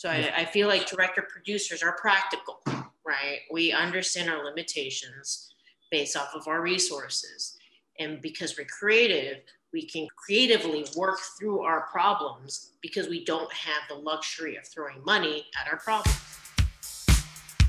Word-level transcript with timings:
So 0.00 0.08
I, 0.08 0.32
I 0.34 0.44
feel 0.46 0.66
like 0.66 0.88
director 0.88 1.20
producers 1.30 1.82
are 1.82 1.92
practical, 1.92 2.60
right? 3.06 3.40
We 3.52 3.70
understand 3.70 4.30
our 4.30 4.42
limitations 4.42 5.52
based 5.90 6.16
off 6.16 6.30
of 6.34 6.48
our 6.48 6.62
resources. 6.62 7.58
And 7.98 8.18
because 8.22 8.56
we're 8.56 8.64
creative, 8.64 9.42
we 9.74 9.84
can 9.84 10.08
creatively 10.16 10.86
work 10.96 11.18
through 11.38 11.60
our 11.60 11.82
problems 11.92 12.70
because 12.80 13.08
we 13.08 13.26
don't 13.26 13.52
have 13.52 13.82
the 13.90 13.94
luxury 13.94 14.56
of 14.56 14.66
throwing 14.66 15.04
money 15.04 15.44
at 15.60 15.70
our 15.70 15.78
problems. 15.78 16.16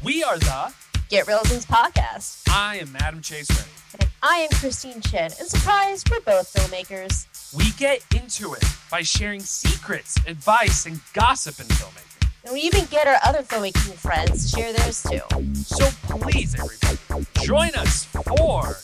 We 0.01 0.23
are 0.23 0.39
the 0.39 0.73
Get 1.09 1.27
Realisms 1.27 1.65
podcast. 1.65 2.49
I 2.49 2.77
am 2.77 2.95
Adam 3.01 3.21
Chase 3.21 3.49
Ready. 3.49 3.71
And 3.99 4.09
I 4.23 4.35
am 4.37 4.49
Christine 4.51 5.01
Chen. 5.01 5.31
And 5.37 5.49
surprise, 5.49 6.01
we're 6.09 6.21
both 6.21 6.53
filmmakers. 6.53 7.27
We 7.53 7.71
get 7.71 8.05
into 8.15 8.53
it 8.53 8.63
by 8.89 9.01
sharing 9.01 9.41
secrets, 9.41 10.15
advice, 10.25 10.85
and 10.85 11.01
gossip 11.13 11.59
in 11.59 11.65
filmmaking. 11.65 12.10
And 12.43 12.53
we 12.53 12.61
even 12.61 12.85
get 12.85 13.07
our 13.07 13.17
other 13.23 13.43
filmmaking 13.43 13.93
friends 13.93 14.51
to 14.51 14.57
share 14.57 14.73
theirs 14.73 15.03
too. 15.03 15.21
So 15.53 15.85
please, 16.17 16.55
everybody, 16.55 17.27
join 17.43 17.69
us 17.75 18.05
for 18.05 18.77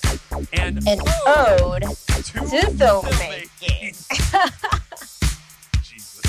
an, 0.53 0.77
An 0.87 0.99
ode 1.25 1.81
to 1.81 1.87
filmmaking. 2.77 3.95
Jesus. 5.81 6.21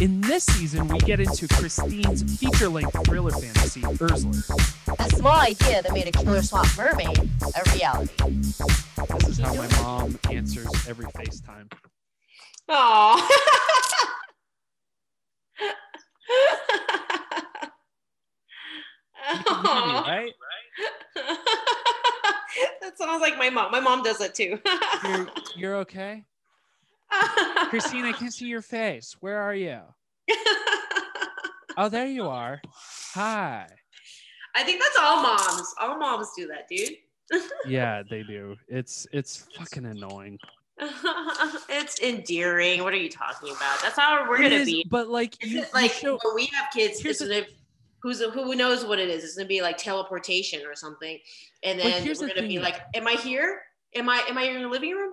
In 0.00 0.20
this 0.20 0.44
season, 0.44 0.86
we 0.86 0.98
get 1.00 1.18
into 1.18 1.48
Christine's 1.48 2.38
feature-length 2.38 2.96
thriller 3.06 3.32
fantasy, 3.32 3.82
Ursula. 4.00 4.40
A 5.00 5.10
small 5.10 5.40
idea 5.40 5.82
that 5.82 5.92
made 5.92 6.06
a 6.06 6.12
killer 6.12 6.42
swamp 6.42 6.68
mermaid 6.76 7.28
a 7.42 7.72
reality. 7.72 8.14
This 8.28 9.28
is 9.28 9.38
how 9.40 9.52
my 9.54 9.68
mom 9.82 10.16
answers 10.30 10.68
every 10.86 11.06
FaceTime. 11.06 11.72
Aww. 12.70 13.28
You 19.30 19.44
can 19.44 20.04
right? 20.04 20.32
that 22.80 22.96
sounds 22.96 23.20
like 23.20 23.36
my 23.36 23.50
mom. 23.50 23.70
My 23.70 23.80
mom 23.80 24.02
does 24.02 24.20
it 24.20 24.34
too. 24.34 24.58
You're, 25.08 25.26
you're 25.56 25.76
okay? 25.76 26.24
Christine, 27.68 28.04
I 28.04 28.12
can't 28.12 28.32
see 28.32 28.46
your 28.46 28.62
face. 28.62 29.16
Where 29.20 29.38
are 29.38 29.54
you? 29.54 29.80
Oh, 31.80 31.88
there 31.88 32.08
you 32.08 32.26
are. 32.26 32.60
Hi. 33.14 33.64
I 34.56 34.64
think 34.64 34.82
that's 34.82 34.96
all 35.00 35.22
moms. 35.22 35.74
All 35.80 35.96
moms 35.96 36.26
do 36.36 36.48
that, 36.48 36.66
dude. 36.68 36.96
Yeah, 37.64 38.02
they 38.10 38.24
do. 38.24 38.56
It's 38.66 39.06
it's 39.12 39.46
fucking 39.56 39.86
annoying. 39.86 40.40
it's 41.68 42.00
endearing. 42.00 42.82
What 42.82 42.92
are 42.92 42.98
you 42.98 43.08
talking 43.10 43.50
about? 43.50 43.80
That's 43.82 43.98
how 43.98 44.28
we're 44.28 44.36
It 44.36 44.42
gonna 44.50 44.54
is, 44.56 44.66
be. 44.66 44.86
but 44.88 45.08
like 45.08 45.42
you, 45.44 45.64
like 45.74 45.92
show- 45.92 46.18
when 46.22 46.34
we 46.34 46.46
have 46.46 46.66
kids, 46.72 47.04
it's 47.04 47.20
gonna 47.20 47.42
who's 48.02 48.20
who 48.20 48.54
knows 48.54 48.84
what 48.84 48.98
it 48.98 49.08
is. 49.08 49.24
It's 49.24 49.34
gonna 49.36 49.48
be 49.48 49.62
like 49.62 49.76
teleportation 49.76 50.64
or 50.66 50.74
something, 50.74 51.18
and 51.62 51.78
then 51.78 52.04
we're 52.04 52.14
the 52.14 52.34
gonna 52.34 52.48
be 52.48 52.58
like, 52.60 52.80
"Am 52.94 53.06
I 53.06 53.12
here? 53.12 53.62
Am 53.94 54.08
I 54.08 54.22
am 54.28 54.38
I 54.38 54.42
in 54.44 54.62
the 54.62 54.68
living 54.68 54.92
room?" 54.92 55.12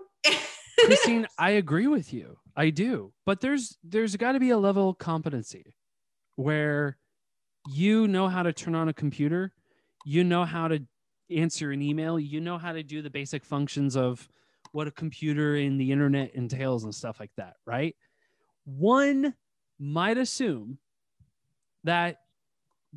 Christine, 0.86 1.28
I 1.40 1.52
agree 1.52 1.88
with 1.88 2.14
you. 2.14 2.38
I 2.56 2.70
do. 2.70 3.12
But 3.26 3.42
there's 3.42 3.78
there's 3.84 4.16
got 4.16 4.34
to 4.34 4.40
be 4.40 4.52
a 4.52 4.58
level 4.58 4.90
of 4.90 4.98
competency 4.98 5.76
where 6.36 6.98
you 7.72 8.08
know 8.08 8.28
how 8.28 8.44
to 8.44 8.54
turn 8.54 8.76
on 8.76 8.90
a 8.90 8.94
computer, 8.94 9.54
you 10.06 10.24
know 10.24 10.46
how 10.46 10.68
to 10.68 10.84
answer 11.32 11.72
an 11.72 11.82
email, 11.82 12.20
you 12.20 12.40
know 12.40 12.58
how 12.58 12.72
to 12.72 12.84
do 12.84 13.02
the 13.02 13.10
basic 13.10 13.44
functions 13.44 13.98
of 13.98 14.28
what 14.76 14.88
a 14.88 14.92
computer 14.92 15.56
and 15.56 15.80
the 15.80 15.90
internet 15.90 16.36
entails 16.36 16.84
and 16.84 16.94
stuff 16.94 17.18
like 17.18 17.32
that, 17.38 17.56
right? 17.66 17.96
One 18.66 19.34
might 19.80 20.18
assume 20.18 20.80
that 21.86 22.18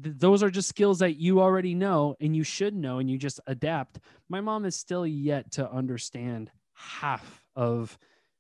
th- 0.02 0.16
those 0.18 0.42
are 0.42 0.50
just 0.50 0.68
skills 0.68 0.98
that 0.98 1.20
you 1.20 1.40
already 1.40 1.76
know 1.76 2.16
and 2.20 2.34
you 2.34 2.42
should 2.42 2.74
know 2.74 2.98
and 2.98 3.08
you 3.08 3.16
just 3.16 3.38
adapt. 3.46 4.00
My 4.28 4.40
mom 4.40 4.64
is 4.64 4.74
still 4.74 5.06
yet 5.06 5.52
to 5.52 5.70
understand 5.70 6.50
half 6.74 7.44
of 7.54 7.96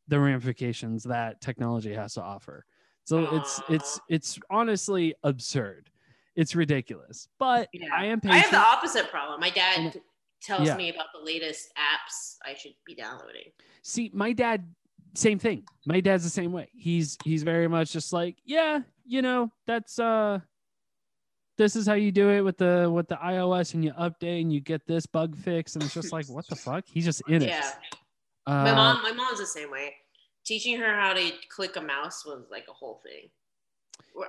the 0.08 0.18
ramifications 0.18 1.04
that 1.04 1.40
technology 1.40 1.94
has 1.94 2.14
to 2.14 2.22
offer. 2.22 2.64
So 3.04 3.36
it's 3.36 3.62
it's 3.68 4.00
it's 4.08 4.38
honestly 4.50 5.14
absurd. 5.22 5.90
It's 6.34 6.56
ridiculous. 6.56 7.28
But 7.38 7.68
Yeah. 7.72 7.86
I 7.96 8.06
am 8.06 8.20
I 8.24 8.38
have 8.38 8.50
the 8.50 8.58
opposite 8.58 9.10
problem. 9.10 9.38
My 9.38 9.50
dad 9.50 10.00
tells 10.40 10.66
yeah. 10.66 10.76
me 10.76 10.90
about 10.90 11.06
the 11.12 11.24
latest 11.24 11.72
apps 11.76 12.36
I 12.44 12.54
should 12.54 12.74
be 12.86 12.94
downloading. 12.94 13.50
See, 13.82 14.10
my 14.14 14.32
dad, 14.32 14.64
same 15.14 15.38
thing. 15.38 15.64
My 15.86 16.00
dad's 16.00 16.24
the 16.24 16.30
same 16.30 16.52
way. 16.52 16.68
He's 16.72 17.16
he's 17.24 17.42
very 17.42 17.68
much 17.68 17.92
just 17.92 18.12
like, 18.12 18.36
yeah, 18.44 18.80
you 19.06 19.22
know, 19.22 19.50
that's 19.66 19.98
uh 19.98 20.40
this 21.56 21.74
is 21.74 21.86
how 21.86 21.94
you 21.94 22.12
do 22.12 22.30
it 22.30 22.40
with 22.40 22.56
the 22.56 22.90
with 22.92 23.08
the 23.08 23.16
iOS 23.16 23.74
and 23.74 23.84
you 23.84 23.92
update 23.92 24.40
and 24.42 24.52
you 24.52 24.60
get 24.60 24.86
this 24.86 25.06
bug 25.06 25.36
fix. 25.36 25.74
And 25.74 25.82
it's 25.82 25.94
just 25.94 26.12
like, 26.12 26.26
what 26.28 26.46
the 26.46 26.56
fuck? 26.56 26.84
He's 26.86 27.04
just 27.04 27.22
in 27.28 27.42
it. 27.42 27.48
Yeah, 27.48 27.70
Uh, 28.46 28.64
my 28.64 28.74
mom, 28.74 29.02
my 29.02 29.12
mom's 29.12 29.40
the 29.40 29.46
same 29.46 29.70
way. 29.70 29.94
Teaching 30.44 30.78
her 30.78 30.94
how 30.94 31.12
to 31.12 31.32
click 31.50 31.76
a 31.76 31.80
mouse 31.80 32.24
was 32.24 32.44
like 32.50 32.66
a 32.70 32.72
whole 32.72 33.02
thing. 33.02 33.28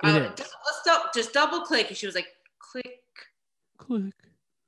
Uh, 0.02 0.28
just- 0.34 0.54
let's 0.66 0.82
dou- 0.84 1.08
just 1.14 1.32
double 1.32 1.62
click, 1.62 1.88
and 1.88 1.96
she 1.96 2.06
was 2.06 2.14
like, 2.14 2.26
"Click, 2.58 3.00
click. 3.78 4.14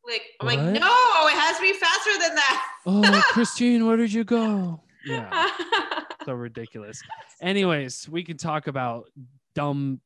Click." 0.04 0.22
I'm 0.40 0.46
What? 0.46 0.56
like, 0.58 0.80
"No, 0.80 1.26
it 1.28 1.34
has 1.38 1.56
to 1.56 1.62
be 1.62 1.72
faster 1.72 2.12
than 2.18 2.34
that." 2.34 2.66
Oh, 2.86 3.22
Christine, 3.32 3.86
where 3.86 3.96
did 3.96 4.12
you 4.12 4.24
go? 4.24 4.80
Yeah. 5.04 5.48
so 6.24 6.32
ridiculous. 6.34 7.00
Anyways, 7.40 8.08
we 8.08 8.22
can 8.22 8.36
talk 8.36 8.66
about 8.68 9.10
dumb 9.54 10.00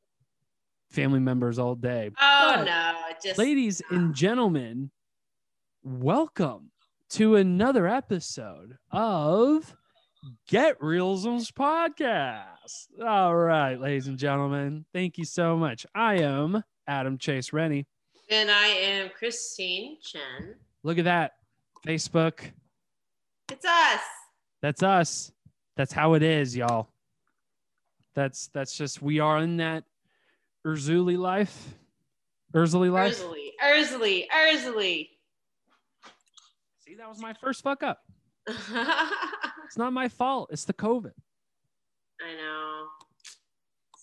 family 0.90 1.20
members 1.20 1.58
all 1.58 1.74
day. 1.74 2.10
oh 2.20 2.52
But, 2.56 2.64
no, 2.64 2.94
just 3.22 3.38
Ladies 3.38 3.82
and 3.90 4.14
gentlemen, 4.14 4.90
welcome 5.82 6.70
to 7.10 7.36
another 7.36 7.86
episode 7.86 8.76
of 8.90 9.74
Get 10.48 10.80
Realisms 10.80 11.50
Podcast. 11.52 12.86
All 13.04 13.34
right, 13.36 13.78
ladies 13.80 14.06
and 14.08 14.18
gentlemen, 14.18 14.84
thank 14.92 15.18
you 15.18 15.24
so 15.24 15.56
much. 15.56 15.86
I 15.94 16.16
am 16.20 16.62
Adam 16.86 17.18
Chase 17.18 17.52
Rennie. 17.52 17.86
And 18.28 18.50
I 18.50 18.66
am 18.66 19.10
Christine 19.16 19.98
Chen. 20.02 20.54
Look 20.82 20.98
at 20.98 21.04
that. 21.04 21.34
Facebook. 21.86 22.40
It's 23.50 23.64
us. 23.64 24.00
That's 24.62 24.82
us. 24.82 25.32
That's 25.76 25.92
how 25.92 26.14
it 26.14 26.22
is, 26.22 26.56
y'all. 26.56 26.88
That's 28.14 28.48
that's 28.48 28.76
just 28.76 29.02
we 29.02 29.20
are 29.20 29.38
in 29.38 29.58
that 29.58 29.84
Urzuli 30.66 31.18
life. 31.18 31.74
Urzuli 32.54 32.90
life. 32.90 33.20
Urzuli, 33.20 33.50
Urzuli, 33.62 34.24
Urzuli. 34.28 35.08
See, 36.78 36.94
that 36.96 37.08
was 37.08 37.20
my 37.20 37.34
first 37.34 37.62
fuck 37.62 37.82
up. 37.82 38.00
It's 39.66 39.76
not 39.76 39.92
my 39.92 40.08
fault. 40.08 40.50
It's 40.52 40.64
the 40.64 40.72
COVID. 40.72 41.12
I 42.20 42.34
know. 42.36 42.86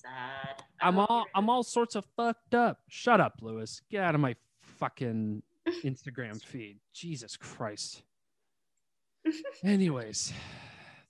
Sad. 0.03 0.63
I'm 0.81 0.99
all 0.99 1.25
I'm 1.33 1.49
all 1.49 1.63
sorts 1.63 1.95
of 1.95 2.05
fucked 2.17 2.53
up. 2.53 2.79
Shut 2.89 3.21
up, 3.21 3.35
Lewis. 3.41 3.81
Get 3.89 4.03
out 4.03 4.15
of 4.15 4.21
my 4.21 4.35
fucking 4.61 5.41
Instagram 5.83 6.41
feed. 6.45 6.79
Jesus 6.93 7.37
Christ. 7.37 8.03
Anyways, 9.63 10.33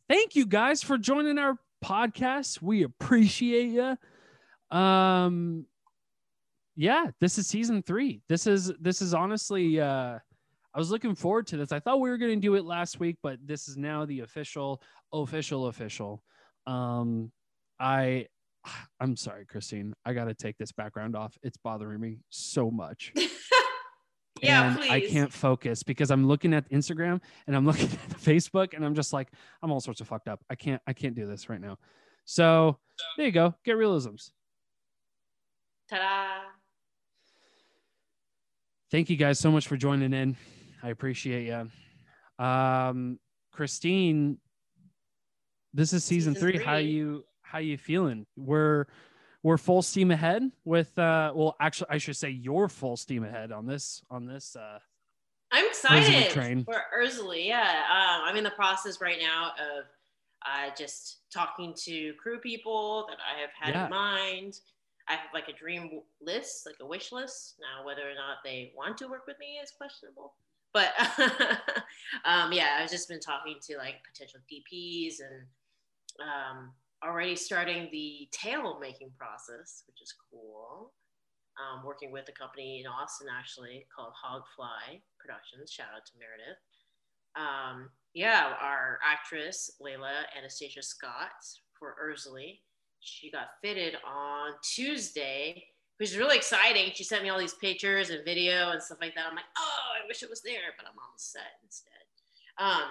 thank 0.07 0.35
you 0.35 0.45
guys 0.45 0.83
for 0.83 0.99
joining 0.99 1.39
our 1.39 1.57
podcast. 1.83 2.61
We 2.61 2.83
appreciate 2.83 3.69
you. 3.69 4.77
Um 4.77 5.65
yeah, 6.75 7.07
this 7.19 7.37
is 7.37 7.47
season 7.47 7.83
3. 7.83 8.21
This 8.29 8.47
is 8.47 8.71
this 8.79 9.01
is 9.01 9.13
honestly 9.15 9.79
uh 9.79 10.19
I 10.75 10.79
was 10.79 10.91
looking 10.91 11.15
forward 11.15 11.47
to 11.47 11.57
this. 11.57 11.71
I 11.71 11.79
thought 11.79 11.99
we 11.99 12.09
were 12.09 12.17
going 12.17 12.33
to 12.33 12.47
do 12.47 12.55
it 12.55 12.65
last 12.65 12.99
week, 12.99 13.17
but 13.21 13.37
this 13.45 13.67
is 13.67 13.77
now 13.77 14.05
the 14.05 14.21
official 14.21 14.81
official 15.11 15.67
official. 15.67 16.23
Um 16.67 17.31
I 17.79 18.27
I'm 19.00 19.16
sorry, 19.16 19.46
Christine. 19.46 19.94
I 20.06 20.13
got 20.13 20.25
to 20.25 20.34
take 20.34 20.57
this 20.57 20.72
background 20.72 21.16
off. 21.16 21.38
It's 21.44 21.57
bothering 21.57 21.99
me 21.99 22.20
so 22.29 22.72
much. 22.72 23.14
yeah, 24.41 24.67
and 24.67 24.78
please. 24.78 24.91
I 24.91 25.02
can't 25.02 25.32
focus 25.32 25.84
because 25.84 26.11
I'm 26.11 26.28
looking 26.28 26.53
at 26.53 26.70
Instagram 26.72 27.22
and 27.47 27.55
I'm 27.55 27.66
looking 27.67 27.85
at 27.85 28.20
Facebook 28.20 28.73
and 28.73 28.85
I'm 28.85 28.96
just 28.96 29.14
like, 29.14 29.29
I'm 29.61 29.72
all 29.72 29.79
sorts 29.79 30.02
of 30.02 30.08
fucked 30.08 30.28
up. 30.28 30.41
I 30.49 30.55
can't, 30.55 30.82
I 30.87 30.93
can't 30.93 31.16
do 31.16 31.26
this 31.26 31.49
right 31.49 31.61
now. 31.61 31.78
So 32.26 32.78
there 33.17 33.26
you 33.26 33.32
go. 33.32 33.53
Get 33.66 33.78
realisms. 33.78 34.32
Ta-da. 35.90 36.41
Thank 38.91 39.09
you 39.09 39.17
guys 39.17 39.40
so 39.40 39.52
much 39.52 39.67
for 39.67 39.76
joining 39.76 40.14
in. 40.14 40.37
I 40.84 40.90
appreciate 40.90 41.47
you. 41.47 42.43
Um, 42.43 43.20
Christine, 43.52 44.37
this 45.73 45.93
is 45.93 46.03
season, 46.03 46.35
Season 46.35 46.52
three. 46.52 46.64
How 46.64 46.76
three. 46.76 46.91
you, 46.91 47.26
how 47.53 47.59
you 47.59 47.78
feeling? 47.78 48.26
We're, 48.35 48.88
we're 49.44 49.58
full 49.58 49.84
steam 49.84 50.09
ahead 50.09 50.52
with, 50.66 50.97
uh, 50.97 51.32
well, 51.35 51.55
actually, 51.61 51.88
I 51.91 52.00
should 52.00 52.17
say 52.17 52.32
you're 52.32 52.67
full 52.67 52.97
steam 52.97 53.23
ahead 53.23 53.52
on 53.52 53.67
this, 53.67 54.02
on 54.09 54.26
this, 54.26 54.55
uh, 54.55 54.79
I'm 55.52 55.67
excited 55.67 56.32
train. 56.32 56.66
for 56.66 56.82
Urzuli. 57.00 57.46
Yeah, 57.46 57.61
um, 57.61 58.22
I'm 58.26 58.35
in 58.38 58.44
the 58.44 58.50
process 58.50 59.00
right 59.00 59.20
now 59.22 59.50
of 59.52 59.85
uh, 60.44 60.73
just 60.76 61.17
talking 61.32 61.76
to 61.84 62.14
crew 62.14 62.40
people 62.40 63.05
that 63.08 63.17
I 63.23 63.40
have 63.41 63.52
had 63.59 63.76
Yeah. 63.76 63.85
in 63.85 63.91
mind. 63.91 64.59
I 65.08 65.11
have 65.14 65.28
like 65.32 65.49
a 65.49 65.53
dream 65.53 66.02
list, 66.22 66.66
like 66.66 66.78
a 66.82 66.85
wish 66.88 67.11
list. 67.11 67.58
Now, 67.61 67.85
whether 67.85 68.02
or 68.02 68.16
not 68.16 68.38
they 68.44 68.73
want 68.76 68.97
to 68.97 69.08
work 69.08 69.28
with 69.28 69.38
me 69.40 69.59
is 69.64 69.72
questionable. 69.78 70.34
But 70.73 70.91
um, 72.26 72.52
yeah, 72.52 72.79
I've 72.82 72.90
just 72.90 73.08
been 73.08 73.20
talking 73.20 73.58
to 73.70 73.78
like 73.78 73.97
potential 74.11 74.40
DPs 74.52 75.17
and 75.20 75.46
um, 76.20 76.72
already 77.05 77.35
starting 77.35 77.90
the 77.91 78.28
tail 78.32 78.78
making 78.79 79.11
process, 79.17 79.84
which 79.88 80.02
is 80.02 80.14
cool. 80.32 80.94
Um, 81.59 81.85
working 81.85 82.11
with 82.11 82.28
a 82.29 82.32
company 82.32 82.82
in 82.82 82.88
Austin 82.88 83.28
actually 83.29 83.85
called 83.96 84.14
Hogfly 84.17 85.02
Productions. 85.20 85.72
Shout 85.72 85.88
out 85.96 86.05
to 86.05 86.14
Meredith. 86.17 86.58
Um, 87.35 87.90
yeah, 88.14 88.53
our 88.59 89.00
actress 89.03 89.72
Layla 89.82 90.23
Anastasia 90.38 90.82
Scott 90.82 91.32
for 91.78 91.96
Ursley. 92.03 92.59
she 93.02 93.29
got 93.29 93.59
fitted 93.61 93.96
on 94.06 94.53
Tuesday, 94.64 95.64
which 95.97 96.09
is 96.09 96.17
really 96.17 96.38
exciting. 96.38 96.91
She 96.94 97.03
sent 97.03 97.23
me 97.23 97.29
all 97.29 97.40
these 97.40 97.56
pictures 97.56 98.09
and 98.09 98.23
video 98.26 98.72
and 98.72 98.82
stuff 98.82 98.99
like 99.02 99.14
that. 99.16 99.26
I'm 99.29 99.35
like, 99.35 99.46
oh, 99.58 100.02
I 100.02 100.08
wish 100.08 100.23
it 100.23 100.29
was 100.29 100.41
there, 100.41 100.73
but 100.78 100.88
I'm 100.88 100.97
on 100.97 101.14
the 101.16 101.22
set 101.22 101.59
instead. 101.64 101.91
Um, 102.58 102.90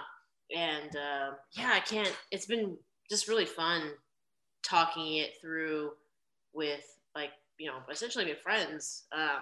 and 0.55 0.95
uh, 0.95 1.35
yeah, 1.53 1.71
I 1.73 1.79
can't. 1.79 2.13
It's 2.31 2.45
been 2.45 2.77
just 3.09 3.27
really 3.27 3.45
fun 3.45 3.91
talking 4.63 5.17
it 5.17 5.33
through 5.41 5.91
with 6.53 6.85
like 7.15 7.31
you 7.57 7.67
know 7.67 7.77
essentially 7.91 8.25
my 8.25 8.35
friends 8.35 9.03
um, 9.11 9.41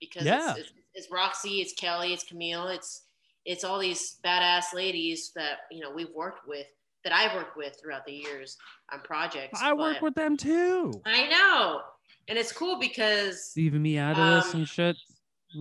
because 0.00 0.24
yeah. 0.24 0.50
it's, 0.50 0.60
it's, 0.60 0.72
it's 0.94 1.10
Roxy, 1.10 1.60
it's 1.60 1.72
Kelly, 1.74 2.12
it's 2.12 2.24
Camille, 2.24 2.68
it's 2.68 3.02
it's 3.44 3.64
all 3.64 3.78
these 3.78 4.18
badass 4.24 4.74
ladies 4.74 5.32
that 5.34 5.60
you 5.70 5.80
know 5.80 5.90
we've 5.90 6.14
worked 6.14 6.46
with 6.46 6.66
that 7.04 7.12
I've 7.14 7.34
worked 7.34 7.56
with 7.56 7.78
throughout 7.80 8.04
the 8.04 8.12
years 8.12 8.58
on 8.92 9.00
projects. 9.00 9.60
I 9.62 9.72
work 9.72 10.02
with 10.02 10.14
them 10.14 10.36
too. 10.36 11.00
I 11.06 11.28
know, 11.28 11.80
and 12.28 12.38
it's 12.38 12.52
cool 12.52 12.78
because 12.78 13.52
leaving 13.56 13.82
me 13.82 13.98
out 13.98 14.12
of 14.12 14.18
um, 14.18 14.34
this 14.34 14.54
and 14.54 14.68
shit. 14.68 14.96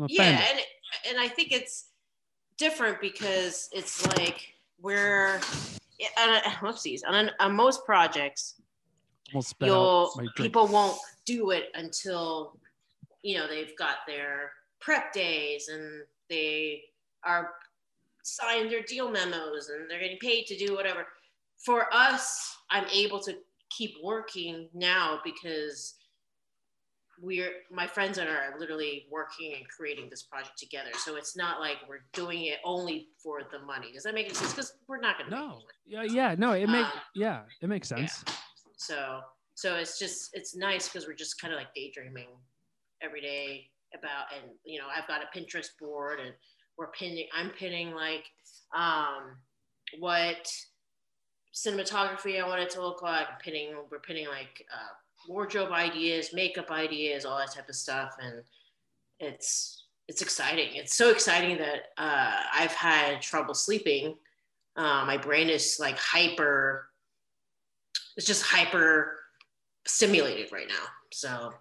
yeah, 0.09 0.43
and 0.51 0.59
and 1.09 1.19
I 1.19 1.27
think 1.27 1.51
it's 1.51 1.85
different 2.57 2.99
because 2.99 3.69
it's 3.71 4.05
like 4.17 4.53
we're 4.81 5.39
on 6.19 6.41
whoopsies 6.61 7.01
on, 7.07 7.31
on 7.39 7.55
most 7.55 7.85
projects. 7.85 8.55
You'll 9.67 10.11
people 10.35 10.67
won't 10.67 10.97
do 11.25 11.51
it 11.51 11.69
until 11.75 12.57
you 13.21 13.37
know 13.37 13.47
they've 13.47 13.77
got 13.77 13.97
their 14.07 14.51
prep 14.79 15.13
days 15.13 15.67
and 15.67 16.03
they 16.29 16.83
are 17.23 17.51
signed 18.23 18.71
their 18.71 18.83
deal 18.83 19.09
memos 19.09 19.69
and 19.69 19.89
they're 19.89 19.99
getting 19.99 20.19
paid 20.19 20.45
to 20.45 20.57
do 20.57 20.75
whatever 20.75 21.05
for 21.59 21.93
us, 21.93 22.57
I'm 22.71 22.85
able 22.87 23.19
to 23.21 23.35
keep 23.69 23.95
working 24.03 24.69
now 24.73 25.19
because 25.23 25.95
we're 27.21 27.51
my 27.69 27.85
friends 27.85 28.17
and 28.17 28.29
I 28.29 28.33
are 28.33 28.57
literally 28.57 29.05
working 29.11 29.53
and 29.55 29.67
creating 29.67 30.09
this 30.09 30.23
project 30.23 30.57
together. 30.57 30.91
So 30.97 31.17
it's 31.17 31.35
not 31.35 31.59
like 31.59 31.77
we're 31.87 32.05
doing 32.13 32.45
it 32.45 32.59
only 32.63 33.09
for 33.21 33.41
the 33.51 33.59
money. 33.59 33.91
Does 33.93 34.03
that 34.03 34.13
make 34.13 34.33
sense? 34.33 34.53
Because 34.53 34.73
we're 34.87 35.01
not 35.01 35.17
gonna. 35.17 35.29
No. 35.29 35.59
Yeah. 35.85 36.03
Yeah. 36.03 36.35
No. 36.37 36.53
It 36.53 36.67
makes. 36.67 36.87
Uh, 36.87 36.99
yeah. 37.13 37.41
It 37.61 37.67
makes 37.67 37.89
sense. 37.89 38.23
Yeah. 38.25 38.33
So 38.79 39.21
so 39.55 39.75
it's 39.75 39.99
just 39.99 40.29
it's 40.33 40.55
nice 40.55 40.87
because 40.87 41.07
we're 41.07 41.13
just 41.13 41.39
kind 41.39 41.53
of 41.53 41.59
like 41.59 41.73
daydreaming 41.73 42.29
every 43.01 43.21
day 43.21 43.67
about 43.97 44.25
and 44.35 44.51
you 44.63 44.79
know 44.79 44.87
I've 44.95 45.07
got 45.07 45.21
a 45.21 45.37
Pinterest 45.37 45.69
board 45.79 46.19
and 46.19 46.33
we're 46.77 46.91
pinning. 46.91 47.27
I'm 47.35 47.51
pinning 47.51 47.93
like 47.93 48.25
um 48.75 49.35
what 49.99 50.49
cinematography 51.53 52.41
I 52.41 52.47
want 52.47 52.61
it 52.61 52.69
to 52.71 52.81
look 52.81 53.01
like. 53.01 53.27
Pinning, 53.43 53.75
we're 53.89 53.99
pinning 53.99 54.27
like 54.27 54.65
uh, 54.73 54.93
wardrobe 55.27 55.71
ideas, 55.71 56.33
makeup 56.33 56.71
ideas, 56.71 57.25
all 57.25 57.37
that 57.37 57.53
type 57.53 57.69
of 57.69 57.75
stuff, 57.75 58.15
and 58.21 58.41
it's 59.19 59.85
it's 60.07 60.21
exciting. 60.21 60.75
It's 60.75 60.95
so 60.95 61.11
exciting 61.11 61.57
that 61.57 61.89
uh, 61.97 62.41
I've 62.53 62.73
had 62.73 63.21
trouble 63.21 63.53
sleeping. 63.53 64.15
Uh, 64.75 65.03
my 65.05 65.17
brain 65.17 65.49
is 65.49 65.77
like 65.79 65.97
hyper. 65.97 66.88
It's 68.17 68.25
just 68.25 68.43
hyper 68.43 69.19
stimulated 69.85 70.51
right 70.51 70.67
now. 70.67 70.85
So 71.11 71.53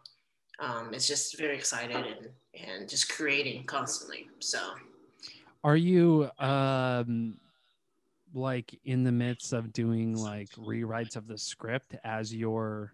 um, 0.60 0.92
it's 0.92 1.06
just 1.06 1.38
very 1.38 1.56
excited 1.56 1.96
and 1.96 2.28
and 2.54 2.88
just 2.88 3.08
creating 3.08 3.64
constantly. 3.64 4.28
So, 4.40 4.58
are 5.62 5.76
you 5.76 6.30
um 6.38 7.38
like 8.34 8.78
in 8.84 9.04
the 9.04 9.12
midst 9.12 9.52
of 9.52 9.72
doing 9.72 10.16
like 10.16 10.50
rewrites 10.50 11.16
of 11.16 11.26
the 11.26 11.38
script 11.38 11.94
as 12.04 12.34
you're 12.34 12.92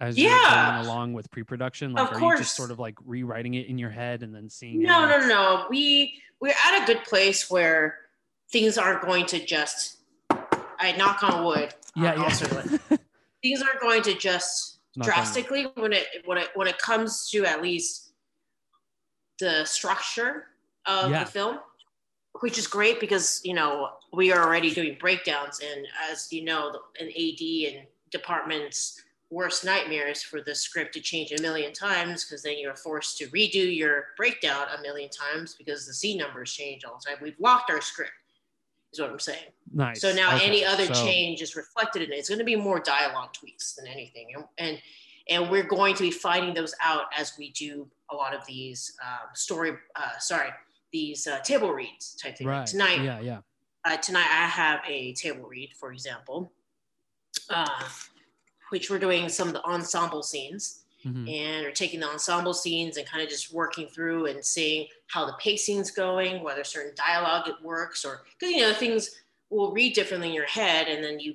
as 0.00 0.16
yeah. 0.16 0.28
you're 0.28 0.72
going 0.72 0.86
along 0.86 1.12
with 1.12 1.30
pre-production 1.30 1.92
like 1.92 2.10
of 2.10 2.16
are 2.16 2.20
course. 2.20 2.38
you 2.38 2.44
just 2.44 2.56
sort 2.56 2.70
of 2.70 2.78
like 2.78 2.94
rewriting 3.04 3.54
it 3.54 3.66
in 3.66 3.76
your 3.76 3.90
head 3.90 4.22
and 4.22 4.34
then 4.34 4.48
seeing 4.48 4.82
no 4.82 5.06
no 5.06 5.20
no 5.20 5.26
no 5.26 5.66
we 5.68 6.20
we're 6.40 6.54
at 6.66 6.82
a 6.82 6.86
good 6.86 7.04
place 7.04 7.50
where 7.50 7.98
things 8.50 8.78
aren't 8.78 9.02
going 9.02 9.26
to 9.26 9.44
just 9.44 9.98
i 10.78 10.92
knock 10.92 11.22
on 11.22 11.44
wood. 11.44 11.74
Yeah, 11.94 12.14
yeah. 12.16 12.28
things 13.42 13.62
aren't 13.62 13.80
going 13.80 14.02
to 14.02 14.14
just 14.14 14.78
drastically 15.00 15.64
when 15.74 15.92
it 15.92 16.06
when 16.24 16.38
it 16.38 16.48
when 16.54 16.66
it 16.66 16.78
comes 16.78 17.28
to 17.30 17.44
at 17.44 17.62
least 17.62 18.12
the 19.38 19.64
structure 19.64 20.46
of 20.86 21.10
yeah. 21.10 21.24
the 21.24 21.30
film 21.30 21.58
which 22.40 22.58
is 22.58 22.66
great 22.66 23.00
because 23.00 23.40
you 23.44 23.54
know 23.54 23.90
we 24.12 24.32
are 24.32 24.44
already 24.44 24.72
doing 24.72 24.96
breakdowns. 24.98 25.60
And 25.60 25.86
as 26.10 26.32
you 26.32 26.44
know 26.44 26.78
an 27.00 27.08
ad 27.08 27.74
and 27.74 27.86
departments 28.10 29.02
worst 29.30 29.64
nightmares 29.64 30.22
for 30.22 30.40
the 30.40 30.54
script 30.54 30.94
to 30.94 31.00
change 31.00 31.32
a 31.32 31.42
million 31.42 31.72
times 31.72 32.24
because 32.24 32.44
then 32.44 32.58
you're 32.58 32.76
forced 32.76 33.18
to 33.18 33.26
redo 33.28 33.76
your 33.76 34.04
breakdown 34.16 34.66
a 34.78 34.82
million 34.82 35.10
times 35.10 35.56
because 35.56 35.84
the 35.84 35.92
scene 35.92 36.18
numbers 36.18 36.52
change 36.52 36.84
all 36.84 36.98
the 36.98 37.10
time. 37.10 37.18
We've 37.20 37.38
locked 37.40 37.70
our 37.70 37.80
script 37.80 38.12
is 38.96 39.00
what 39.00 39.10
i'm 39.10 39.18
saying 39.18 39.50
nice 39.72 40.00
so 40.00 40.12
now 40.14 40.34
okay. 40.34 40.46
any 40.46 40.64
other 40.64 40.86
so... 40.86 41.04
change 41.04 41.42
is 41.42 41.56
reflected 41.56 42.02
in 42.02 42.12
it 42.12 42.16
it's 42.16 42.28
going 42.28 42.38
to 42.38 42.44
be 42.44 42.56
more 42.56 42.80
dialogue 42.80 43.32
tweaks 43.32 43.74
than 43.74 43.86
anything 43.86 44.28
and, 44.34 44.44
and 44.58 44.78
and 45.28 45.50
we're 45.50 45.64
going 45.64 45.94
to 45.94 46.02
be 46.02 46.10
finding 46.10 46.54
those 46.54 46.74
out 46.80 47.06
as 47.16 47.32
we 47.36 47.50
do 47.50 47.88
a 48.10 48.14
lot 48.14 48.34
of 48.34 48.46
these 48.46 48.96
um, 49.04 49.28
story 49.34 49.72
uh, 49.96 50.18
sorry 50.18 50.50
these 50.96 51.26
uh, 51.26 51.38
table 51.40 51.72
reads 51.72 52.14
type 52.14 52.38
thing. 52.38 52.46
Right. 52.46 52.66
Tonight, 52.66 53.02
yeah, 53.02 53.20
yeah. 53.20 53.38
Uh, 53.84 53.96
tonight 53.98 54.28
I 54.30 54.46
have 54.46 54.80
a 54.86 55.12
table 55.12 55.46
read, 55.46 55.70
for 55.78 55.92
example, 55.92 56.52
uh, 57.50 57.84
which 58.70 58.90
we're 58.90 58.98
doing 58.98 59.28
some 59.28 59.48
of 59.48 59.54
the 59.54 59.64
ensemble 59.64 60.22
scenes. 60.22 60.84
Mm-hmm. 61.04 61.28
And 61.28 61.64
we're 61.66 61.72
taking 61.72 62.00
the 62.00 62.08
ensemble 62.08 62.54
scenes 62.54 62.96
and 62.96 63.06
kind 63.06 63.22
of 63.22 63.28
just 63.28 63.52
working 63.52 63.86
through 63.86 64.26
and 64.26 64.44
seeing 64.44 64.88
how 65.08 65.24
the 65.24 65.34
pacing's 65.34 65.90
going, 65.90 66.42
whether 66.42 66.64
certain 66.64 66.92
dialogue 66.96 67.48
it 67.48 67.54
works, 67.62 68.04
or 68.04 68.22
because 68.38 68.54
you 68.54 68.62
know 68.62 68.72
things 68.72 69.10
will 69.50 69.72
read 69.72 69.94
differently 69.94 70.28
in 70.28 70.34
your 70.34 70.46
head, 70.46 70.88
and 70.88 71.02
then 71.02 71.20
you 71.20 71.34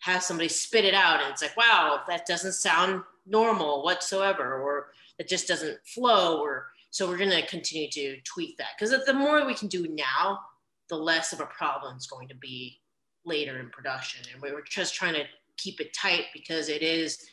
have 0.00 0.22
somebody 0.22 0.48
spit 0.48 0.84
it 0.84 0.94
out, 0.94 1.22
and 1.22 1.32
it's 1.32 1.42
like, 1.42 1.56
wow, 1.56 2.00
that 2.08 2.26
doesn't 2.26 2.52
sound 2.52 3.02
normal 3.26 3.82
whatsoever, 3.82 4.60
or 4.60 4.88
it 5.18 5.28
just 5.28 5.48
doesn't 5.48 5.78
flow, 5.84 6.40
or 6.40 6.68
so 6.90 7.08
we're 7.08 7.18
going 7.18 7.30
to 7.30 7.46
continue 7.46 7.90
to 7.90 8.20
tweak 8.22 8.56
that 8.58 8.70
because 8.78 8.94
the 9.04 9.12
more 9.12 9.44
we 9.46 9.54
can 9.54 9.68
do 9.68 9.86
now, 9.88 10.40
the 10.88 10.96
less 10.96 11.32
of 11.32 11.40
a 11.40 11.46
problem 11.46 11.96
it's 11.96 12.06
going 12.06 12.28
to 12.28 12.34
be 12.34 12.80
later 13.24 13.58
in 13.58 13.68
production. 13.70 14.24
And 14.32 14.40
we 14.40 14.52
were 14.52 14.62
just 14.62 14.94
trying 14.94 15.14
to 15.14 15.24
keep 15.56 15.80
it 15.80 15.92
tight 15.92 16.26
because 16.32 16.68
it 16.68 16.82
is 16.82 17.26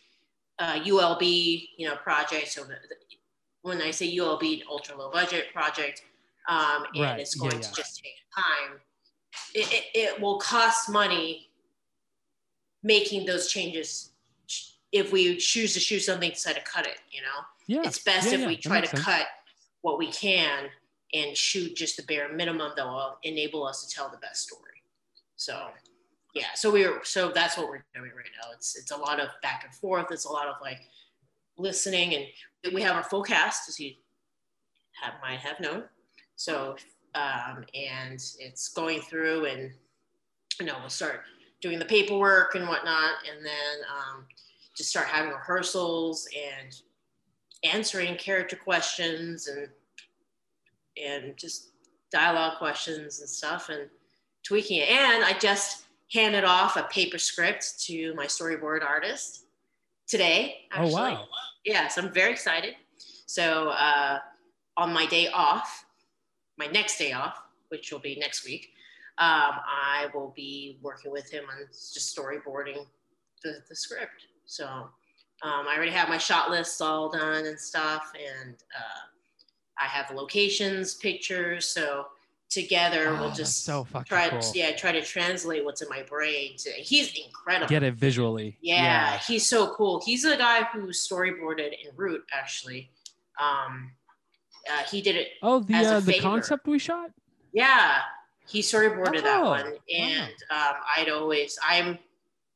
a 0.59 0.79
ULB, 0.79 1.67
you 1.77 1.87
know, 1.87 1.95
project. 1.95 2.49
So 2.49 2.63
the, 2.63 2.75
when 3.63 3.81
I 3.81 3.91
say 3.91 4.15
ULB 4.15 4.61
an 4.61 4.67
ultra 4.69 4.95
low 4.95 5.11
budget 5.11 5.45
project, 5.53 6.03
um, 6.47 6.85
and 6.93 7.03
right. 7.03 7.19
it's 7.19 7.35
going 7.35 7.51
yeah, 7.51 7.57
yeah. 7.57 7.63
to 7.63 7.73
just 7.73 8.03
take 8.03 8.13
time, 8.35 8.79
it, 9.55 9.73
it, 9.73 9.83
it 9.95 10.21
will 10.21 10.37
cost 10.37 10.89
money 10.89 11.49
making 12.83 13.25
those 13.25 13.47
changes 13.49 14.11
if 14.91 15.11
we 15.11 15.37
choose 15.37 15.73
to 15.73 15.79
shoot 15.79 16.01
something 16.01 16.29
instead 16.29 16.57
of 16.57 16.63
cut 16.65 16.85
it, 16.85 16.99
you 17.09 17.21
know? 17.21 17.27
Yeah. 17.65 17.87
It's 17.87 17.99
best 17.99 18.31
yeah, 18.31 18.39
if 18.39 18.47
we 18.47 18.57
try 18.57 18.81
to 18.81 18.87
sense. 18.87 19.01
cut 19.01 19.25
what 19.81 19.97
we 19.97 20.11
can 20.11 20.65
and 21.13 21.35
shoot 21.35 21.75
just 21.75 21.97
the 21.97 22.03
bare 22.03 22.31
minimum 22.31 22.73
that 22.75 22.85
will 22.85 23.17
enable 23.23 23.65
us 23.65 23.85
to 23.85 23.95
tell 23.95 24.09
the 24.09 24.17
best 24.17 24.43
story. 24.43 24.83
So 25.35 25.69
yeah, 26.33 26.47
so 26.55 26.71
we're 26.71 27.03
so 27.03 27.31
that's 27.31 27.57
what 27.57 27.67
we're 27.67 27.85
doing 27.93 28.11
right 28.15 28.29
now. 28.41 28.49
It's 28.53 28.75
it's 28.75 28.91
a 28.91 28.97
lot 28.97 29.19
of 29.19 29.29
back 29.41 29.63
and 29.65 29.73
forth. 29.73 30.07
It's 30.11 30.25
a 30.25 30.31
lot 30.31 30.47
of 30.47 30.55
like 30.61 30.79
listening, 31.57 32.15
and 32.15 32.25
we 32.71 32.81
have 32.81 32.95
our 32.95 33.03
full 33.03 33.23
cast, 33.23 33.67
as 33.67 33.79
you 33.79 33.93
have 35.01 35.13
might 35.21 35.39
have 35.39 35.59
known. 35.59 35.83
So 36.35 36.75
um, 37.15 37.63
and 37.73 38.23
it's 38.39 38.69
going 38.69 39.01
through, 39.01 39.45
and 39.45 39.71
you 40.59 40.65
know 40.65 40.75
we'll 40.79 40.89
start 40.89 41.21
doing 41.61 41.79
the 41.79 41.85
paperwork 41.85 42.55
and 42.55 42.67
whatnot, 42.67 43.13
and 43.29 43.45
then 43.45 43.85
um, 43.91 44.25
just 44.75 44.89
start 44.89 45.07
having 45.07 45.31
rehearsals 45.31 46.27
and 46.35 46.75
answering 47.63 48.15
character 48.17 48.55
questions 48.55 49.47
and 49.47 49.67
and 51.01 51.37
just 51.37 51.69
dialogue 52.11 52.57
questions 52.57 53.19
and 53.19 53.29
stuff 53.29 53.69
and 53.69 53.89
tweaking 54.43 54.79
it. 54.79 54.89
And 54.89 55.23
I 55.23 55.33
just 55.39 55.85
handed 56.11 56.43
off 56.43 56.77
a 56.77 56.83
paper 56.83 57.17
script 57.17 57.79
to 57.85 58.13
my 58.13 58.25
storyboard 58.25 58.83
artist 58.83 59.45
today. 60.07 60.67
Actually. 60.71 60.93
Oh 60.93 60.95
wow! 60.95 61.27
Yeah, 61.65 61.87
so 61.87 62.01
I'm 62.01 62.11
very 62.11 62.31
excited. 62.31 62.75
So 63.25 63.69
uh, 63.69 64.19
on 64.77 64.93
my 64.93 65.05
day 65.05 65.29
off, 65.29 65.85
my 66.57 66.67
next 66.67 66.97
day 66.97 67.13
off, 67.13 67.41
which 67.69 67.91
will 67.91 67.99
be 67.99 68.15
next 68.19 68.45
week, 68.45 68.69
um, 69.17 69.53
I 69.65 70.07
will 70.13 70.33
be 70.35 70.79
working 70.81 71.11
with 71.11 71.31
him 71.31 71.45
on 71.49 71.67
just 71.71 72.15
storyboarding 72.15 72.85
the, 73.43 73.57
the 73.69 73.75
script. 73.75 74.27
So 74.45 74.65
um, 74.67 75.67
I 75.67 75.75
already 75.75 75.91
have 75.91 76.09
my 76.09 76.17
shot 76.17 76.49
lists 76.49 76.81
all 76.81 77.09
done 77.09 77.45
and 77.45 77.59
stuff, 77.59 78.11
and 78.15 78.55
uh, 78.75 79.07
I 79.79 79.85
have 79.85 80.11
locations, 80.11 80.95
pictures. 80.95 81.67
So 81.67 82.07
together 82.53 83.09
Oh, 83.09 83.19
we'll 83.19 83.31
just 83.31 83.65
so 83.65 83.87
try 84.05 84.29
cool. 84.29 84.41
yeah 84.53 84.71
try 84.75 84.91
to 84.91 85.01
translate 85.01 85.65
what's 85.65 85.81
in 85.81 85.89
my 85.89 86.03
brain. 86.03 86.55
To, 86.57 86.69
he's 86.71 87.13
incredible. 87.17 87.67
Get 87.67 87.83
it 87.83 87.95
visually. 87.95 88.57
Yeah, 88.61 89.17
he's 89.17 89.47
so 89.47 89.73
cool. 89.73 90.01
He's 90.05 90.23
the 90.23 90.37
guy 90.37 90.63
who 90.71 90.87
storyboarded 90.87 91.71
in 91.83 91.91
Root, 91.95 92.23
actually. 92.31 92.91
Um, 93.41 93.91
uh, 94.71 94.83
he 94.83 95.01
did 95.01 95.15
it. 95.15 95.29
Oh, 95.41 95.59
the 95.59 95.75
uh, 95.75 95.99
the 95.99 96.19
concept 96.19 96.67
we 96.67 96.79
shot. 96.79 97.09
Yeah, 97.51 97.99
he 98.47 98.61
storyboarded 98.61 99.23
that 99.23 99.43
one 99.43 99.73
and 99.93 100.33
um, 100.51 100.75
I'd 100.97 101.09
always 101.09 101.57
I'm 101.67 101.99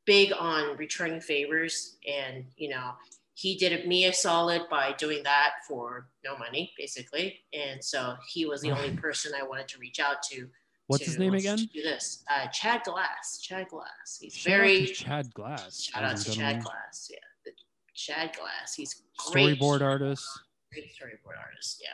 big 0.06 0.32
on 0.38 0.78
returning 0.78 1.20
favors, 1.20 1.98
and 2.08 2.46
you 2.56 2.70
know 2.70 2.92
he 3.38 3.56
did 3.56 3.88
me 3.88 4.06
a 4.06 4.14
solid 4.14 4.64
by 4.68 4.94
doing 4.94 5.22
that 5.22 5.52
for 5.68 6.08
no 6.26 6.36
money, 6.36 6.74
basically, 6.76 7.40
and 7.54 7.84
so 7.84 8.16
he 8.28 8.48
was 8.48 8.62
the 8.62 8.72
only 8.72 8.90
person 8.98 9.32
I 9.40 9.46
wanted 9.46 9.68
to 9.68 9.78
reach 9.78 10.00
out 10.00 10.24
to. 10.32 10.48
What's 10.88 11.04
to 11.04 11.12
his 11.12 11.20
name 11.20 11.36
again? 11.36 11.58
Do 11.72 11.84
this, 11.84 12.24
uh, 12.32 12.48
Chad 12.48 12.82
Glass. 12.84 13.40
Chad 13.40 13.68
Glass. 13.68 14.18
He's 14.20 14.34
Shout 14.34 14.54
out 14.54 14.58
very 14.58 14.86
Chad 14.88 15.32
Glass. 15.36 15.84
Shout 15.84 16.04
out 16.04 16.18
to 16.18 16.32
Chad. 16.32 16.64
Glass. 16.64 17.12
Yeah, 17.12 17.20
the 17.46 17.52
Chad 17.94 18.36
Glass. 18.36 18.74
He's 18.74 19.04
great. 19.32 19.60
Storyboard 19.60 19.82
artist. 19.82 20.28
Great 20.74 20.86
storyboard 20.86 21.38
artist. 21.40 21.80
Yeah. 21.84 21.90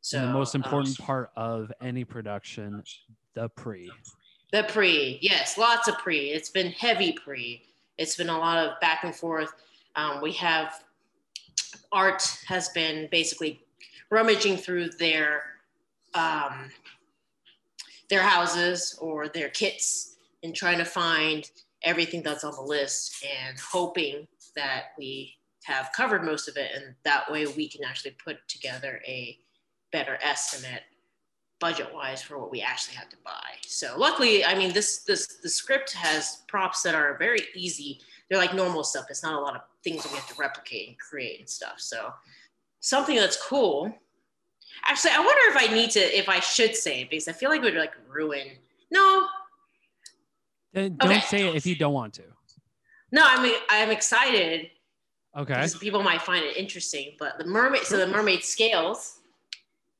So 0.00 0.18
and 0.18 0.28
the 0.28 0.32
most 0.32 0.54
um, 0.54 0.62
important 0.62 0.96
part 0.96 1.30
of 1.36 1.70
any 1.82 2.04
production, 2.04 2.82
the 3.34 3.50
pre. 3.50 3.92
the 4.50 4.62
pre, 4.62 5.18
yes, 5.20 5.58
lots 5.58 5.88
of 5.88 5.98
pre. 5.98 6.30
It's 6.30 6.48
been 6.48 6.70
heavy 6.70 7.12
pre. 7.12 7.60
It's 7.98 8.16
been 8.16 8.30
a 8.30 8.38
lot 8.38 8.66
of 8.66 8.80
back 8.80 9.04
and 9.04 9.14
forth. 9.14 9.52
Um, 9.96 10.20
we 10.20 10.32
have 10.32 10.84
art 11.92 12.38
has 12.46 12.68
been 12.70 13.08
basically 13.10 13.62
rummaging 14.10 14.56
through 14.56 14.90
their 14.90 15.42
um, 16.14 16.70
their 18.10 18.22
houses 18.22 18.96
or 19.00 19.28
their 19.28 19.48
kits 19.48 20.16
and 20.42 20.54
trying 20.54 20.78
to 20.78 20.84
find 20.84 21.50
everything 21.82 22.22
that's 22.22 22.44
on 22.44 22.54
the 22.54 22.60
list 22.60 23.24
and 23.24 23.58
hoping 23.58 24.26
that 24.54 24.92
we 24.98 25.34
have 25.64 25.90
covered 25.96 26.22
most 26.22 26.48
of 26.48 26.56
it 26.56 26.70
and 26.74 26.94
that 27.04 27.30
way 27.30 27.46
we 27.46 27.68
can 27.68 27.82
actually 27.84 28.14
put 28.24 28.36
together 28.48 29.00
a 29.06 29.36
better 29.92 30.18
estimate 30.22 30.82
budget 31.58 31.88
wise 31.94 32.22
for 32.22 32.38
what 32.38 32.50
we 32.50 32.60
actually 32.60 32.94
have 32.94 33.08
to 33.08 33.16
buy. 33.24 33.54
So 33.66 33.94
luckily 33.96 34.44
i 34.44 34.54
mean 34.54 34.72
this 34.72 34.98
this 35.04 35.38
the 35.42 35.48
script 35.48 35.92
has 35.94 36.42
props 36.48 36.82
that 36.82 36.94
are 36.94 37.16
very 37.18 37.40
easy 37.54 38.00
they're 38.28 38.38
like 38.38 38.54
normal 38.54 38.82
stuff 38.84 39.06
it's 39.10 39.22
not 39.22 39.34
a 39.34 39.40
lot 39.40 39.54
of 39.54 39.62
things 39.82 40.02
that 40.02 40.10
we 40.12 40.18
have 40.18 40.28
to 40.28 40.34
replicate 40.38 40.88
and 40.88 40.98
create 40.98 41.38
and 41.40 41.48
stuff 41.48 41.74
so 41.78 42.12
something 42.80 43.16
that's 43.16 43.36
cool 43.42 43.92
actually 44.86 45.10
i 45.12 45.18
wonder 45.18 45.42
if 45.50 45.56
i 45.56 45.72
need 45.74 45.90
to 45.90 46.00
if 46.00 46.28
i 46.28 46.40
should 46.40 46.74
say 46.74 47.02
it 47.02 47.10
because 47.10 47.28
i 47.28 47.32
feel 47.32 47.50
like 47.50 47.60
it 47.60 47.64
would 47.64 47.74
like 47.74 47.92
ruin 48.08 48.48
no 48.90 49.26
Then 50.72 50.96
don't 50.96 51.10
Okay. 51.10 51.20
say 51.20 51.48
it 51.48 51.54
if 51.54 51.66
you 51.66 51.76
don't 51.76 51.92
want 51.94 52.14
to. 52.14 52.24
no 53.12 53.22
I 53.24 53.42
mean 53.42 53.54
i'm 53.70 53.90
excited 53.90 54.70
Okay. 55.36 55.52
because 55.54 55.74
people 55.76 56.00
might 56.02 56.22
find 56.22 56.44
it 56.44 56.56
interesting. 56.56 57.16
But 57.18 57.38
the 57.38 57.44
mermaid, 57.44 57.82
so 57.82 57.96
the 57.96 58.06
mermaid 58.06 58.44
scales. 58.44 59.18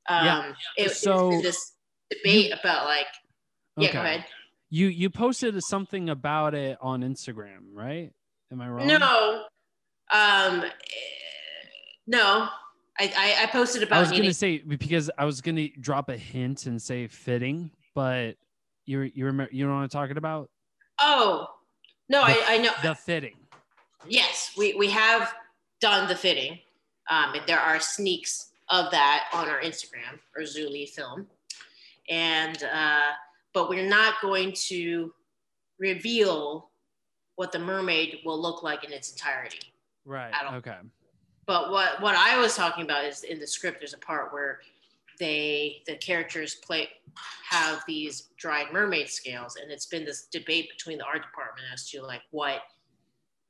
Um, 0.09 0.25
Yeah. 0.27 0.53
It, 0.77 0.91
So 0.93 1.41
this 1.43 1.73
debate 2.09 2.53
about 2.53 2.85
like, 2.87 3.09
yeah, 3.77 3.93
go 3.93 3.99
ahead. 3.99 4.25
You 4.75 4.89
you 4.89 5.09
posted 5.09 5.57
something 5.63 6.09
about 6.09 6.53
it 6.53 6.77
on 6.81 7.03
Instagram, 7.03 7.61
right? 7.73 8.11
Am 8.51 8.61
I 8.61 8.69
wrong? 8.69 8.89
No, 8.89 9.45
um, 10.13 10.65
no, 12.09 12.49
I, 12.99 13.13
I, 13.17 13.37
I 13.45 13.47
posted 13.53 13.85
about 13.85 13.99
I 13.99 14.01
was 14.01 14.11
gonna 14.11 14.35
say 14.35 14.59
because 14.59 15.13
I 15.17 15.27
was 15.27 15.41
gonna 15.41 15.69
drop 15.79 16.09
a 16.09 16.17
hint 16.17 16.67
and 16.67 16.83
say 16.83 17.07
fitting, 17.07 17.71
but 17.95 18.33
you 18.85 19.03
you 19.15 19.27
remember 19.27 19.55
you 19.55 19.65
know 19.65 19.75
what 19.75 19.83
I'm 19.83 19.89
talking 19.91 20.17
about? 20.17 20.51
Oh, 21.01 21.47
no, 22.09 22.23
I, 22.23 22.43
I 22.49 22.59
know. 22.59 22.73
The 22.83 22.97
fitting. 22.97 23.37
Yes, 24.09 24.51
we, 24.59 24.75
we 24.75 24.91
have 24.91 25.35
done 25.81 26.09
the 26.09 26.17
fitting. 26.17 26.59
Um, 27.09 27.35
and 27.35 27.43
there 27.47 27.61
are 27.61 27.79
sneaks 27.79 28.51
of 28.71 28.91
that 28.91 29.27
on 29.33 29.49
our 29.49 29.61
Instagram 29.61 30.19
or 30.37 30.43
Zuli 30.43 30.89
film. 30.89 31.29
And, 32.11 32.61
uh, 32.65 33.13
but 33.55 33.71
we're 33.71 33.89
not 33.89 34.15
going 34.21 34.53
to 34.53 35.15
reveal 35.79 36.71
what 37.37 37.53
the 37.53 37.59
mermaid 37.59 38.19
will 38.25 38.41
look 38.41 38.63
like 38.63 38.85
in 38.85 38.93
its 38.93 39.11
entirety. 39.11 39.73
Right. 40.05 40.33
Okay. 40.55 40.77
But 41.47 41.71
what, 41.71 42.01
what 42.03 42.15
I 42.17 42.39
was 42.39 42.55
talking 42.57 42.85
about 42.85 43.05
is 43.05 43.23
in 43.23 43.39
the 43.39 43.47
script, 43.47 43.79
there's 43.81 43.95
a 43.95 43.99
part 43.99 44.33
where 44.33 44.61
they, 45.19 45.83
the 45.87 45.97
characters 45.97 46.57
play, 46.57 46.89
have 47.49 47.83
these 47.87 48.29
dried 48.37 48.73
mermaid 48.73 49.09
scales. 49.09 49.57
And 49.57 49.71
it's 49.71 49.87
been 49.87 50.05
this 50.05 50.27
debate 50.33 50.71
between 50.71 50.99
the 50.99 51.05
art 51.05 51.23
department 51.23 51.67
as 51.73 51.89
to 51.91 52.03
like 52.03 52.23
what 52.31 52.63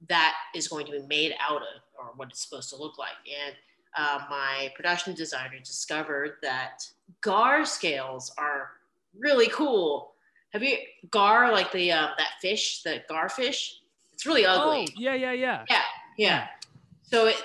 that 0.09 0.35
is 0.55 0.69
going 0.69 0.87
to 0.87 0.93
be 0.93 1.07
made 1.07 1.35
out 1.41 1.63
of 1.63 1.83
or 1.99 2.13
what 2.17 2.29
it's 2.29 2.47
supposed 2.47 2.71
to 2.71 2.77
look 2.77 2.99
like. 2.99 3.17
And 3.47 3.55
uh, 3.97 4.25
my 4.29 4.73
production 4.75 5.15
designer 5.15 5.59
discovered 5.63 6.35
that 6.43 6.83
gar 7.21 7.65
scales 7.65 8.33
are 8.37 8.71
really 9.18 9.49
cool. 9.49 10.14
Have 10.52 10.62
you 10.62 10.76
gar 11.11 11.50
like 11.52 11.73
the 11.73 11.92
um, 11.92 12.11
that 12.18 12.30
fish, 12.40 12.83
the 12.83 13.02
gar 13.09 13.28
fish? 13.28 13.80
It's 14.12 14.25
really 14.26 14.47
ugly. 14.47 14.87
Oh 14.90 14.94
yeah 14.97 15.14
yeah 15.14 15.33
yeah. 15.33 15.64
Yeah, 15.68 15.83
yeah. 16.16 16.47
So 17.02 17.26
it, 17.26 17.37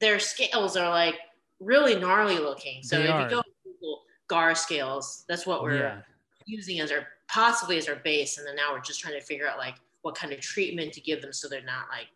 their 0.00 0.18
scales 0.18 0.76
are 0.76 0.88
like 0.88 1.16
really 1.60 1.94
gnarly 1.98 2.38
looking. 2.38 2.82
So 2.82 2.98
They 2.98 3.04
if 3.04 3.10
are. 3.10 3.22
you 3.22 3.28
go 3.30 3.42
Google 3.64 4.02
gar 4.28 4.54
scales, 4.54 5.24
that's 5.28 5.46
what 5.46 5.62
we're 5.62 5.78
Yeah. 5.78 6.00
using 6.46 6.80
as 6.80 6.90
our 6.92 7.06
possibly 7.28 7.76
as 7.76 7.88
our 7.88 7.96
base, 7.96 8.38
and 8.38 8.46
then 8.46 8.56
now 8.56 8.72
we're 8.72 8.80
just 8.80 9.00
trying 9.00 9.14
to 9.14 9.20
figure 9.20 9.46
out 9.46 9.58
like 9.58 9.74
what 10.02 10.14
kind 10.14 10.32
of 10.32 10.40
treatment 10.40 10.92
to 10.94 11.00
give 11.00 11.20
them 11.20 11.32
so 11.32 11.48
they're 11.48 11.62
not 11.62 11.88
like 11.90 12.06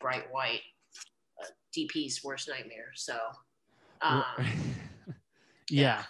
bright 0.00 0.30
white. 0.32 0.60
Uh, 1.40 1.46
DP's 1.76 2.22
worst 2.22 2.48
nightmare. 2.48 2.90
So, 2.94 3.16
um, 4.02 4.24
yeah. 5.70 6.02
so 6.02 6.06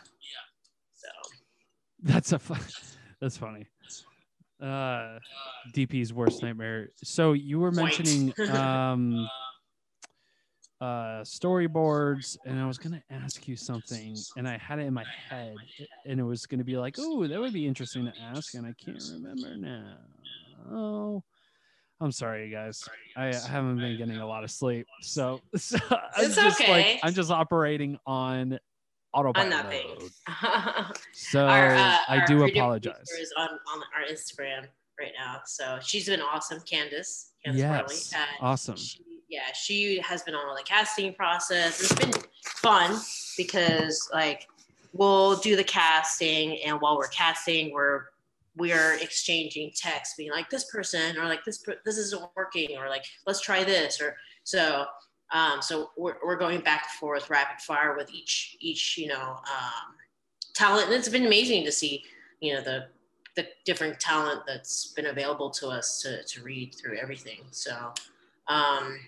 That's 2.03 2.33
a 2.33 2.39
fun, 2.39 2.61
that's 3.21 3.37
funny. 3.37 3.67
Uh 4.61 5.19
DP's 5.73 6.13
worst 6.13 6.43
nightmare. 6.43 6.91
So 7.05 7.33
you 7.33 7.61
were 7.61 7.71
mentioning 7.71 8.33
um 8.51 9.29
uh 10.81 11.23
storyboards 11.23 12.39
and 12.45 12.59
I 12.59 12.67
was 12.67 12.79
to 12.95 13.03
ask 13.11 13.49
you 13.49 13.57
something 13.57 14.17
and 14.37 14.49
I 14.49 14.57
had 14.59 14.79
it 14.79 14.83
in 14.83 14.95
my 14.95 15.05
head 15.29 15.57
and 16.07 16.21
it 16.21 16.25
was 16.25 16.47
to 16.59 16.65
be 16.65 16.77
like, 16.77 16.97
"Oh, 16.99 17.27
that 17.27 17.39
would 17.41 17.53
be 17.53 17.67
interesting 17.67 18.05
to 18.07 18.13
ask." 18.21 18.55
And 18.55 18.67
I 18.67 18.73
can't 18.85 19.03
remember 19.13 19.57
now. 19.57 19.97
Oh. 20.71 21.23
I'm 22.01 22.13
sorry, 22.13 22.47
you 22.47 22.53
guys. 22.55 22.89
I, 23.17 23.31
I 23.31 23.35
haven't 23.35 23.79
been 23.79 23.97
getting 23.99 24.19
a 24.19 24.27
lot 24.27 24.45
of 24.45 24.53
sleep. 24.53 24.87
So, 25.01 25.41
so 25.57 25.79
I'm 25.91 26.25
It's 26.27 26.37
just 26.37 26.61
okay. 26.61 26.71
like 26.71 27.01
I'm 27.03 27.13
just 27.13 27.31
operating 27.31 27.99
on 28.07 28.59
autopilot. 29.15 29.45
on 29.45 29.51
that 29.51 29.69
vein. 29.71 30.09
So 31.13 31.47
Our, 31.47 31.75
uh, 31.75 31.97
I 32.09 32.25
do 32.27 32.45
apologize. 32.45 33.09
Is 33.21 33.33
on, 33.37 33.49
on 33.49 33.83
our 33.97 34.11
Instagram 34.11 34.67
right 34.99 35.13
now. 35.19 35.41
So 35.47 35.79
she's 35.83 36.07
been 36.07 36.21
awesome, 36.21 36.61
Candace. 36.61 37.33
Candace 37.45 37.61
Yes. 37.61 38.15
Uh, 38.15 38.45
awesome. 38.45 38.77
she- 38.77 39.01
yeah, 39.31 39.53
she 39.53 39.99
has 40.01 40.23
been 40.23 40.35
on 40.35 40.49
all 40.49 40.57
the 40.57 40.63
casting 40.63 41.13
process. 41.13 41.81
It's 41.83 41.95
been 41.95 42.13
fun 42.63 42.99
because 43.37 44.09
like 44.11 44.49
we'll 44.95 45.37
do 45.37 45.55
the 45.55 45.65
casting, 45.65 46.59
and 46.63 46.81
while 46.81 46.97
we're 46.97 47.09
casting, 47.09 47.71
we're 47.73 48.05
we're 48.57 48.95
exchanging 48.95 49.71
texts, 49.77 50.15
being 50.17 50.31
like 50.31 50.49
this 50.49 50.65
person 50.71 51.19
or 51.19 51.27
like 51.27 51.45
this 51.45 51.59
per- 51.59 51.77
this 51.85 51.99
isn't 51.99 52.23
working 52.37 52.77
or 52.79 52.89
like 52.89 53.05
let's 53.27 53.43
try 53.43 53.65
this 53.65 54.01
or 54.01 54.17
so. 54.45 54.87
Um, 55.33 55.61
so 55.61 55.91
we're, 55.97 56.17
we're 56.25 56.37
going 56.37 56.61
back 56.61 56.85
and 56.91 56.99
forth 56.99 57.29
rapid 57.31 57.61
fire 57.61 57.95
with 57.97 58.11
each 58.13 58.57
each 58.61 58.97
you 58.97 59.09
know 59.09 59.31
um, 59.31 59.95
talent, 60.55 60.87
and 60.87 60.95
it's 60.95 61.09
been 61.09 61.27
amazing 61.27 61.65
to 61.65 61.73
see 61.73 62.05
you 62.41 62.55
know 62.55 62.63
the 62.63 62.87
the 63.37 63.47
different 63.65 64.01
talent 64.01 64.41
that's 64.47 64.93
been 64.93 65.07
available 65.07 65.51
to 65.51 65.69
us 65.69 66.01
to 66.03 66.23
to 66.25 66.43
read 66.43 66.75
through 66.75 66.97
everything. 66.97 67.41
So 67.51 67.93
um, 68.49 68.99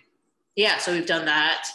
yeah, 0.56 0.78
so 0.78 0.92
we've 0.92 1.06
done 1.06 1.24
that. 1.26 1.68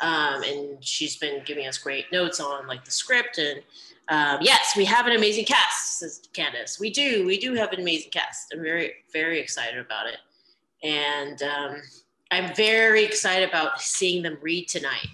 Um, 0.00 0.44
and 0.44 0.84
she's 0.84 1.16
been 1.16 1.42
giving 1.44 1.66
us 1.66 1.76
great 1.76 2.04
notes 2.12 2.38
on 2.38 2.68
like 2.68 2.84
the 2.84 2.90
script 2.92 3.38
and 3.38 3.60
um, 4.08 4.38
yes, 4.40 4.74
we 4.76 4.84
have 4.86 5.06
an 5.06 5.12
amazing 5.12 5.44
cast, 5.44 5.98
says 5.98 6.22
Candace. 6.32 6.80
We 6.80 6.90
do, 6.90 7.26
we 7.26 7.38
do 7.38 7.52
have 7.54 7.72
an 7.72 7.80
amazing 7.80 8.10
cast. 8.10 8.52
I'm 8.52 8.62
very, 8.62 8.92
very 9.12 9.38
excited 9.38 9.78
about 9.78 10.06
it. 10.06 10.18
And 10.82 11.42
um, 11.42 11.82
I'm 12.30 12.54
very 12.54 13.04
excited 13.04 13.48
about 13.48 13.80
seeing 13.80 14.22
them 14.22 14.38
read 14.40 14.68
tonight 14.68 15.08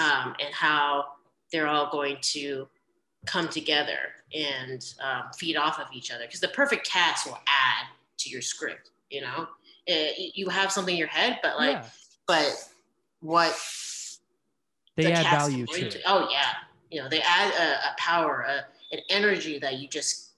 um, 0.00 0.34
and 0.40 0.52
how 0.52 1.06
they're 1.52 1.66
all 1.66 1.90
going 1.90 2.18
to 2.20 2.68
come 3.26 3.48
together 3.48 3.98
and 4.34 4.94
um, 5.02 5.24
feed 5.36 5.56
off 5.56 5.78
of 5.78 5.86
each 5.92 6.10
other 6.10 6.24
because 6.24 6.40
the 6.40 6.48
perfect 6.48 6.88
cast 6.88 7.26
will 7.26 7.38
add 7.46 7.86
to 8.18 8.30
your 8.30 8.42
script 8.42 8.90
you 9.10 9.20
know 9.20 9.46
it, 9.86 10.32
you 10.34 10.48
have 10.48 10.70
something 10.70 10.94
in 10.94 10.98
your 10.98 11.08
head 11.08 11.38
but 11.42 11.56
like 11.56 11.76
yeah. 11.76 11.84
but 12.26 12.68
what 13.20 13.58
They 14.96 15.04
the 15.04 15.12
add 15.12 15.24
value 15.24 15.66
bring 15.66 15.88
to 15.88 16.00
oh 16.06 16.28
yeah 16.30 16.52
you 16.90 17.02
know 17.02 17.08
they 17.08 17.20
add 17.22 17.52
a, 17.54 17.72
a 17.88 17.94
power 17.98 18.46
a, 18.48 18.94
an 18.94 19.02
energy 19.10 19.58
that 19.58 19.78
you 19.78 19.88
just 19.88 20.28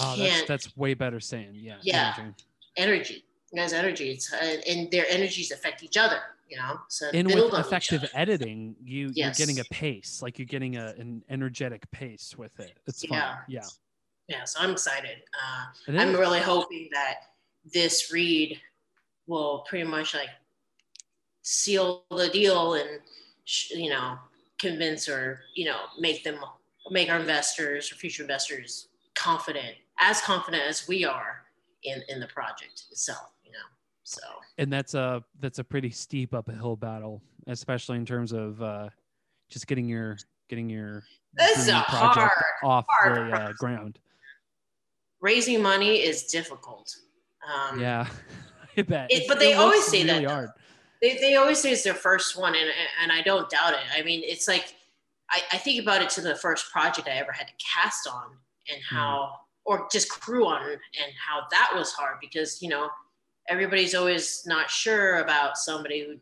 Oh, 0.00 0.16
that's 0.16 0.46
that's 0.46 0.76
way 0.76 0.94
better 0.94 1.20
saying. 1.20 1.50
Yeah. 1.54 1.76
Yeah. 1.82 2.14
energy. 2.18 2.34
energy 2.76 3.24
guys 3.54 3.72
energy 3.72 4.10
it's 4.10 4.32
uh, 4.32 4.56
and 4.68 4.90
their 4.90 5.06
energies 5.08 5.50
affect 5.50 5.82
each 5.82 5.96
other 5.96 6.20
you 6.50 6.56
know 6.56 6.80
so 6.88 7.08
And 7.14 7.28
with 7.28 7.54
effective 7.54 8.04
editing, 8.12 8.74
you 8.82 9.12
you're 9.14 9.30
getting 9.30 9.60
a 9.60 9.64
pace, 9.70 10.20
like 10.20 10.38
you're 10.38 10.46
getting 10.46 10.76
a, 10.76 10.94
an 10.98 11.22
energetic 11.30 11.88
pace 11.92 12.34
with 12.36 12.58
it. 12.58 12.76
It's 12.86 13.04
fun. 13.06 13.18
Yeah. 13.18 13.36
Yeah. 13.48 13.66
yeah 14.28 14.44
so 14.44 14.60
i'm 14.60 14.72
excited 14.72 15.22
uh, 15.40 15.92
I'm 15.96 16.12
really 16.14 16.40
hoping 16.40 16.88
that 16.92 17.14
this 17.72 18.12
read 18.12 18.60
will 19.26 19.64
pretty 19.68 19.88
much 19.88 20.14
like 20.14 20.30
seal 21.42 22.04
the 22.10 22.28
deal 22.28 22.74
and 22.74 23.00
sh- 23.44 23.70
you 23.70 23.90
know 23.90 24.18
convince 24.58 25.08
or 25.08 25.40
you 25.54 25.64
know 25.64 25.78
make 25.98 26.24
them 26.24 26.38
make 26.90 27.08
our 27.10 27.20
investors 27.20 27.92
or 27.92 27.94
future 27.94 28.22
investors 28.22 28.88
confident 29.14 29.76
as 30.00 30.20
confident 30.20 30.64
as 30.64 30.88
we 30.88 31.04
are 31.04 31.42
in 31.84 32.02
in 32.08 32.18
the 32.18 32.26
project 32.26 32.84
itself 32.90 33.30
so 34.10 34.22
and 34.58 34.72
that's 34.72 34.94
a 34.94 35.22
that's 35.40 35.58
a 35.58 35.64
pretty 35.64 35.90
steep 35.90 36.34
uphill 36.34 36.76
battle, 36.76 37.22
especially 37.46 37.96
in 37.96 38.04
terms 38.04 38.32
of 38.32 38.60
uh, 38.62 38.88
just 39.48 39.66
getting 39.66 39.88
your 39.88 40.16
getting 40.48 40.68
your 40.68 41.02
dream 41.38 41.68
a 41.68 41.78
hard, 41.78 42.30
off 42.64 42.84
hard 42.90 43.16
the 43.30 43.36
uh, 43.36 43.52
ground. 43.52 43.98
raising 45.20 45.62
money 45.62 45.96
is 46.02 46.24
difficult 46.24 46.94
um, 47.48 47.78
Yeah, 47.80 48.06
I 48.76 48.82
bet. 48.82 49.10
It- 49.10 49.28
but 49.28 49.38
they 49.38 49.54
always 49.54 49.84
say 49.84 50.02
that, 50.04 50.12
really 50.14 50.24
though. 50.26 50.32
hard. 50.32 50.50
they, 51.00 51.16
they 51.18 51.36
always 51.36 51.58
say 51.58 51.72
it's 51.72 51.84
their 51.84 51.94
first 51.94 52.36
one 52.36 52.54
and, 52.54 52.68
and 53.02 53.12
i 53.12 53.22
don't 53.22 53.48
doubt 53.48 53.72
it 53.72 53.78
i 53.96 54.02
mean 54.02 54.22
it's 54.24 54.46
like 54.48 54.74
I, 55.30 55.40
I 55.52 55.56
think 55.58 55.80
about 55.80 56.02
it 56.02 56.10
to 56.10 56.20
the 56.20 56.34
first 56.34 56.70
project 56.72 57.08
i 57.08 57.12
ever 57.12 57.32
had 57.32 57.46
to 57.46 57.52
cast 57.74 58.06
on 58.08 58.24
and 58.72 58.82
how 58.82 59.36
or 59.64 59.86
just 59.92 60.08
crew 60.10 60.46
on 60.46 60.62
and 60.72 61.12
how 61.26 61.42
that 61.50 61.70
was 61.74 61.92
hard 61.92 62.16
because 62.20 62.60
you 62.60 62.68
know 62.68 62.88
everybody's 63.48 63.94
always 63.94 64.42
not 64.46 64.70
sure 64.70 65.18
about 65.18 65.56
somebody 65.58 66.04
who 66.04 66.16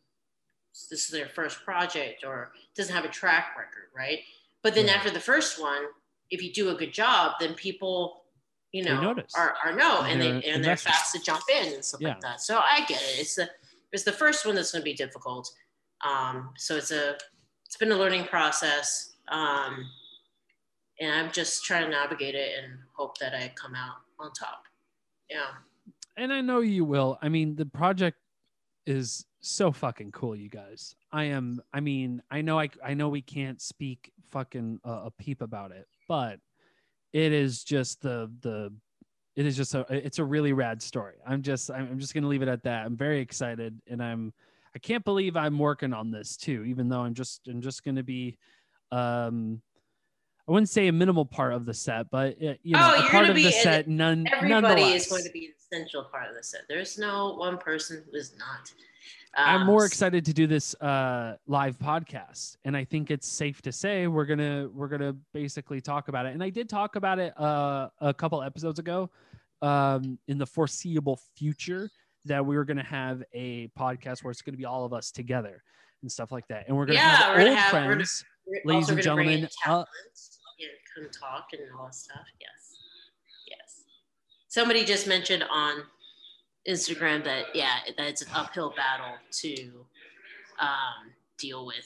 this 0.91 1.05
is 1.07 1.11
their 1.11 1.29
first 1.29 1.65
project 1.65 2.25
or 2.25 2.53
doesn't 2.77 2.95
have 2.95 3.05
a 3.05 3.09
track 3.09 3.57
record 3.57 3.89
right? 3.97 4.21
But 4.63 4.75
then 4.75 4.87
Right. 4.87 4.97
after 4.97 5.11
the 5.11 5.21
first 5.21 5.61
one 5.61 5.83
if 6.31 6.43
you 6.43 6.53
do 6.53 6.71
a 6.71 6.75
good 6.75 6.93
job 6.93 7.33
then 7.41 7.55
people 7.55 8.25
you 8.73 8.85
know 8.85 9.15
are, 9.35 9.57
are 9.65 9.73
no 9.75 10.03
and 10.03 10.21
they 10.21 10.31
They're 10.41 10.55
and 10.55 10.65
they're 10.65 10.77
fast 10.77 11.13
to 11.15 11.21
jump 11.21 11.43
in 11.55 11.73
and 11.75 11.85
stuff 11.85 12.01
Yeah. 12.01 12.11
like 12.11 12.21
that. 12.21 12.41
So 12.43 12.59
i 12.59 12.85
get 12.87 13.01
it. 13.03 13.19
It's 13.21 13.35
the 13.35 13.49
it's 13.93 14.05
the 14.05 14.13
first 14.13 14.45
one 14.45 14.55
that's 14.55 14.73
going 14.73 14.83
to 14.83 14.85
be 14.85 14.95
difficult. 14.95 15.51
Um, 16.07 16.51
so 16.59 16.77
it's 16.77 16.91
a 16.91 17.17
it's 17.65 17.77
been 17.79 17.93
a 17.93 17.97
learning 17.97 18.25
process. 18.27 19.15
Um, 19.29 19.91
and 21.01 21.13
i'm 21.15 21.31
just 21.33 21.65
trying 21.65 21.85
to 21.85 21.91
navigate 21.91 22.35
it 22.35 22.53
and 22.63 22.73
hope 22.97 23.19
that 23.19 23.33
i 23.35 23.53
come 23.55 23.75
out 23.75 23.97
on 24.19 24.33
top. 24.33 24.65
Yeah 25.31 25.47
and 26.19 26.33
I 26.33 26.41
know 26.41 26.61
you 26.61 26.85
will. 26.85 27.19
I 27.23 27.29
mean, 27.29 27.57
the 27.57 27.67
project 27.67 28.19
is 28.87 29.25
so 29.41 29.71
fucking 29.73 30.11
cool, 30.13 30.35
you 30.35 30.49
guys. 30.49 30.95
I 31.13 31.25
am. 31.25 31.61
I 31.73 31.81
mean, 31.81 32.23
I 32.31 32.43
know. 32.43 32.59
I 32.59 32.69
I 32.85 32.95
know 32.95 33.09
we 33.09 33.23
can't 33.23 33.61
speak 33.63 34.13
fucking 34.31 34.81
uh, 34.85 35.05
a 35.07 35.11
peep 35.13 35.41
about 35.43 35.71
it, 35.73 35.87
but 36.09 36.41
it 37.13 37.33
is 37.33 37.65
just 37.65 38.03
the 38.03 38.31
the. 38.41 38.73
It 39.37 39.47
is 39.47 39.57
just 39.57 39.75
a. 39.75 39.87
It's 39.89 40.19
a 40.19 40.25
really 40.25 40.53
rad 40.53 40.83
story. 40.83 41.15
I'm 41.27 41.43
just. 41.43 41.71
I'm 41.71 41.99
just 42.01 42.13
gonna 42.15 42.29
leave 42.29 42.43
it 42.43 42.49
at 42.49 42.65
that. 42.65 42.85
I'm 42.85 42.97
very 42.97 43.21
excited, 43.21 43.81
and 43.87 44.03
I'm. 44.03 44.33
I 44.75 44.79
can't 44.81 45.05
believe 45.05 45.37
I'm 45.37 45.59
working 45.59 45.93
on 45.93 46.11
this 46.11 46.37
too, 46.37 46.65
even 46.65 46.89
though 46.89 47.01
I'm 47.01 47.15
just. 47.15 47.47
I'm 47.47 47.61
just 47.61 47.85
gonna 47.85 48.03
be. 48.03 48.37
Um, 48.91 49.63
I 50.49 50.53
wouldn't 50.53 50.71
say 50.71 50.89
a 50.89 50.93
minimal 50.93 51.27
part 51.27 51.53
of 51.53 51.67
the 51.67 51.75
set, 51.75 52.11
but 52.11 52.43
uh, 52.43 52.55
you 52.63 52.73
know, 52.75 52.95
Oh, 52.97 53.07
a 53.07 53.11
part 53.11 53.29
of 53.29 53.37
the 53.37 53.51
set. 53.53 53.87
None. 53.87 54.27
everybody 54.33 54.83
is 54.83 55.07
going 55.07 55.25
to 55.25 55.31
be 55.31 55.51
essential 55.71 56.05
part 56.05 56.29
of 56.29 56.35
the 56.37 56.43
set 56.43 56.63
there's 56.69 56.99
no 56.99 57.35
one 57.35 57.59
person 57.59 58.03
who 58.11 58.17
is 58.17 58.35
not 58.39 58.73
I'm 59.37 59.61
Um, 59.63 59.67
more 59.67 59.85
excited 59.85 60.25
to 60.25 60.33
do 60.33 60.47
this 60.47 60.75
uh, 60.81 61.37
live 61.47 61.79
podcast, 61.79 62.57
and 62.65 62.75
I 62.77 62.85
think 62.85 63.11
it's 63.11 63.29
safe 63.29 63.61
to 63.63 63.71
say 63.71 64.07
we're 64.07 64.25
gonna 64.25 64.69
we're 64.73 64.89
gonna 64.89 65.15
basically 65.35 65.81
talk 65.83 66.09
about 66.09 66.25
it. 66.27 66.33
And 66.33 66.43
I 66.43 66.49
did 66.49 66.69
talk 66.69 66.97
about 66.97 67.19
it 67.19 67.39
uh, 67.39 67.89
a 68.01 68.13
couple 68.13 68.43
episodes 68.43 68.79
ago, 68.79 69.11
um, 69.61 70.19
in 70.29 70.39
the 70.39 70.47
foreseeable 70.47 71.21
future 71.37 71.91
that 72.25 72.45
we 72.45 72.57
were 72.57 72.65
gonna 72.65 72.83
have 72.83 73.23
a 73.35 73.69
podcast 73.79 74.25
where 74.25 74.31
it's 74.31 74.41
gonna 74.43 74.57
be 74.57 74.65
all 74.65 74.85
of 74.87 74.93
us 74.95 75.13
together 75.13 75.63
and 76.03 76.11
stuff 76.11 76.33
like 76.33 76.49
that. 76.49 76.67
And 76.67 76.77
we're 76.77 76.87
gonna 76.87 76.99
Yeah, 76.99 77.17
have 77.17 77.29
we're 77.37 77.37
gonna 77.39 77.51
old 77.51 77.59
have- 77.59 77.73
gonna- 77.73 77.87
friends. 77.97 78.25
We're 78.47 78.61
ladies 78.75 78.89
and 78.89 79.03
gonna 79.05 79.15
bring 79.15 79.29
in 79.29 79.49
gentlemen, 79.63 79.85
uh, 79.85 79.85
and 80.59 80.71
come 81.13 81.21
talk 81.21 81.49
and 81.53 81.61
all 81.79 81.85
that 81.85 81.95
stuff. 81.95 82.27
Yes. 82.41 82.68
Somebody 84.49 84.85
just 84.85 85.07
mentioned 85.07 85.45
on 85.51 85.83
Instagram 86.69 87.23
that 87.25 87.47
yeah, 87.55 87.79
that 87.97 88.07
it's 88.07 88.23
an 88.23 88.29
uphill 88.35 88.73
battle 88.77 89.15
to 89.31 89.87
um, 90.59 91.13
deal 91.39 91.67
with 91.67 91.85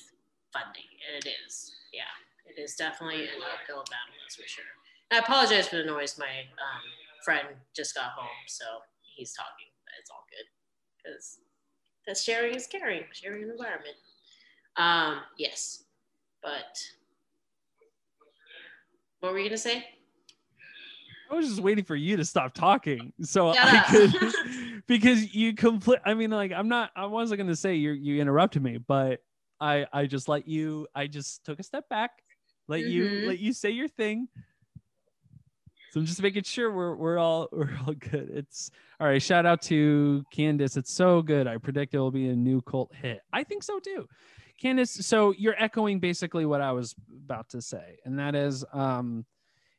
funding, 0.53 0.89
and 1.09 1.25
it 1.25 1.29
is. 1.47 1.73
Yeah, 1.93 2.03
it 2.47 2.61
is 2.61 2.75
definitely 2.77 3.23
an 3.25 3.43
uphill 3.43 3.85
battle. 3.91 4.15
That's 4.25 4.37
for 4.37 4.47
sure. 4.47 4.65
I 5.11 5.19
apologize 5.19 5.69
for 5.69 5.77
the 5.77 5.85
noise. 5.85 6.17
My 6.19 6.25
um, 6.25 6.83
friend 7.25 7.47
just 7.75 7.95
got 7.95 8.13
home, 8.17 8.29
so 8.47 8.65
he's 9.17 9.33
talking, 9.35 9.69
but 9.85 9.93
it's 10.01 10.11
all 10.11 10.25
good 10.31 10.47
because 10.97 11.39
that's 12.07 12.23
sharing 12.23 12.55
is 12.55 12.67
caring. 12.67 13.03
Sharing 13.13 13.43
an 13.43 13.51
environment. 13.51 13.97
Um, 14.77 15.19
yes, 15.37 15.85
but 16.43 16.79
what 19.21 19.33
were 19.33 19.39
you 19.39 19.49
gonna 19.49 19.59
say? 19.59 19.85
I 21.33 21.35
was 21.37 21.49
just 21.49 21.61
waiting 21.63 21.85
for 21.85 21.97
you 21.97 22.19
to 22.19 22.25
stop 22.27 22.53
talking 22.53 23.13
so 23.23 23.55
Shut 23.55 23.65
I 23.67 23.79
up. 23.79 23.87
could 23.91 24.83
because 24.87 25.35
you 25.35 25.55
complete 25.55 26.01
I 26.05 26.13
mean 26.15 26.31
like 26.31 26.53
I'm 26.53 26.69
not 26.69 26.91
I 26.95 27.07
wasn't 27.07 27.39
gonna 27.39 27.57
say 27.57 27.75
you 27.77 27.93
you 27.93 28.21
interrupted 28.21 28.63
me, 28.63 28.77
but 28.79 29.21
I 29.59 29.87
I 29.93 30.07
just 30.07 30.29
let 30.29 30.47
you 30.47 30.87
I 30.95 31.07
just 31.07 31.45
took 31.45 31.59
a 31.59 31.63
step 31.63 31.89
back, 31.89 32.11
let 32.69 32.83
you 32.83 33.05
Mhm. 33.07 33.27
let 33.27 33.39
you 33.39 33.53
say 33.55 33.71
your 33.71 33.89
thing. 33.89 34.29
So 35.91 36.01
I'm 36.01 36.07
just 36.07 36.23
making 36.23 36.43
sure 36.45 36.71
we're 36.73 36.95
we're 36.97 37.19
all 37.19 37.49
we're 37.53 37.71
all 37.87 37.95
good. 37.95 38.31
It's 38.31 38.71
all 39.01 39.07
right. 39.07 39.23
Shout 39.23 39.47
out 39.47 39.63
to 39.63 40.25
Candace. 40.33 40.77
It's 40.77 40.93
so 40.93 41.23
good. 41.23 41.47
I 41.47 41.57
predict 41.57 41.95
it 41.95 41.99
will 41.99 42.11
be 42.11 42.29
a 42.29 42.37
new 42.37 42.61
cult 42.63 42.93
hit. 42.95 43.21
I 43.33 43.43
think 43.45 43.63
so 43.63 43.79
too. 43.79 44.07
Candace, 44.61 44.93
so 45.07 45.33
you're 45.37 45.61
echoing 45.61 45.99
basically 45.99 46.45
what 46.47 46.61
I 46.61 46.73
was 46.73 46.95
about 47.25 47.49
to 47.51 47.61
say, 47.63 47.99
and 48.05 48.19
that 48.19 48.35
is 48.35 48.65
um 48.73 49.25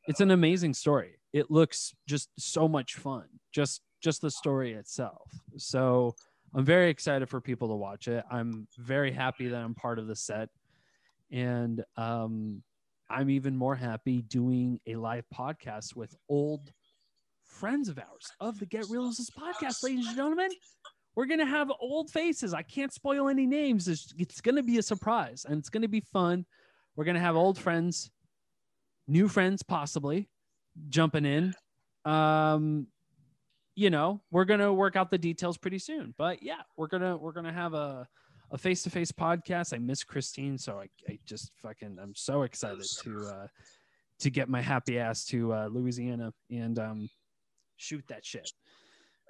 it's 0.06 0.20
an 0.20 0.30
amazing 0.30 0.74
story. 0.74 1.16
It 1.34 1.50
looks 1.50 1.92
just 2.06 2.30
so 2.38 2.68
much 2.68 2.94
fun. 2.94 3.24
Just 3.52 3.82
just 4.00 4.22
the 4.22 4.30
story 4.30 4.74
itself. 4.74 5.28
So 5.56 6.14
I'm 6.54 6.64
very 6.64 6.90
excited 6.90 7.28
for 7.28 7.40
people 7.40 7.68
to 7.68 7.74
watch 7.74 8.06
it. 8.06 8.24
I'm 8.30 8.68
very 8.78 9.10
happy 9.10 9.48
that 9.48 9.60
I'm 9.60 9.74
part 9.74 9.98
of 9.98 10.06
the 10.06 10.14
set. 10.14 10.48
And 11.32 11.84
um 11.96 12.62
I'm 13.10 13.30
even 13.30 13.56
more 13.56 13.74
happy 13.74 14.22
doing 14.22 14.78
a 14.86 14.94
live 14.94 15.24
podcast 15.34 15.96
with 15.96 16.14
old 16.28 16.72
friends 17.44 17.88
of 17.88 17.98
ours 17.98 18.30
of 18.38 18.60
the 18.60 18.66
Get 18.66 18.84
Realisms 18.88 19.30
podcast, 19.36 19.82
ladies 19.82 20.06
and 20.06 20.16
gentlemen. 20.16 20.50
We're 21.16 21.26
gonna 21.26 21.46
have 21.46 21.68
old 21.80 22.10
faces. 22.10 22.54
I 22.54 22.62
can't 22.62 22.92
spoil 22.92 23.28
any 23.28 23.44
names. 23.46 23.88
It's, 23.88 24.14
it's 24.16 24.40
gonna 24.40 24.62
be 24.62 24.78
a 24.78 24.82
surprise 24.82 25.44
and 25.48 25.58
it's 25.58 25.68
gonna 25.68 25.88
be 25.88 26.04
fun. 26.12 26.46
We're 26.94 27.04
gonna 27.04 27.18
have 27.18 27.34
old 27.34 27.58
friends, 27.58 28.12
new 29.08 29.26
friends 29.26 29.64
possibly 29.64 30.28
jumping 30.88 31.24
in. 31.24 31.54
Um, 32.04 32.86
you 33.74 33.90
know, 33.90 34.20
we're 34.30 34.44
gonna 34.44 34.72
work 34.72 34.96
out 34.96 35.10
the 35.10 35.18
details 35.18 35.58
pretty 35.58 35.78
soon. 35.78 36.14
But 36.16 36.42
yeah, 36.42 36.62
we're 36.76 36.86
gonna 36.86 37.16
we're 37.16 37.32
gonna 37.32 37.52
have 37.52 37.74
a 37.74 38.06
a 38.50 38.58
face 38.58 38.82
to 38.84 38.90
face 38.90 39.10
podcast. 39.10 39.74
I 39.74 39.78
miss 39.78 40.04
Christine, 40.04 40.58
so 40.58 40.78
I, 40.78 40.88
I 41.08 41.18
just 41.26 41.50
fucking 41.62 41.98
I'm 42.00 42.14
so 42.14 42.42
excited 42.42 42.84
to 43.02 43.26
uh 43.26 43.46
to 44.20 44.30
get 44.30 44.48
my 44.48 44.60
happy 44.60 44.98
ass 44.98 45.24
to 45.26 45.52
uh, 45.52 45.66
Louisiana 45.66 46.32
and 46.50 46.78
um 46.78 47.10
shoot 47.76 48.04
that 48.08 48.24
shit 48.24 48.50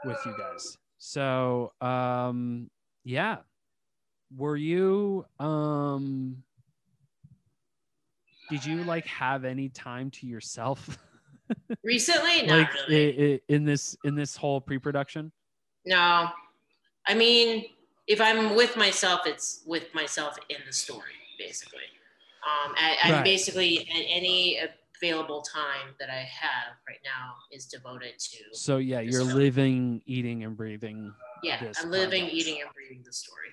with 0.05 0.19
you 0.27 0.35
guys. 0.39 0.77
So 0.99 1.73
um 1.81 2.71
yeah. 3.05 3.39
Were 4.37 4.57
you 4.57 5.25
um 5.39 6.43
did 8.51 8.65
you 8.65 8.85
like 8.85 9.07
have 9.07 9.45
any 9.45 9.69
time 9.69 10.11
to 10.11 10.27
yourself 10.27 10.99
Recently, 11.83 12.43
not 12.47 12.59
like 12.59 12.75
really. 12.89 13.33
i- 13.33 13.35
i- 13.37 13.41
in 13.49 13.65
this 13.65 13.97
in 14.05 14.15
this 14.15 14.37
whole 14.37 14.61
pre-production? 14.61 15.31
No, 15.87 16.29
I 17.07 17.15
mean, 17.15 17.67
if 18.07 18.21
I'm 18.21 18.55
with 18.57 18.77
myself, 18.77 19.21
it's 19.27 19.63
with 19.67 19.93
myself 19.95 20.37
in 20.49 20.57
the 20.67 20.73
story, 20.73 21.13
basically. 21.39 21.81
Um, 22.43 22.75
I, 22.77 22.97
I'm 23.03 23.13
Right. 23.13 23.25
basically 23.25 23.81
at 23.81 24.05
any 24.09 24.59
available 25.03 25.43
time 25.43 25.95
that 25.99 26.09
I 26.11 26.21
have 26.21 26.77
right 26.89 27.01
now 27.05 27.35
is 27.51 27.67
devoted 27.67 28.19
to. 28.19 28.39
So 28.53 28.79
yeah, 28.79 29.01
you're 29.01 29.21
So- 29.29 29.35
living, 29.37 30.03
eating, 30.07 30.45
and 30.45 30.57
breathing, 30.57 31.13
Yeah, 31.43 31.73
I'm 31.83 31.91
living, 31.91 32.23
project. 32.25 32.35
eating, 32.35 32.61
and 32.63 32.71
breathing 32.73 33.03
the 33.05 33.13
story. 33.13 33.49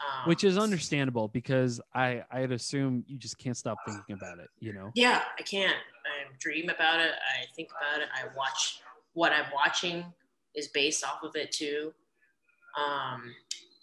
Um, 0.00 0.28
which 0.28 0.44
is 0.44 0.56
understandable 0.56 1.26
because 1.26 1.80
I 1.92 2.24
I'd 2.30 2.52
assume 2.52 3.04
you 3.08 3.18
just 3.18 3.36
can't 3.36 3.56
stop 3.56 3.78
thinking 3.84 4.14
about 4.14 4.38
it. 4.38 4.48
You 4.60 4.72
know. 4.72 4.92
Yeah, 4.94 5.24
I 5.36 5.42
can't. 5.42 5.76
I 6.08 6.30
dream 6.38 6.70
about 6.70 7.00
it. 7.00 7.12
I 7.12 7.44
think 7.54 7.68
about 7.70 8.02
it. 8.02 8.08
I 8.14 8.26
watch 8.36 8.80
what 9.14 9.32
I'm 9.32 9.46
watching 9.54 10.04
is 10.54 10.68
based 10.68 11.04
off 11.04 11.22
of 11.22 11.36
it 11.36 11.52
too. 11.52 11.92
Um, 12.78 13.34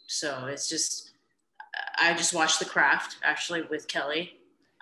so 0.08 0.46
it's 0.48 0.70
just 0.70 1.12
I 1.98 2.14
just 2.14 2.34
watched 2.34 2.60
The 2.60 2.66
Craft 2.66 3.18
actually 3.24 3.64
with 3.64 3.88
Kelly. 3.88 4.34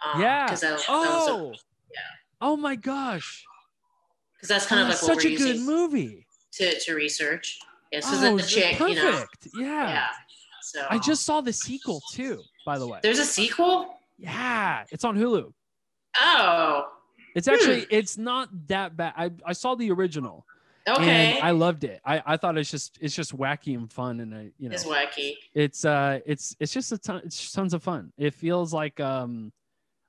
Um, 0.05 0.21
yeah. 0.21 0.45
because 0.45 0.63
oh. 0.89 1.51
that 1.51 1.57
yeah. 1.93 1.99
Oh 2.41 2.57
my 2.57 2.75
gosh. 2.75 3.45
because 4.35 4.49
that's 4.49 4.65
kind 4.65 4.81
of 4.81 4.87
Oh, 4.87 4.91
like 4.91 5.01
what 5.01 5.21
such 5.21 5.25
we're 5.25 5.35
a 5.35 5.37
good 5.37 5.61
movie. 5.61 6.25
to, 6.53 6.79
to 6.79 6.93
research. 6.93 7.59
Yeah, 7.91 7.99
so 7.99 8.33
oh, 8.33 8.37
the 8.37 8.43
chick, 8.43 8.77
perfect. 8.77 9.47
you 9.53 9.61
know, 9.61 9.67
yeah. 9.67 9.87
yeah. 9.87 10.07
So 10.61 10.85
I 10.89 10.97
just 10.97 11.25
saw 11.25 11.41
the 11.41 11.53
sequel 11.53 12.01
too, 12.11 12.41
by 12.65 12.79
the 12.79 12.87
way. 12.87 12.99
there's 13.03 13.19
a 13.19 13.25
sequel. 13.25 13.99
Yeah, 14.17 14.83
it's 14.91 15.03
on 15.03 15.17
Hulu. 15.17 15.51
Oh, 16.19 16.87
It's 17.35 17.47
actually 17.47 17.85
it's 17.89 18.17
not 18.17 18.49
that 18.67 18.95
bad. 18.95 19.13
I, 19.17 19.31
I 19.45 19.53
saw 19.53 19.75
the 19.75 19.91
original 19.91 20.45
okay. 20.87 21.33
and 21.35 21.43
I 21.43 21.51
loved 21.51 21.83
it. 21.83 22.01
I, 22.05 22.21
I 22.25 22.37
thought 22.37 22.57
it's 22.57 22.69
just 22.69 22.97
it's 23.01 23.15
just 23.15 23.35
wacky 23.35 23.75
and 23.75 23.91
fun 23.91 24.19
and 24.19 24.33
I, 24.35 24.51
you 24.57 24.69
know 24.69 24.75
it's 24.75 24.85
wacky. 24.85 25.35
it's 25.53 25.85
uh 25.85 26.19
it's 26.25 26.55
it's 26.59 26.73
just 26.73 26.91
a 26.91 26.97
ton 26.97 27.21
it's 27.25 27.39
just 27.39 27.55
tons 27.55 27.73
of 27.73 27.83
fun. 27.83 28.11
It 28.17 28.33
feels 28.33 28.73
like 28.73 28.99
um 28.99 29.51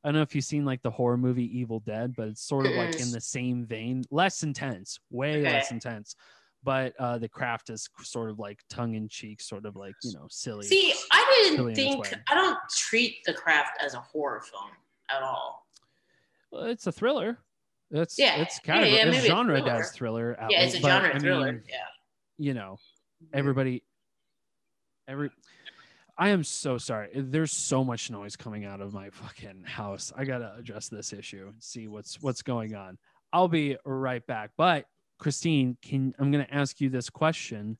I 0.03 0.09
don't 0.09 0.17
know 0.17 0.23
if 0.23 0.35
you've 0.35 0.45
seen 0.45 0.67
like 0.67 0.83
the 0.83 0.91
horror 0.91 1.17
movie 1.17 1.59
Evil 1.59 1.81
Dead, 1.81 2.15
but 2.15 2.29
it's 2.29 2.43
sort 2.43 2.67
of 2.67 2.75
like 2.75 3.01
in 3.01 3.11
the 3.11 3.21
same 3.21 3.65
vein, 3.65 4.05
less 4.11 4.43
intense, 4.43 4.99
way 5.11 5.41
Okay. 5.41 5.51
less 5.51 5.71
intense. 5.71 6.15
But 6.63 6.95
uh 6.99 7.19
the 7.19 7.29
craft 7.29 7.71
is 7.71 7.89
sort 8.03 8.31
of 8.31 8.39
like 8.39 8.61
tongue 8.69 8.95
in 8.95 9.09
cheek, 9.09 9.41
sort 9.41 9.65
of 9.65 9.77
like, 9.77 9.95
you 10.03 10.13
know, 10.13 10.27
silly. 10.29 10.67
See, 10.67 10.93
I 11.11 11.51
didn't 11.57 11.75
think. 11.75 12.05
I 12.29 12.35
don't 12.35 12.59
treat 12.71 13.25
The 13.25 13.33
Craft 13.35 13.79
as 13.83 13.95
a 13.95 14.01
horror 14.01 14.41
film 14.41 14.71
at 15.11 15.23
all. 15.23 15.67
Well, 16.55 16.64
it's 16.67 16.87
a 16.87 16.93
thriller. 16.93 17.38
It's 17.90 18.17
Yeah, 18.19 18.37
it's 18.37 18.61
kind 18.61 18.87
yeah, 18.87 18.97
yeah, 18.97 19.03
of 19.09 19.14
it's 19.14 19.25
a 19.25 19.29
genre 19.29 19.61
thriller. 19.61 19.73
as 19.73 19.90
thriller. 19.90 20.37
Yeah, 20.49 20.61
it's 20.62 20.77
a 20.77 20.81
but, 20.81 20.88
genre 20.88 21.14
I 21.14 21.19
thriller. 21.19 21.53
mean, 21.53 21.62
yeah. 21.69 21.77
you 22.38 22.55
know, 22.55 22.79
everybody 23.33 23.83
every 25.09 25.31
I 26.17 26.29
am 26.29 26.45
so 26.45 26.79
sorry. 26.79 27.11
There's 27.12 27.51
so 27.51 27.83
much 27.83 28.09
noise 28.09 28.37
coming 28.37 28.64
out 28.64 28.81
of 28.81 28.95
my 28.95 29.11
fucking 29.11 29.64
house. 29.64 30.12
I 30.17 30.25
gotta 30.25 30.55
address 30.57 30.88
this 30.88 31.12
issue 31.12 31.49
and 31.53 31.61
see 31.61 31.88
what's 31.88 32.23
what's 32.23 32.43
going 32.43 32.77
on. 32.77 32.99
I'll 33.33 33.49
be 33.49 33.77
right 33.85 34.25
back. 34.25 34.53
But 34.57 34.87
Christine, 35.19 35.77
can 35.83 36.14
I'm 36.21 36.31
gonna 36.31 36.47
ask 36.53 36.81
you 36.81 36.88
this 36.88 37.11
question 37.11 37.77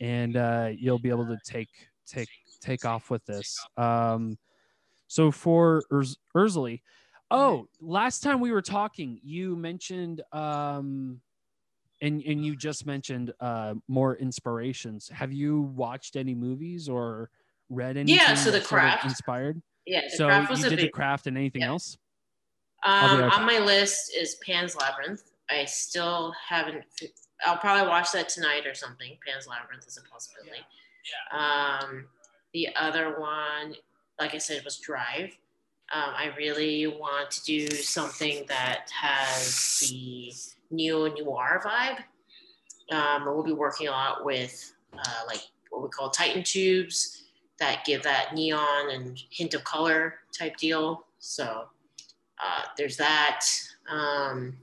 and 0.00 0.36
uh 0.36 0.70
you'll 0.72 1.00
be 1.00 1.08
able 1.08 1.26
to 1.26 1.38
take 1.44 1.70
take 2.06 2.28
take 2.60 2.84
off 2.84 3.10
with 3.10 3.24
this. 3.26 3.58
Um 3.76 4.38
so 5.08 5.32
for 5.32 5.82
Ursula, 6.36 6.76
oh, 7.32 7.68
last 7.80 8.22
time 8.22 8.40
we 8.40 8.52
were 8.52 8.62
talking, 8.62 9.20
you 9.24 9.56
mentioned 9.56 10.22
um 10.32 11.20
and 12.00 12.22
and 12.22 12.44
you 12.44 12.56
just 12.56 12.86
mentioned 12.86 13.32
uh 13.40 13.74
more 13.88 14.16
inspirations 14.16 15.08
have 15.08 15.32
you 15.32 15.62
watched 15.62 16.16
any 16.16 16.34
movies 16.34 16.88
or 16.88 17.30
read 17.70 17.96
anything 17.96 18.18
Yeah, 18.20 18.34
so 18.34 18.50
The 18.50 18.58
that 18.58 18.66
sort 18.66 18.82
of 18.82 18.88
Craft. 18.90 19.04
inspired 19.04 19.62
Yeah, 19.86 20.02
The 20.10 20.16
so 20.16 20.26
Craft 20.26 20.50
was 20.50 20.60
you 20.60 20.66
a 20.66 20.70
did 20.70 20.78
the 20.80 20.88
craft 20.88 21.26
and 21.28 21.36
anything 21.38 21.62
yeah. 21.62 21.68
else 21.68 21.96
Um, 22.84 23.20
right 23.20 23.32
on 23.32 23.46
my 23.46 23.58
list 23.58 24.12
is 24.16 24.36
Pan's 24.44 24.74
Labyrinth. 24.76 25.22
I 25.50 25.64
still 25.66 26.32
haven't. 26.48 26.84
I'll 27.46 27.58
probably 27.58 27.86
watch 27.88 28.10
that 28.12 28.28
tonight 28.28 28.66
or 28.66 28.74
something. 28.74 29.16
Pan's 29.26 29.46
Labyrinth 29.46 29.86
is 29.86 29.96
a 29.98 30.02
possibility. 30.10 30.62
yeah 31.32 31.78
Um, 31.80 32.08
the 32.52 32.68
other 32.76 33.20
one, 33.20 33.76
like 34.18 34.34
I 34.34 34.38
said, 34.38 34.64
was 34.64 34.78
Drive. 34.78 35.36
Um, 35.92 36.14
I 36.16 36.32
really 36.38 36.86
want 36.86 37.30
to 37.32 37.44
do 37.44 37.68
something 37.68 38.46
that 38.48 38.88
has 38.98 39.80
the 39.80 40.32
neo 40.70 41.06
noir 41.06 41.62
vibe. 41.62 42.02
Um, 42.94 43.26
we'll 43.26 43.42
be 43.42 43.52
working 43.52 43.88
a 43.88 43.90
lot 43.90 44.24
with 44.24 44.72
uh, 44.96 45.20
like 45.26 45.42
what 45.70 45.82
we 45.82 45.90
call 45.90 46.08
Titan 46.08 46.44
tubes 46.44 47.24
that 47.58 47.84
give 47.84 48.02
that 48.04 48.34
neon 48.34 48.90
and 48.90 49.22
hint 49.30 49.52
of 49.52 49.64
color 49.64 50.14
type 50.36 50.56
deal. 50.56 51.04
So 51.18 51.64
uh, 52.42 52.62
there's 52.78 52.96
that. 52.96 53.46
Um, 53.90 54.56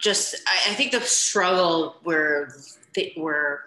just, 0.00 0.34
I, 0.46 0.72
I 0.72 0.74
think 0.74 0.92
the 0.92 1.00
struggle 1.00 1.96
we're 2.04 2.50
th- 2.92 3.14
we're 3.16 3.60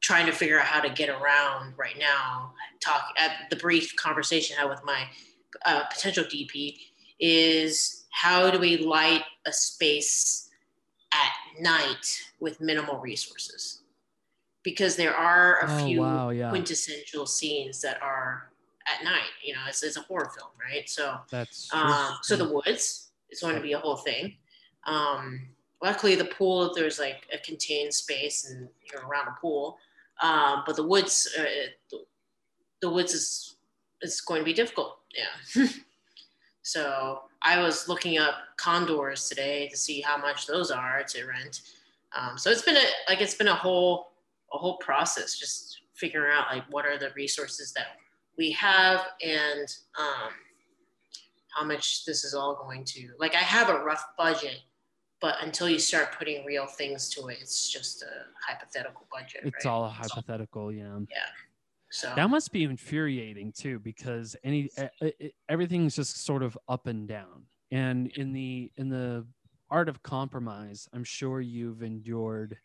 trying 0.00 0.26
to 0.26 0.32
figure 0.32 0.58
out 0.58 0.66
how 0.66 0.80
to 0.80 0.90
get 0.90 1.08
around 1.08 1.74
right 1.76 1.98
now. 1.98 2.53
Talk 2.84 3.08
at 3.16 3.48
the 3.50 3.56
brief 3.56 3.94
conversation 3.96 4.56
I 4.58 4.62
had 4.62 4.70
with 4.70 4.84
my 4.84 5.06
uh, 5.64 5.84
potential 5.92 6.24
DP 6.24 6.76
is 7.20 8.04
how 8.10 8.50
do 8.50 8.58
we 8.58 8.78
light 8.78 9.22
a 9.46 9.52
space 9.52 10.50
at 11.12 11.62
night 11.62 12.06
with 12.40 12.60
minimal 12.60 12.98
resources? 12.98 13.82
Because 14.62 14.96
there 14.96 15.14
are 15.14 15.60
a 15.60 15.66
oh 15.68 15.86
few 15.86 16.00
wow 16.00 16.30
yeah 16.30 16.50
quintessential 16.50 17.26
scenes 17.26 17.80
that 17.82 18.02
are 18.02 18.50
at 18.86 19.04
night. 19.04 19.30
You 19.42 19.54
know, 19.54 19.60
it's, 19.68 19.82
it's 19.82 19.96
a 19.96 20.02
horror 20.02 20.30
film, 20.36 20.50
right? 20.60 20.88
So, 20.88 21.16
that's 21.30 21.72
um, 21.72 22.18
so 22.22 22.36
the 22.36 22.48
woods 22.48 23.10
is 23.30 23.40
going 23.40 23.56
to 23.56 23.60
be 23.60 23.72
a 23.72 23.78
whole 23.78 23.96
thing. 23.96 24.34
Um, 24.86 25.48
luckily, 25.82 26.14
the 26.14 26.24
pool 26.26 26.72
there's 26.74 26.98
like 26.98 27.26
a 27.32 27.38
contained 27.38 27.94
space 27.94 28.50
and 28.50 28.68
you're 28.90 29.06
around 29.06 29.28
a 29.28 29.40
pool, 29.40 29.78
um, 30.20 30.62
but 30.66 30.76
the 30.76 30.86
woods, 30.86 31.28
uh, 31.38 31.96
the, 32.84 32.90
woods 32.90 33.14
is 33.14 33.56
is 34.02 34.20
going 34.20 34.40
to 34.40 34.44
be 34.44 34.52
difficult. 34.52 34.98
Yeah. 35.16 35.66
so 36.62 37.22
I 37.42 37.62
was 37.62 37.88
looking 37.88 38.18
up 38.18 38.34
condors 38.56 39.28
today 39.28 39.68
to 39.68 39.76
see 39.76 40.00
how 40.00 40.18
much 40.18 40.46
those 40.46 40.70
are 40.70 41.02
to 41.02 41.24
rent. 41.26 41.62
Um, 42.16 42.38
so 42.38 42.50
it's 42.50 42.62
been 42.62 42.76
a 42.76 42.86
like 43.08 43.20
it's 43.20 43.34
been 43.34 43.48
a 43.48 43.54
whole 43.54 44.12
a 44.52 44.58
whole 44.58 44.76
process 44.78 45.38
just 45.38 45.80
figuring 45.94 46.32
out 46.32 46.46
like 46.50 46.64
what 46.70 46.86
are 46.86 46.98
the 46.98 47.10
resources 47.16 47.72
that 47.72 47.98
we 48.38 48.50
have 48.52 49.00
and 49.24 49.68
um, 49.98 50.30
how 51.50 51.64
much 51.64 52.04
this 52.04 52.24
is 52.24 52.34
all 52.34 52.54
going 52.54 52.84
to 52.84 53.10
like 53.18 53.34
i 53.34 53.38
have 53.38 53.68
a 53.68 53.84
rough 53.84 54.04
budget 54.18 54.60
but 55.20 55.36
until 55.42 55.68
you 55.68 55.78
start 55.78 56.12
putting 56.18 56.44
real 56.44 56.66
things 56.66 57.08
to 57.08 57.28
it 57.28 57.38
it's 57.40 57.70
just 57.70 58.02
a 58.02 58.06
hypothetical 58.46 59.06
budget 59.12 59.40
it's 59.44 59.64
right? 59.64 59.70
all 59.70 59.88
hypothetical 59.88 60.72
yeah 60.72 60.98
yeah 61.10 61.18
so 61.94 62.12
that 62.16 62.28
must 62.28 62.50
be 62.50 62.64
infuriating 62.64 63.52
too 63.52 63.78
because 63.78 64.34
any 64.42 64.68
everything's 65.48 65.94
just 65.94 66.24
sort 66.24 66.42
of 66.42 66.58
up 66.68 66.88
and 66.88 67.06
down. 67.06 67.46
And 67.70 68.08
in 68.16 68.32
the 68.32 68.70
in 68.76 68.88
the 68.88 69.24
art 69.70 69.88
of 69.88 70.02
compromise 70.02 70.86
i'm 70.92 71.02
sure 71.04 71.40
you've 71.40 71.82
endured 71.82 72.56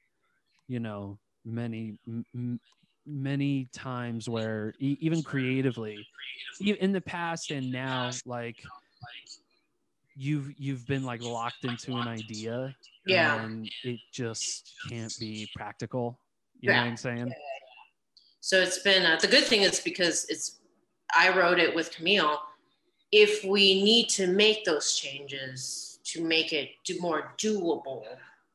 you 0.67 0.79
know 0.79 1.17
many 1.45 1.97
m- 2.07 2.59
many 3.05 3.65
times 3.71 4.27
where 4.27 4.73
e- 4.79 4.97
even 4.99 5.23
creatively 5.23 6.05
in 6.59 6.91
the 6.91 7.01
past 7.01 7.51
and 7.51 7.71
now 7.71 8.11
like 8.25 8.57
you've 10.15 10.51
you've 10.59 10.85
been 10.87 11.03
like 11.03 11.21
locked 11.21 11.63
into 11.63 11.95
an 11.97 12.07
idea 12.07 12.75
Yeah. 13.07 13.41
and 13.41 13.69
it 13.83 13.99
just 14.11 14.73
can't 14.89 15.15
be 15.19 15.49
practical. 15.55 16.19
You 16.59 16.69
know 16.71 16.77
what 16.81 16.87
i'm 16.87 16.97
saying 16.97 17.31
so 18.41 18.59
it's 18.59 18.79
been 18.79 19.05
uh, 19.05 19.17
the 19.17 19.27
good 19.27 19.43
thing 19.43 19.61
is 19.61 19.79
because 19.79 20.25
it's 20.29 20.59
i 21.17 21.35
wrote 21.35 21.59
it 21.59 21.73
with 21.73 21.91
camille. 21.91 22.39
If 23.11 23.43
we 23.43 23.83
need 23.83 24.07
to 24.09 24.27
make 24.27 24.65
those 24.65 24.95
changes 24.95 25.99
to 26.05 26.23
make 26.23 26.53
it 26.53 26.69
do 26.85 26.99
more 26.99 27.33
doable 27.37 28.03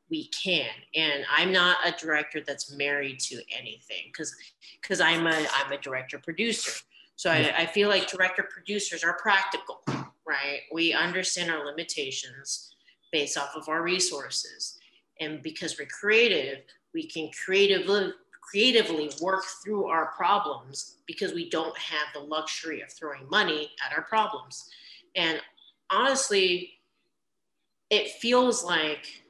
we 0.09 0.27
can. 0.27 0.69
And 0.95 1.25
i'm 1.35 1.51
not 1.51 1.77
a 1.85 1.91
director 1.91 2.41
that's 2.45 2.71
married 2.71 3.19
to 3.21 3.41
anything 3.57 4.05
because 4.11 4.35
because 4.81 5.01
i'm 5.01 5.27
a 5.27 5.45
i'm 5.55 5.71
a 5.71 5.77
director 5.77 6.19
producer. 6.19 6.81
So 7.17 7.29
I, 7.31 7.53
I 7.59 7.65
feel 7.65 7.87
like 7.87 8.07
director 8.07 8.43
producers 8.43 9.03
are 9.03 9.13
practical 9.13 9.81
right? 10.27 10.61
We 10.73 10.91
understand 10.91 11.51
our 11.51 11.63
limitations 11.63 12.73
based 13.11 13.37
off 13.37 13.55
of 13.55 13.69
our 13.69 13.83
resources. 13.83 14.79
And 15.19 15.41
because 15.43 15.77
we're 15.77 15.85
creative 15.85 16.63
we 16.95 17.05
can 17.05 17.29
creatively 17.45 18.13
creatively 18.49 19.09
work 19.21 19.43
through 19.63 19.85
our 19.85 20.07
problems 20.07 20.97
because 21.05 21.33
we 21.33 21.49
don't 21.49 21.77
have 21.77 22.07
the 22.13 22.19
luxury 22.19 22.81
of 22.81 22.91
throwing 22.91 23.27
money 23.29 23.71
at 23.85 23.95
our 23.95 24.03
problems 24.03 24.69
and 25.15 25.39
honestly 25.89 26.71
it 27.89 28.09
feels 28.11 28.63
like 28.63 29.21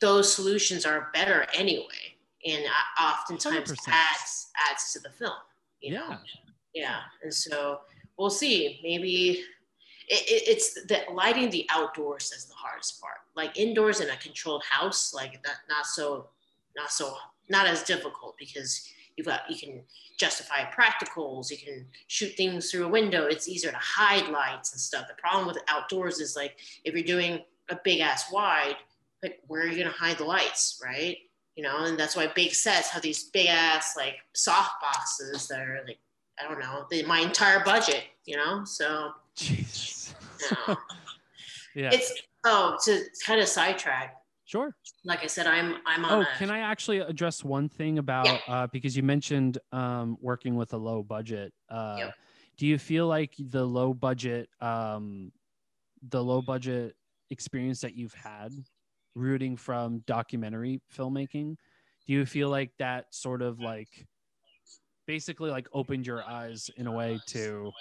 those 0.00 0.32
solutions 0.32 0.86
are 0.86 1.10
better 1.12 1.46
anyway 1.54 2.14
and 2.46 2.64
oftentimes 3.00 3.70
100%. 3.70 3.76
adds 3.88 4.50
adds 4.70 4.92
to 4.92 5.00
the 5.00 5.10
film. 5.10 5.32
You 5.80 5.94
know? 5.94 6.08
Yeah. 6.08 6.82
yeah, 6.82 7.00
and 7.22 7.32
so 7.32 7.80
we'll 8.18 8.30
see. 8.30 8.80
Maybe 8.82 9.44
it, 10.08 10.22
it, 10.28 10.48
it's 10.48 10.74
the 10.86 11.02
lighting 11.12 11.50
the 11.50 11.66
outdoors 11.70 12.32
is 12.32 12.46
the 12.46 12.54
hardest 12.54 13.00
part. 13.00 13.18
Like 13.36 13.58
indoors 13.58 14.00
in 14.00 14.10
a 14.10 14.16
controlled 14.16 14.64
house, 14.68 15.14
like 15.14 15.34
not 15.44 15.56
not 15.68 15.86
so 15.86 16.28
not 16.76 16.90
so 16.90 17.16
not 17.48 17.66
as 17.66 17.82
difficult 17.82 18.36
because 18.38 18.88
you've 19.16 19.26
got 19.26 19.40
you 19.50 19.58
can 19.58 19.82
justify 20.18 20.64
practicals, 20.64 21.50
you 21.50 21.56
can 21.56 21.86
shoot 22.06 22.34
things 22.36 22.70
through 22.70 22.84
a 22.84 22.88
window. 22.88 23.26
It's 23.26 23.48
easier 23.48 23.70
to 23.70 23.78
hide 23.78 24.28
lights 24.30 24.72
and 24.72 24.80
stuff. 24.80 25.06
The 25.08 25.14
problem 25.14 25.46
with 25.46 25.58
outdoors 25.68 26.20
is 26.20 26.36
like 26.36 26.56
if 26.84 26.94
you're 26.94 27.04
doing 27.04 27.40
a 27.68 27.78
big 27.84 28.00
ass 28.00 28.30
wide, 28.32 28.76
like 29.22 29.40
where 29.46 29.62
are 29.62 29.66
you 29.66 29.78
gonna 29.78 29.94
hide 29.94 30.18
the 30.18 30.24
lights, 30.24 30.80
right? 30.84 31.18
You 31.56 31.64
know, 31.64 31.84
and 31.84 31.98
that's 31.98 32.16
why 32.16 32.28
big 32.34 32.52
sets 32.52 32.88
have 32.90 33.02
these 33.02 33.24
big 33.24 33.48
ass 33.48 33.96
like 33.96 34.16
soft 34.32 34.80
boxes 34.80 35.48
that 35.48 35.60
are 35.60 35.82
like 35.86 35.98
I 36.38 36.48
don't 36.48 36.60
know, 36.60 36.86
the, 36.88 37.02
my 37.04 37.18
entire 37.18 37.64
budget, 37.64 38.04
you 38.24 38.36
know. 38.36 38.64
So 38.64 39.12
Jesus. 39.34 40.14
you 40.40 40.56
know, 40.68 40.76
yeah. 41.74 41.90
it's 41.92 42.12
oh 42.44 42.76
to 42.84 43.04
kind 43.24 43.40
of 43.40 43.48
sidetrack. 43.48 44.16
Sure. 44.48 44.74
Like 45.04 45.22
I 45.22 45.26
said, 45.26 45.46
I'm 45.46 45.76
I'm 45.86 46.04
on 46.04 46.12
Oh, 46.12 46.24
a 46.24 46.38
can 46.38 46.50
I 46.50 46.60
actually 46.60 46.98
address 46.98 47.44
one 47.44 47.68
thing 47.68 47.98
about 47.98 48.42
Yeah. 48.48 48.54
uh, 48.54 48.66
because 48.68 48.96
you 48.96 49.02
mentioned 49.02 49.58
um, 49.72 50.16
working 50.20 50.56
with 50.56 50.72
a 50.72 50.76
low 50.78 51.02
budget. 51.02 51.52
Uh, 51.68 51.98
Yep. 51.98 52.14
Do 52.56 52.66
you 52.66 52.78
feel 52.78 53.06
like 53.06 53.34
the 53.38 53.64
low 53.64 53.94
budget, 53.94 54.48
um, 54.60 55.32
the 56.02 56.22
low 56.22 56.42
budget 56.42 56.96
experience 57.30 57.80
that 57.82 57.94
you've 57.94 58.14
had, 58.14 58.52
rooting 59.14 59.56
from 59.56 60.00
documentary 60.00 60.80
filmmaking, 60.92 61.56
do 62.06 62.12
you 62.12 62.26
feel 62.26 62.50
like 62.50 62.72
that 62.78 63.14
sort 63.14 63.42
of 63.42 63.60
like 63.60 64.06
basically 65.06 65.50
like 65.50 65.68
opened 65.72 66.06
your 66.06 66.22
eyes 66.24 66.70
in 66.76 66.86
a 66.86 66.92
way 66.92 67.18
to 67.26 67.72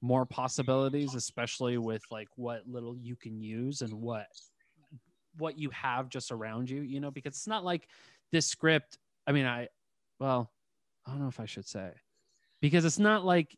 more 0.00 0.26
possibilities, 0.26 1.14
especially 1.14 1.78
with 1.78 2.02
like 2.10 2.28
what 2.36 2.66
little 2.66 2.96
you 2.96 3.16
can 3.16 3.40
use 3.40 3.82
and 3.82 3.92
what 3.94 4.26
what 5.36 5.58
you 5.58 5.70
have 5.70 6.08
just 6.08 6.32
around 6.32 6.70
you, 6.70 6.82
you 6.82 7.00
know, 7.00 7.10
because 7.10 7.34
it's 7.34 7.46
not 7.46 7.64
like 7.64 7.88
this 8.32 8.46
script. 8.46 8.98
I 9.26 9.32
mean, 9.32 9.46
I, 9.46 9.68
well, 10.18 10.50
I 11.06 11.10
don't 11.10 11.20
know 11.20 11.28
if 11.28 11.40
I 11.40 11.46
should 11.46 11.66
say, 11.66 11.90
because 12.60 12.84
it's 12.84 12.98
not 12.98 13.24
like 13.24 13.56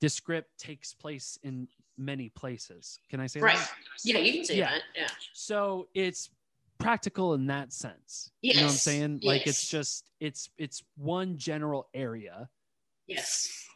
this 0.00 0.14
script 0.14 0.50
takes 0.58 0.94
place 0.94 1.38
in 1.42 1.68
many 1.98 2.30
places. 2.30 2.98
Can 3.10 3.20
I 3.20 3.26
say 3.26 3.40
right. 3.40 3.56
that? 3.56 3.70
Yeah, 4.04 4.18
you 4.18 4.32
can 4.32 4.44
say 4.44 4.56
Yeah. 4.56 4.70
that. 4.70 4.82
Yeah. 4.96 5.08
So 5.34 5.88
it's 5.94 6.30
practical 6.78 7.34
in 7.34 7.46
that 7.48 7.72
sense. 7.72 8.30
Yes. 8.40 8.54
You 8.54 8.60
know 8.60 8.66
what 8.66 8.72
I'm 8.72 8.76
saying? 8.78 9.18
Yes? 9.22 9.28
Like 9.28 9.46
it's 9.46 9.68
just, 9.68 10.10
it's, 10.20 10.48
it's 10.56 10.82
one 10.96 11.36
general 11.36 11.88
area. 11.92 12.48
Yes. 13.06 13.66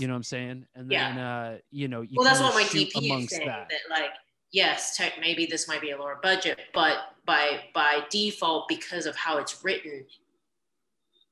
You 0.00 0.06
know 0.06 0.14
what 0.14 0.18
I'm 0.18 0.22
saying? 0.22 0.66
And 0.74 0.90
Yeah. 0.90 1.08
then, 1.14 1.18
uh, 1.18 1.58
you 1.70 1.88
know, 1.88 2.00
you 2.02 2.14
well, 2.16 2.24
that's 2.24 2.40
what 2.40 2.54
my 2.54 2.62
DP 2.62 2.88
is 2.88 3.04
amongst 3.04 3.34
saying. 3.34 3.46
that. 3.46 3.68
That. 3.68 3.90
like, 3.90 4.10
yes, 4.52 4.96
tech, 4.96 5.14
maybe 5.20 5.46
this 5.46 5.68
might 5.68 5.80
be 5.80 5.90
a 5.90 5.98
lower 5.98 6.18
budget, 6.22 6.58
but 6.74 7.14
by 7.26 7.60
by 7.74 8.04
default, 8.10 8.68
because 8.68 9.06
of 9.06 9.16
how 9.16 9.38
it's 9.38 9.62
written, 9.64 10.04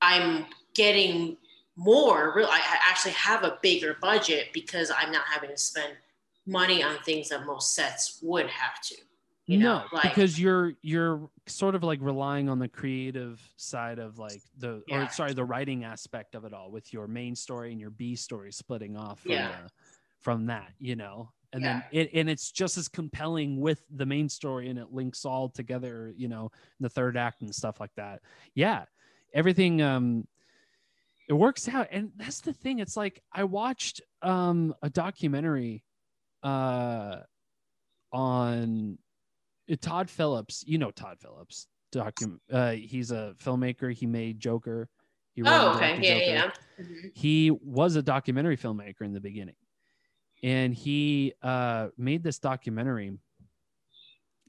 I'm 0.02 0.46
getting 0.74 1.36
more. 1.76 2.32
Real, 2.34 2.48
I 2.50 2.60
actually 2.88 3.12
have 3.12 3.44
a 3.44 3.58
bigger 3.62 3.96
budget 4.00 4.48
because 4.52 4.90
I'm 4.96 5.10
not 5.10 5.24
having 5.26 5.50
to 5.50 5.56
spend 5.56 5.94
money 6.46 6.82
on 6.82 6.98
things 7.04 7.28
that 7.30 7.44
most 7.44 7.74
sets 7.74 8.18
would 8.22 8.48
have 8.48 8.80
to. 8.82 8.96
You 9.46 9.58
no, 9.58 9.78
know, 9.78 9.84
like 9.92 10.02
because 10.02 10.40
you're 10.40 10.74
you're 10.82 11.30
sort 11.46 11.76
of 11.76 11.84
like 11.84 12.00
relying 12.02 12.48
on 12.48 12.58
the 12.58 12.66
creative 12.66 13.40
side 13.56 14.00
of 14.00 14.18
like 14.18 14.42
the 14.58 14.82
or 14.90 15.08
sorry 15.08 15.34
the 15.34 15.44
writing 15.44 15.84
aspect 15.84 16.34
of 16.34 16.44
it 16.44 16.52
all 16.52 16.72
with 16.72 16.92
your 16.92 17.06
main 17.06 17.36
story 17.36 17.70
and 17.70 17.80
your 17.80 17.90
B 17.90 18.16
story 18.16 18.50
splitting 18.50 18.96
off 18.96 19.20
from 19.20 19.32
Yeah. 19.32 19.48
the, 19.62 19.70
from 20.18 20.46
that, 20.46 20.72
you 20.80 20.96
know. 20.96 21.30
And 21.52 21.62
Yeah. 21.62 21.72
then 21.72 21.84
it 21.92 22.10
and 22.14 22.30
it's 22.30 22.50
just 22.50 22.76
as 22.78 22.88
compelling 22.88 23.60
with 23.60 23.82
the 23.90 24.06
main 24.06 24.28
story 24.28 24.68
and 24.68 24.78
it 24.78 24.92
links 24.92 25.24
all 25.24 25.48
together, 25.48 26.12
you 26.16 26.28
know, 26.28 26.44
in 26.78 26.82
the 26.82 26.88
third 26.90 27.16
act 27.16 27.42
and 27.42 27.54
stuff 27.54 27.80
like 27.80 27.94
that. 27.96 28.22
Yeah. 28.54 28.84
Everything 29.34 29.82
um 29.82 30.26
it 31.28 31.32
works 31.34 31.68
out 31.68 31.88
and 31.90 32.12
that's 32.16 32.40
the 32.40 32.52
thing 32.52 32.78
it's 32.78 32.96
like 32.96 33.22
I 33.32 33.44
watched 33.44 34.00
um 34.22 34.74
a 34.82 34.90
documentary 34.90 35.82
uh 36.42 37.20
on 38.12 38.98
Todd 39.80 40.08
Phillips, 40.08 40.64
you 40.66 40.78
know 40.78 40.90
Todd 40.90 41.18
Phillips. 41.20 41.66
Docu- 41.92 42.38
uh, 42.52 42.72
he's 42.72 43.10
a 43.10 43.34
filmmaker. 43.42 43.92
He 43.92 44.06
made 44.06 44.38
Joker. 44.40 44.88
He 45.34 45.42
Oh, 45.44 45.74
okay. 45.76 45.96
Yeah, 46.00 46.14
yeah, 46.14 46.18
Joker. 46.18 46.30
yeah. 46.78 46.84
Mhm. 46.84 47.10
He 47.16 47.50
was 47.50 47.96
a 47.96 48.02
documentary 48.02 48.56
filmmaker 48.56 49.02
in 49.02 49.12
the 49.12 49.20
beginning, 49.20 49.54
and 50.42 50.74
he 50.74 51.34
uh, 51.42 51.88
made 51.96 52.22
this 52.22 52.38
documentary. 52.38 53.18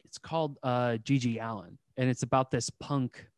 It's 0.03 0.17
called 0.17 0.57
uh, 0.63 0.97
GG 0.97 1.37
Allin, 1.39 1.77
and 1.97 2.09
it's 2.09 2.23
about 2.23 2.51
this 2.51 2.69
punk 2.69 3.29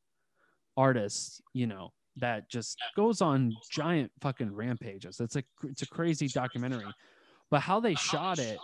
artist, 0.78 1.42
you 1.54 1.68
know, 1.68 1.94
that 2.18 2.50
just 2.50 2.80
goes 2.96 3.22
on 3.22 3.62
giant 3.70 4.12
fucking 4.22 4.54
rampages. 4.54 5.20
It's 5.20 5.36
a 5.36 5.44
it's 5.64 5.84
a 5.84 5.88
crazy 5.88 6.30
documentary, 6.30 6.96
but 7.52 7.62
how 7.62 7.80
they 7.80 7.96
shot 7.96 8.40
it 8.40 8.64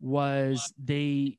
was 0.00 0.72
they 0.78 1.38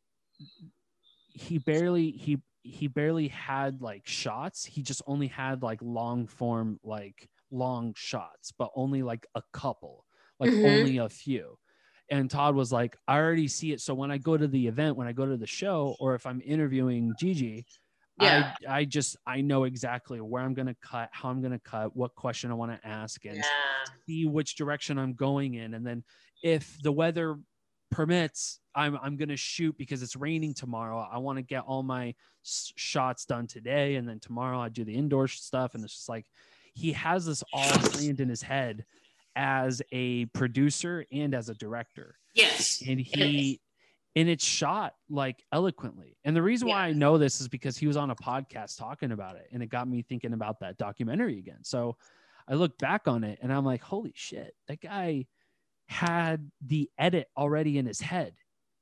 he 1.33 1.57
barely 1.57 2.11
he 2.11 2.41
he 2.63 2.87
barely 2.87 3.27
had 3.27 3.81
like 3.81 4.05
shots 4.05 4.65
he 4.65 4.81
just 4.83 5.01
only 5.07 5.27
had 5.27 5.61
like 5.63 5.79
long 5.81 6.27
form 6.27 6.79
like 6.83 7.29
long 7.51 7.93
shots 7.95 8.51
but 8.51 8.69
only 8.75 9.01
like 9.01 9.25
a 9.35 9.41
couple 9.53 10.05
like 10.39 10.51
Mhm. 10.51 10.61
only 10.63 10.97
a 10.97 11.09
few 11.09 11.57
and 12.11 12.29
todd 12.29 12.55
was 12.55 12.71
like 12.71 12.97
i 13.07 13.17
already 13.17 13.47
see 13.47 13.71
it 13.71 13.81
so 13.81 13.93
when 13.93 14.11
i 14.11 14.17
go 14.17 14.35
to 14.37 14.47
the 14.47 14.67
event 14.67 14.95
when 14.95 15.07
i 15.07 15.11
go 15.11 15.25
to 15.25 15.37
the 15.37 15.47
show 15.47 15.95
or 15.99 16.15
if 16.15 16.25
i'm 16.25 16.41
interviewing 16.45 17.13
GG 17.21 17.65
Yeah. 18.17 18.51
I, 18.67 18.79
I 18.79 18.85
just 18.85 19.17
i 19.27 19.41
know 19.41 19.63
exactly 19.65 20.19
where 20.21 20.41
i'm 20.43 20.53
going 20.53 20.67
to 20.67 20.75
cut 20.81 21.09
how 21.11 21.29
i'm 21.29 21.39
going 21.41 21.53
to 21.53 21.59
cut 21.59 21.95
what 21.95 22.15
question 22.15 22.51
i 22.51 22.53
want 22.53 22.71
to 22.79 22.87
ask 22.87 23.23
and 23.25 23.35
Yeah. 23.37 23.43
see 24.07 24.25
which 24.25 24.55
direction 24.55 24.97
I'm 24.97 25.13
going 25.13 25.53
in. 25.53 25.75
And 25.75 25.85
then 25.85 26.03
if 26.41 26.77
the 26.81 26.91
weather 26.91 27.37
permits, 27.91 28.59
I'm 28.75 28.97
I'm 29.01 29.17
gonna 29.17 29.35
shoot 29.37 29.77
because 29.77 30.01
it's 30.03 30.15
raining 30.15 30.53
tomorrow. 30.53 30.99
I 31.11 31.17
want 31.19 31.37
to 31.37 31.43
get 31.43 31.63
all 31.63 31.83
my 31.83 32.15
s- 32.45 32.71
shots 32.75 33.25
done 33.25 33.45
today, 33.47 33.95
and 33.95 34.07
then 34.07 34.19
tomorrow 34.19 34.59
I 34.59 34.69
do 34.69 34.83
the 34.83 34.95
indoor 34.95 35.27
stuff. 35.27 35.75
And 35.75 35.83
it's 35.83 35.93
just 35.93 36.09
like 36.09 36.25
he 36.73 36.93
has 36.93 37.25
this 37.25 37.43
all 37.53 37.69
planned 37.69 38.19
in 38.19 38.29
his 38.29 38.41
head 38.41 38.85
as 39.39 39.81
a 39.93 40.25
producer 40.25 41.05
and 41.13 41.33
as 41.33 41.47
a 41.47 41.53
director, 41.55 42.17
Yes. 42.35 42.83
and 42.85 42.99
he. 42.99 43.61
And 44.15 44.27
it's 44.27 44.43
shot 44.43 44.95
like 45.09 45.43
eloquently. 45.53 46.17
And 46.25 46.35
the 46.35 46.41
reason 46.41 46.67
why 46.67 46.87
I 46.87 46.93
know 46.93 47.17
this 47.19 47.39
is 47.39 47.47
because 47.47 47.77
he 47.77 47.85
was 47.87 47.95
on 47.95 48.09
a 48.09 48.15
podcast 48.15 48.77
talking 48.77 49.11
about 49.11 49.35
it. 49.37 49.47
And 49.53 49.61
it 49.63 49.67
got 49.67 49.87
me 49.87 50.01
thinking 50.01 50.33
about 50.33 50.59
that 50.59 50.77
documentary 50.77 51.37
again. 51.37 51.59
So 51.63 51.95
I 52.47 52.55
look 52.55 52.77
back 52.79 53.07
on 53.07 53.23
it 53.23 53.37
and 53.41 53.53
I'm 53.53 53.63
like, 53.63 53.81
holy 53.81 54.11
shit, 54.15 54.55
that 54.67 54.81
guy 54.81 55.27
had 55.87 56.49
the 56.65 56.89
edit 56.97 57.27
already 57.37 57.77
in 57.77 57.85
his 57.85 58.01
head 58.01 58.33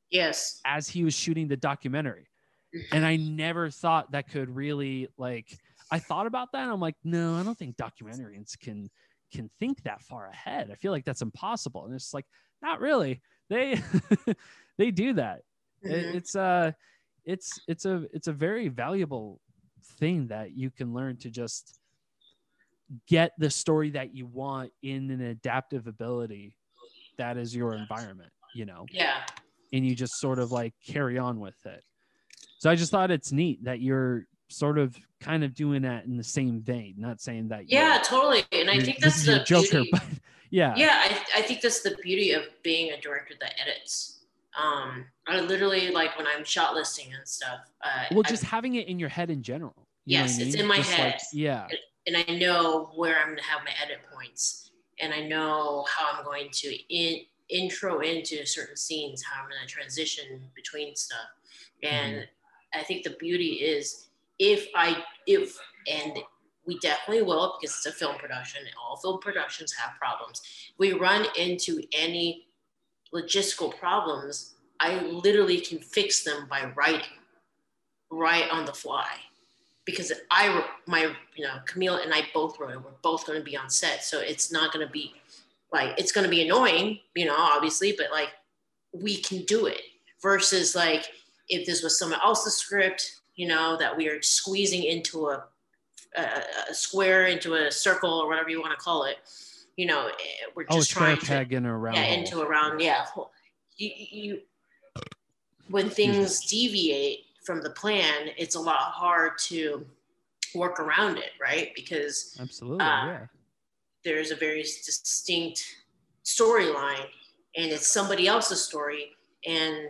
Yes. 0.09 0.61
as 0.65 0.87
he 0.87 1.03
was 1.03 1.13
shooting 1.13 1.49
the 1.49 1.57
documentary. 1.57 2.29
Mm-hmm. 2.73 2.95
And 2.95 3.05
I 3.05 3.17
never 3.17 3.69
thought 3.69 4.13
that 4.13 4.29
could 4.29 4.49
really 4.55 5.09
like 5.17 5.55
I 5.91 5.99
thought 5.99 6.25
about 6.25 6.53
that 6.53 6.63
and 6.63 6.71
I'm 6.71 6.79
like, 6.81 6.95
no, 7.03 7.35
I 7.35 7.43
don't 7.43 7.57
think 7.57 7.75
documentarians 7.75 8.57
can 8.57 8.89
can 9.31 9.49
think 9.59 9.83
that 9.83 10.01
far 10.01 10.27
ahead. 10.27 10.69
I 10.71 10.75
feel 10.75 10.91
like 10.91 11.05
that's 11.05 11.21
impossible. 11.21 11.85
And 11.85 11.93
it's 11.95 12.13
like, 12.13 12.25
not 12.61 12.79
really. 12.79 13.21
They 13.49 13.81
they 14.77 14.91
do 14.91 15.13
that. 15.13 15.41
Mhm. 15.85 16.15
it's 16.15 16.35
uh 16.35 16.71
it's 17.23 17.59
it's 17.67 17.85
a 17.85 18.05
it's 18.11 18.27
a 18.27 18.33
very 18.33 18.67
valuable 18.67 19.39
thing 19.99 20.27
that 20.27 20.51
you 20.57 20.71
can 20.71 20.93
learn 20.93 21.17
to 21.17 21.29
just 21.29 21.79
get 23.07 23.33
the 23.37 23.49
story 23.49 23.89
that 23.91 24.15
you 24.15 24.25
want 24.25 24.71
in 24.81 25.11
an 25.11 25.21
adaptive 25.21 25.87
ability 25.87 26.55
that 27.17 27.37
is 27.37 27.55
your 27.55 27.73
environment 27.73 28.31
you 28.55 28.65
know 28.65 28.85
Yeah. 28.91 29.21
and 29.73 29.85
you 29.85 29.93
just 29.93 30.19
sort 30.19 30.39
of 30.39 30.51
like 30.51 30.73
carry 30.85 31.17
on 31.17 31.39
with 31.39 31.63
it 31.65 31.83
so 32.59 32.69
i 32.69 32.75
just 32.75 32.91
thought 32.91 33.11
it's 33.11 33.31
neat 33.31 33.63
that 33.65 33.81
you're 33.81 34.25
sort 34.49 34.77
of 34.77 34.95
kind 35.19 35.43
of 35.43 35.53
doing 35.53 35.81
that 35.81 36.05
in 36.05 36.15
the 36.17 36.23
same 36.23 36.61
vein 36.61 36.95
not 36.97 37.19
saying 37.19 37.47
that 37.49 37.69
Yeah, 37.69 38.01
totally. 38.03 38.43
And 38.51 38.69
I 38.69 38.79
think 38.79 38.99
that's 38.99 39.25
the 39.25 39.43
joker 39.43 39.81
beauty. 39.81 39.89
but 39.91 40.03
yeah 40.51 40.73
yeah 40.77 41.01
I, 41.03 41.39
I 41.39 41.41
think 41.41 41.61
that's 41.61 41.81
the 41.81 41.97
beauty 42.01 42.31
of 42.31 42.43
being 42.63 42.91
a 42.93 43.01
director 43.01 43.33
that 43.41 43.53
edits 43.61 44.19
um 44.57 45.03
i 45.27 45.39
literally 45.41 45.91
like 45.91 46.17
when 46.17 46.25
i'm 46.25 46.45
shot 46.45 46.73
listing 46.73 47.07
and 47.13 47.27
stuff 47.27 47.59
uh, 47.83 48.05
well 48.11 48.23
I- 48.25 48.29
just 48.29 48.43
having 48.45 48.75
it 48.75 48.87
in 48.87 48.97
your 48.97 49.09
head 49.09 49.29
in 49.29 49.43
general 49.43 49.73
you 50.05 50.17
know 50.17 50.23
what 50.23 50.29
Yes, 50.29 50.39
I 50.39 50.43
it's 50.43 50.55
in 50.55 50.65
my 50.65 50.77
Just 50.77 50.91
like- 50.91 50.99
head. 50.99 51.19
yeah 51.33 51.67
and 52.07 52.15
i 52.15 52.23
know 52.37 52.91
where 52.95 53.17
i'm 53.19 53.35
to 53.35 53.43
have 53.43 53.59
my 53.65 53.71
edit 53.83 53.97
points 54.13 54.71
and 55.01 55.13
i 55.13 55.19
know 55.21 55.85
how 55.93 56.17
i'm 56.17 56.23
going 56.23 56.47
to 56.53 56.73
in, 56.95 57.19
intro 57.49 57.99
into 57.99 58.45
certain 58.45 58.77
scenes 58.77 59.21
how 59.23 59.43
i'm 59.43 59.49
to 59.49 59.67
transition 59.67 60.41
between 60.55 60.95
stuff 60.95 61.19
and 61.83 62.15
Mm-hmm. 62.15 62.79
i 62.79 62.83
think 62.83 63.03
the 63.03 63.15
beauty 63.19 63.55
is 63.55 64.06
if 64.39 64.67
i 64.75 65.03
if 65.25 65.57
and 65.87 66.19
we 66.67 66.77
definitely 66.79 67.23
will 67.23 67.57
because 67.59 67.75
it's 67.77 67.85
a 67.85 67.91
film 67.91 68.17
production. 68.17 68.61
and 68.61 68.75
All 68.77 68.97
film 68.97 69.19
productions 69.19 69.73
have 69.73 69.97
problems. 69.97 70.41
We 70.77 70.91
run 70.91 71.25
into 71.37 71.81
any 71.93 72.47
logistical 73.13 73.75
problems. 73.79 74.55
I 74.79 74.99
literally 75.01 75.61
can 75.61 75.79
fix 75.79 76.23
them 76.23 76.45
by 76.49 76.71
writing, 76.75 77.17
right 78.11 78.47
on 78.51 78.65
the 78.65 78.73
fly, 78.73 79.07
because 79.85 80.11
I 80.29 80.63
my 80.85 81.13
you 81.35 81.45
know 81.45 81.55
Camille 81.65 81.95
and 81.95 82.13
I 82.13 82.23
both 82.33 82.59
wrote 82.59 82.71
it. 82.71 82.83
We're 82.83 82.91
both 83.01 83.25
going 83.25 83.39
to 83.39 83.45
be 83.45 83.57
on 83.57 83.69
set, 83.69 84.03
so 84.03 84.19
it's 84.19 84.51
not 84.51 84.71
going 84.71 84.85
to 84.85 84.91
be 84.91 85.13
like 85.73 85.95
it's 85.97 86.11
going 86.11 86.25
to 86.25 86.29
be 86.29 86.43
annoying, 86.43 86.99
you 87.15 87.25
know, 87.25 87.35
obviously, 87.35 87.95
but 87.97 88.11
like 88.11 88.29
we 88.93 89.17
can 89.17 89.43
do 89.45 89.65
it 89.65 89.81
versus 90.21 90.75
like 90.75 91.05
if 91.49 91.65
this 91.65 91.81
was 91.81 91.97
someone 91.97 92.19
else's 92.23 92.55
script, 92.55 93.19
you 93.37 93.47
know, 93.47 93.77
that 93.77 93.95
we 93.95 94.09
are 94.09 94.21
squeezing 94.21 94.83
into 94.83 95.27
a 95.29 95.45
a, 96.17 96.41
a 96.69 96.73
square 96.73 97.27
into 97.27 97.53
a 97.53 97.71
circle 97.71 98.11
or 98.11 98.27
whatever 98.27 98.49
you 98.49 98.59
want 98.59 98.71
to 98.77 98.83
call 98.83 99.05
it. 99.05 99.17
You 99.77 99.85
know, 99.85 100.07
eh, 100.07 100.11
we're 100.55 100.65
Oh, 100.69 100.77
just 100.77 100.91
square 100.91 101.15
trying 101.15 101.47
to 101.47 101.55
in 101.55 101.65
a 101.65 101.77
round 101.77 101.95
yeah 101.97 102.03
hole. 102.05 102.13
into 102.19 102.41
a 102.41 102.47
round 102.47 102.81
yeah. 102.81 103.05
You, 103.77 103.91
you 103.95 104.41
when 105.69 105.89
things 105.89 106.45
deviate 106.45 107.25
from 107.45 107.61
the 107.61 107.69
plan, 107.69 108.29
it's 108.37 108.55
a 108.55 108.59
lot 108.59 108.79
hard 108.79 109.37
to 109.39 109.85
work 110.55 110.79
around 110.79 111.17
it, 111.17 111.31
right? 111.41 111.71
Because 111.75 112.37
Absolutely, 112.41 112.83
uh, 112.85 113.05
yeah. 113.05 113.25
there's 114.03 114.31
a 114.31 114.35
very 114.35 114.61
distinct 114.63 115.63
storyline 116.25 117.05
and 117.55 117.71
it's 117.71 117.87
somebody 117.87 118.27
else's 118.27 118.61
story 118.61 119.11
and 119.45 119.87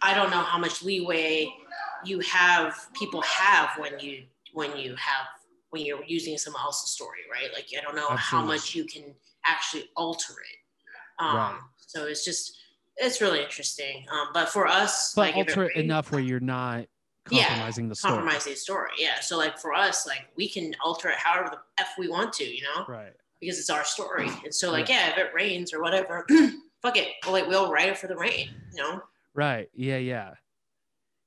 i 0.00 0.14
don't 0.14 0.30
know 0.30 0.40
how 0.40 0.58
much 0.58 0.82
leeway 0.82 1.46
you 2.04 2.20
have 2.20 2.88
people 2.94 3.20
have 3.22 3.70
when 3.78 3.98
you 3.98 4.24
when 4.52 4.76
you 4.76 4.94
have 4.96 5.26
when 5.70 5.84
you're 5.84 6.04
using 6.04 6.36
someone 6.36 6.62
else's 6.62 6.90
story 6.90 7.20
right 7.30 7.50
like 7.54 7.66
i 7.76 7.80
don't 7.80 7.96
know 7.96 8.08
how 8.16 8.44
much 8.44 8.74
you 8.74 8.84
can 8.84 9.14
actually 9.46 9.84
alter 9.96 10.34
it 10.34 11.22
um 11.24 11.36
Right. 11.36 11.60
so 11.76 12.06
it's 12.06 12.24
just 12.24 12.56
it's 12.96 13.20
really 13.20 13.42
interesting 13.42 14.04
um 14.10 14.28
but 14.34 14.48
for 14.48 14.66
us 14.66 15.14
But 15.14 15.28
like 15.28 15.36
alter 15.36 15.64
it 15.64 15.76
enough 15.76 16.12
where 16.12 16.20
you're 16.20 16.40
not 16.40 16.86
Yeah, 17.30 17.44
compromising 17.46 17.88
the 17.88 17.94
story. 17.94 18.12
compromise 18.14 18.44
the 18.44 18.54
story 18.56 18.90
yeah 18.98 19.20
so 19.20 19.38
like 19.38 19.58
for 19.58 19.72
us 19.72 20.06
like 20.06 20.26
we 20.36 20.48
can 20.48 20.74
alter 20.84 21.08
it 21.08 21.16
however 21.16 21.48
the 21.50 21.82
f 21.82 21.90
we 21.98 22.08
want 22.08 22.32
to 22.34 22.44
you 22.44 22.62
know 22.62 22.84
Right. 22.86 23.12
because 23.40 23.58
it's 23.58 23.70
our 23.70 23.84
story. 23.84 24.28
And 24.44 24.54
so, 24.54 24.70
like, 24.70 24.88
yeah, 24.88 25.10
if 25.10 25.18
it 25.18 25.34
rains 25.34 25.72
or 25.74 25.80
whatever, 25.82 26.24
fuck 26.82 26.96
it. 26.96 27.08
Well, 27.24 27.32
like, 27.32 27.48
we'll 27.48 27.72
write 27.72 27.88
it 27.88 27.98
for 27.98 28.06
the 28.06 28.14
rain, 28.16 28.46
you 28.72 28.80
know? 28.80 29.02
Right. 29.34 29.68
Yeah, 29.74 29.96
yeah. 29.96 30.34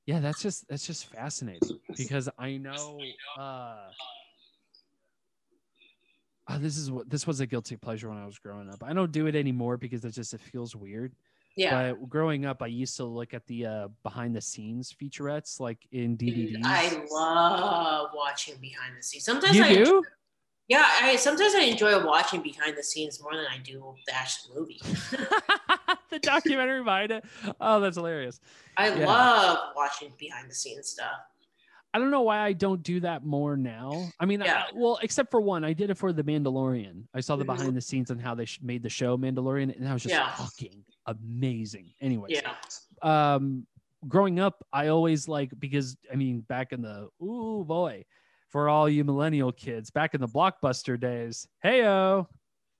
Yeah, 0.06 0.20
that's 0.20 0.42
just 0.42 0.68
that's 0.68 0.86
just 0.86 1.12
fascinating 1.12 1.80
because 1.98 2.30
I 2.38 2.58
know 2.58 3.00
uh 3.40 3.78
oh, 6.50 6.58
this 6.60 6.78
is 6.78 6.92
what 6.92 7.10
this 7.10 7.26
was 7.26 7.40
a 7.40 7.46
guilty 7.46 7.76
pleasure 7.76 8.10
when 8.10 8.18
I 8.18 8.26
was 8.26 8.38
growing 8.38 8.70
up. 8.70 8.84
I 8.84 8.94
don't 8.94 9.12
do 9.12 9.28
it 9.28 9.36
anymore 9.36 9.78
because 9.78 10.06
it 10.06 10.12
just 10.12 10.34
it 10.34 10.42
feels 10.42 10.76
weird. 10.76 11.14
Yeah. 11.58 11.94
But 11.94 12.10
growing 12.10 12.46
up, 12.46 12.62
I 12.62 12.68
used 12.68 12.98
to 12.98 13.06
look 13.06 13.34
at 13.34 13.48
the 13.48 13.66
uh 13.66 13.88
behind 14.04 14.36
the 14.36 14.42
scenes 14.42 14.94
featurettes 14.94 15.60
like 15.60 15.80
in 15.92 16.18
DVDs. 16.18 16.54
Dude, 16.54 16.62
I 16.66 17.04
love 17.10 18.10
watching 18.14 18.56
behind 18.60 18.98
the 18.98 19.04
scenes. 19.04 19.24
Sometimes 19.24 19.56
you 19.56 19.64
I 19.64 19.74
do? 19.74 20.04
yeah, 20.68 20.86
I 21.02 21.16
sometimes 21.16 21.56
I 21.56 21.62
enjoy 21.62 22.06
watching 22.06 22.42
behind 22.42 22.78
the 22.78 22.84
scenes 22.84 23.22
more 23.22 23.36
than 23.36 23.46
I 23.46 23.58
do 23.60 23.96
the 24.06 24.16
actual 24.16 24.56
movie. 24.56 24.82
the 26.16 26.28
documentary 26.28 26.84
behind 26.84 27.12
it. 27.12 27.26
Oh, 27.60 27.80
that's 27.80 27.98
hilarious. 27.98 28.40
I 28.78 28.94
Yeah. 28.94 29.06
love 29.06 29.74
watching 29.76 30.14
behind 30.18 30.50
the 30.50 30.56
scenes 30.56 30.90
stuff. 30.90 31.12
I 31.94 32.00
don't 32.00 32.12
know 32.12 32.24
why 32.24 32.40
I 32.40 32.52
don't 32.52 32.84
do 32.84 33.00
that 33.02 33.26
more 33.26 33.56
now. 33.56 34.10
I 34.20 34.26
mean, 34.26 34.42
I- 34.44 34.66
well, 34.74 35.00
except 35.02 35.32
for 35.32 35.40
one, 35.40 35.64
I 35.64 35.72
did 35.72 35.90
it 35.90 35.94
for 35.98 36.12
the 36.12 36.24
Mandalorian. 36.24 37.04
I 37.14 37.22
saw 37.22 37.38
the 37.38 37.44
Mhm. 37.46 37.56
behind 37.56 37.78
the 37.78 37.82
scenes 37.82 38.12
on 38.12 38.20
how 38.20 38.36
they 38.36 38.44
sh- 38.44 38.60
made 38.62 38.84
the 38.84 38.90
show 38.90 39.18
Mandalorian, 39.18 39.74
and 39.76 39.86
that 39.86 39.94
was 39.94 40.04
just 40.04 40.14
Yeah. 40.14 40.30
fucking 40.36 40.84
amazing. 41.06 41.94
Anyways, 42.02 42.32
Yeah. 42.32 42.54
um, 43.02 43.66
growing 44.10 44.40
up, 44.42 44.66
I 44.74 44.88
always 44.88 45.30
like 45.30 45.58
because 45.58 45.96
I 46.12 46.16
mean, 46.16 46.42
back 46.42 46.74
in 46.74 46.82
the 46.82 47.08
ooh 47.24 47.64
boy, 47.64 48.04
for 48.50 48.68
all 48.68 48.90
you 48.90 49.06
millennial 49.06 49.54
kids, 49.54 49.90
back 49.90 50.14
in 50.14 50.20
the 50.22 50.28
blockbuster 50.28 51.00
days, 51.00 51.48
heyo, 51.64 52.28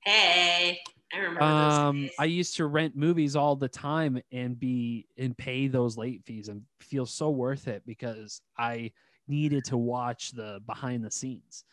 Hey, 0.06 0.82
I 1.14 1.18
remember 1.18 1.42
um. 1.42 2.10
I 2.20 2.26
used 2.26 2.56
to 2.58 2.68
rent 2.68 2.96
movies 2.96 3.36
all 3.36 3.56
the 3.56 3.68
time 3.68 4.22
and 4.32 4.58
be 4.60 5.08
and 5.18 5.38
pay 5.38 5.68
those 5.68 5.98
late 5.98 6.24
fees 6.26 6.48
and 6.48 6.62
feel 6.80 7.06
so 7.06 7.30
worth 7.30 7.68
it 7.68 7.84
because 7.86 8.42
I 8.58 8.92
needed 9.28 9.66
to 9.66 9.78
watch 9.78 10.32
the 10.32 10.62
behind 10.66 11.04
the 11.04 11.12
scenes, 11.12 11.66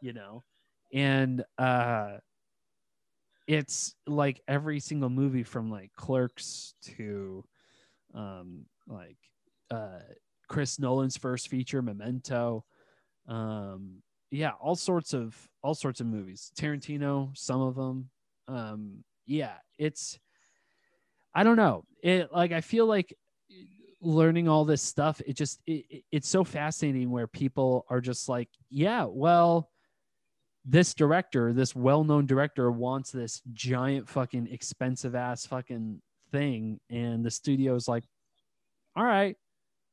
you 0.00 0.12
know, 0.12 0.44
and 0.92 1.44
uh, 1.58 2.18
it's 3.46 3.94
like 4.06 4.40
every 4.46 4.78
single 4.78 5.10
movie 5.10 5.42
from 5.42 5.70
like 5.70 5.90
Clerks 5.96 6.74
to 6.96 7.44
um, 8.14 8.64
like 8.86 9.16
uh, 9.70 9.98
Chris 10.48 10.78
Nolan's 10.78 11.16
first 11.16 11.48
feature, 11.48 11.82
Memento. 11.82 12.64
Um, 13.26 14.02
yeah, 14.30 14.52
all 14.60 14.76
sorts 14.76 15.12
of 15.14 15.36
all 15.62 15.74
sorts 15.74 16.00
of 16.00 16.06
movies. 16.06 16.52
Tarantino, 16.58 17.36
some 17.36 17.60
of 17.60 17.74
them. 17.74 18.10
Um, 18.48 19.04
yeah, 19.26 19.54
it's 19.78 20.18
I 21.34 21.44
don't 21.44 21.56
know. 21.56 21.84
It 22.02 22.32
like 22.32 22.52
I 22.52 22.60
feel 22.60 22.86
like 22.86 23.14
learning 24.00 24.48
all 24.48 24.64
this 24.64 24.82
stuff. 24.82 25.20
It 25.26 25.36
just 25.36 25.60
it, 25.66 25.84
it- 25.90 26.04
it's 26.12 26.28
so 26.28 26.44
fascinating 26.44 27.10
where 27.10 27.26
people 27.26 27.84
are 27.90 28.00
just 28.00 28.28
like, 28.28 28.48
yeah, 28.70 29.04
well, 29.04 29.70
this 30.64 30.92
director, 30.94 31.52
this 31.52 31.74
well-known 31.74 32.26
director, 32.26 32.70
wants 32.70 33.10
this 33.10 33.40
giant 33.52 34.08
fucking 34.08 34.48
expensive 34.50 35.14
ass 35.14 35.46
fucking 35.46 36.00
thing, 36.32 36.80
and 36.90 37.24
the 37.24 37.30
studio's 37.30 37.88
like, 37.88 38.04
all 38.96 39.04
right, 39.04 39.36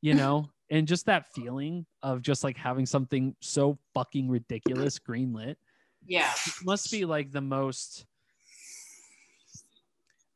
you 0.01 0.13
know, 0.21 0.49
and 0.69 0.87
just 0.87 1.05
that 1.05 1.31
feeling 1.33 1.85
of 2.03 2.21
just 2.21 2.43
like 2.43 2.57
having 2.57 2.85
something 2.85 3.35
so 3.41 3.77
fucking 3.93 4.29
ridiculous 4.29 4.99
greenlit 5.07 5.55
yeah. 6.05 6.31
must 6.63 6.91
be 6.91 7.05
like 7.05 7.31
the 7.31 7.41
most 7.41 8.05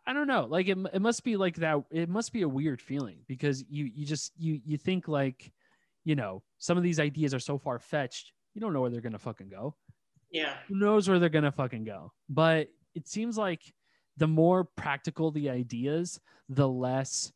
I 0.06 0.13
don't 0.13 0.28
know. 0.28 0.48
Like 0.50 0.67
it, 0.67 0.78
it 0.94 1.02
must 1.02 1.24
be 1.24 1.38
like 1.38 1.58
that. 1.58 1.84
It 1.91 2.10
must 2.10 2.34
be 2.34 2.41
a 2.41 2.50
weird 2.50 2.82
feeling 2.82 3.20
because 3.28 3.63
you 3.70 3.86
you 3.86 4.06
just 4.06 4.34
you 4.38 4.60
you 4.65 4.78
think 4.78 5.08
like, 5.08 5.52
you 6.04 6.15
know, 6.15 6.41
some 6.58 6.78
of 6.78 6.84
these 6.84 7.00
ideas 7.00 7.34
are 7.34 7.39
so 7.39 7.58
far 7.58 7.80
fetched. 7.80 8.34
You 8.54 8.62
don't 8.62 8.74
know 8.74 8.82
where 8.82 8.89
they're 8.89 9.02
gonna 9.02 9.20
fucking 9.20 9.50
go. 9.50 9.76
Yeah. 10.32 10.56
Who 10.67 10.76
knows 10.76 11.08
where 11.08 11.20
they're 11.20 11.30
gonna 11.30 11.52
fucking 11.52 11.84
go? 11.84 12.12
But 12.30 12.70
it 12.96 13.08
seems 13.08 13.38
like 13.38 13.62
the 14.17 14.28
more 14.28 14.65
practical 14.76 15.32
the 15.32 15.50
ideas, 15.50 16.20
the 16.50 16.67
less, 16.67 17.32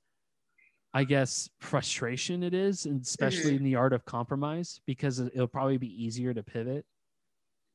I 0.95 1.03
guess, 1.03 1.49
frustration 1.59 2.41
it 2.41 2.53
is, 2.53 2.85
and 2.85 3.01
especially 3.01 3.55
in 3.57 3.63
the 3.63 3.75
art 3.75 3.91
of 3.91 4.05
compromise, 4.05 4.79
because 4.85 5.19
it- 5.19 5.33
it'll 5.33 5.45
probably 5.47 5.77
be 5.77 5.89
easier 6.03 6.33
to 6.33 6.41
pivot, 6.41 6.85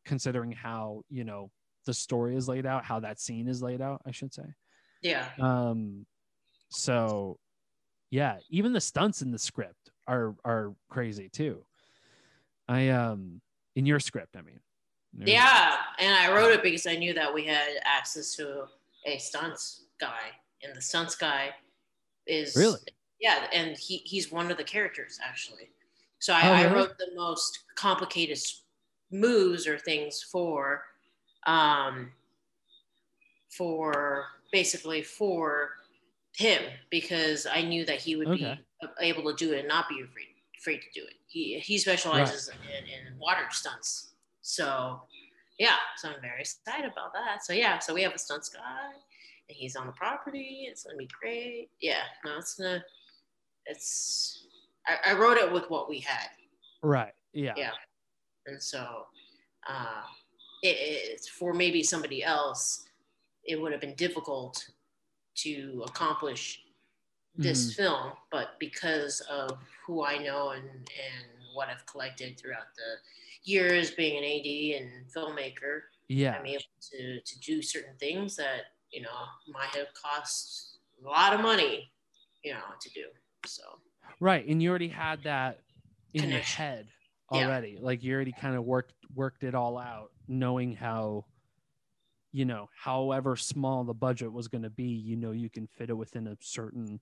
considering 0.07 0.53
how 0.53 1.05
you 1.11 1.23
know 1.25 1.51
the 1.85 1.93
story 1.93 2.35
is 2.35 2.49
laid 2.49 2.65
out, 2.65 2.85
how 2.85 2.99
that 3.01 3.21
scene 3.21 3.47
is 3.47 3.63
laid 3.63 3.83
out. 3.83 4.01
I 4.07 4.11
should 4.11 4.33
say. 4.33 4.55
Yeah. 5.03 5.31
Um, 5.39 6.07
so 6.71 7.39
yeah, 8.11 8.39
even 8.49 8.73
the 8.73 8.81
stunts 8.81 9.21
in 9.21 9.31
the 9.33 9.39
script 9.39 9.91
are 10.07 10.35
are 10.45 10.75
crazy 10.89 11.29
too. 11.29 11.65
I 12.69 12.89
um 12.89 13.43
in 13.77 13.85
your 13.85 14.01
script, 14.01 14.35
I 14.35 14.41
mean. 14.41 14.61
Yeah. 15.13 15.77
And 15.99 16.15
I 16.15 16.35
wrote 16.35 16.53
it 16.53 16.63
because 16.63 16.87
I 16.87 16.97
knew 16.97 17.13
that 17.15 17.35
we 17.35 17.45
had 17.45 17.69
access 17.85 18.35
to 18.37 18.67
a 19.05 19.19
stunts 19.19 19.85
guy. 20.01 20.41
And 20.63 20.75
the 20.75 20.81
stunts 20.81 21.17
guy 21.17 21.55
is 22.27 22.57
Really? 22.57 22.79
Yeah, 23.21 23.47
and 23.53 23.77
he, 23.77 23.99
he's 23.99 24.33
one 24.33 24.51
of 24.51 24.57
the 24.57 24.65
characters 24.65 25.19
actually. 25.23 25.71
So 26.19 26.33
I, 26.35 26.49
Oh, 26.49 26.53
I 26.53 26.75
wrote 26.75 26.99
the 26.99 27.11
most 27.15 27.61
complicated 27.77 28.39
moves 29.11 29.67
or 29.67 29.79
things 29.79 30.23
for 30.23 30.85
um 31.47 32.13
for 33.51 34.27
basically 34.53 35.03
for 35.03 35.71
him 36.37 36.63
because 36.91 37.47
I 37.47 37.63
knew 37.63 37.85
that 37.87 38.01
he 38.01 38.17
would 38.17 38.29
Okay. 38.29 38.59
be 38.83 38.89
able 39.01 39.25
to 39.31 39.37
do 39.37 39.53
it 39.53 39.61
and 39.61 39.69
not 39.69 39.89
be 39.89 40.01
afraid 40.03 40.27
afraid 40.59 40.83
to 40.83 41.01
do 41.01 41.07
it. 41.07 41.15
He 41.27 41.59
he 41.61 41.79
specializes 41.79 42.49
in, 42.49 42.85
in 43.09 43.19
water 43.19 43.47
stunts. 43.51 44.15
So 44.43 45.03
yeah, 45.59 45.77
so 45.97 46.11
I'm 46.11 46.21
very 46.21 46.41
excited 46.41 46.91
about 46.91 47.13
that. 47.15 47.45
So 47.45 47.53
yeah, 47.53 47.79
so 47.79 47.95
we 47.95 48.03
have 48.03 48.15
a 48.15 48.19
stunts 48.19 48.49
guy 48.49 48.93
and 49.49 49.57
he's 49.57 49.77
on 49.77 49.87
the 49.87 49.93
property. 49.93 50.67
It's 50.71 50.85
gonna 50.85 50.97
be 50.97 51.09
great. 51.21 51.71
Yeah, 51.81 52.03
no, 52.25 52.39
it's 52.39 52.55
gonna 52.55 52.85
it's 53.71 54.47
I, 54.87 55.13
I 55.13 55.19
wrote 55.19 55.37
it 55.37 55.51
with 55.51 55.69
what 55.71 55.89
we 55.89 56.01
had. 56.01 56.29
Right. 56.83 57.13
Yeah. 57.33 57.55
Yeah. 57.57 57.71
And 58.47 58.63
so 58.63 59.07
uh 59.69 60.03
it, 60.63 60.77
it's 60.81 61.29
for 61.29 61.55
maybe 61.55 61.83
somebody 61.83 62.23
else, 62.23 62.85
it 63.45 63.61
would 63.61 63.73
have 63.73 63.81
been 63.81 63.95
difficult 63.95 64.69
to 65.37 65.83
accomplish 65.87 66.63
this 67.37 67.61
Mm-hmm. 67.73 67.83
film, 67.83 68.13
but 68.31 68.49
because 68.59 69.21
of 69.31 69.57
who 69.87 70.05
I 70.05 70.19
know 70.19 70.51
and 70.51 70.65
and 70.69 71.27
what 71.55 71.69
I've 71.69 71.87
collected 71.87 72.39
throughout 72.39 72.75
the 72.77 72.97
years 73.45 73.93
being 73.93 74.17
an 74.19 74.25
AD 74.25 74.83
and 74.83 75.07
filmmaker. 75.15 75.83
Yeah. 76.09 76.37
I'm 76.37 76.47
able 76.47 76.65
to 76.91 77.21
to 77.21 77.41
do 77.41 77.63
certain 77.63 77.95
things 77.99 78.37
that 78.37 78.63
you 78.91 79.03
know 79.03 79.19
might 79.49 79.75
have 79.77 79.95
cost 79.95 80.79
a 81.03 81.09
lot 81.09 81.33
of 81.33 81.41
money, 81.41 81.93
you 82.43 82.53
know, 82.53 82.67
to 82.81 82.91
do. 82.91 83.05
So 83.47 83.81
Right. 84.21 84.47
And 84.47 84.63
you 84.63 84.71
already 84.71 84.89
had 84.89 85.25
that 85.25 85.61
in 86.13 86.29
your 86.29 86.41
head 86.41 86.93
Yeah. 87.31 87.47
already. 87.47 87.79
Like 87.81 88.03
you 88.03 88.15
already 88.15 88.33
kind 88.33 88.57
of 88.57 88.65
worked 88.65 88.95
worked 89.15 89.45
it 89.45 89.55
all 89.55 89.79
out, 89.79 90.13
knowing 90.29 90.75
how, 90.75 91.27
you 92.33 92.45
know, 92.45 92.69
however 92.77 93.37
small 93.37 93.85
the 93.85 93.95
budget 93.95 94.33
was 94.33 94.49
going 94.49 94.63
to 94.63 94.71
be, 94.71 94.85
you 94.85 95.17
know, 95.17 95.33
you 95.33 95.51
can 95.51 95.67
fit 95.67 95.91
it 95.91 95.95
within 95.95 96.27
a 96.29 96.37
certain 96.41 97.01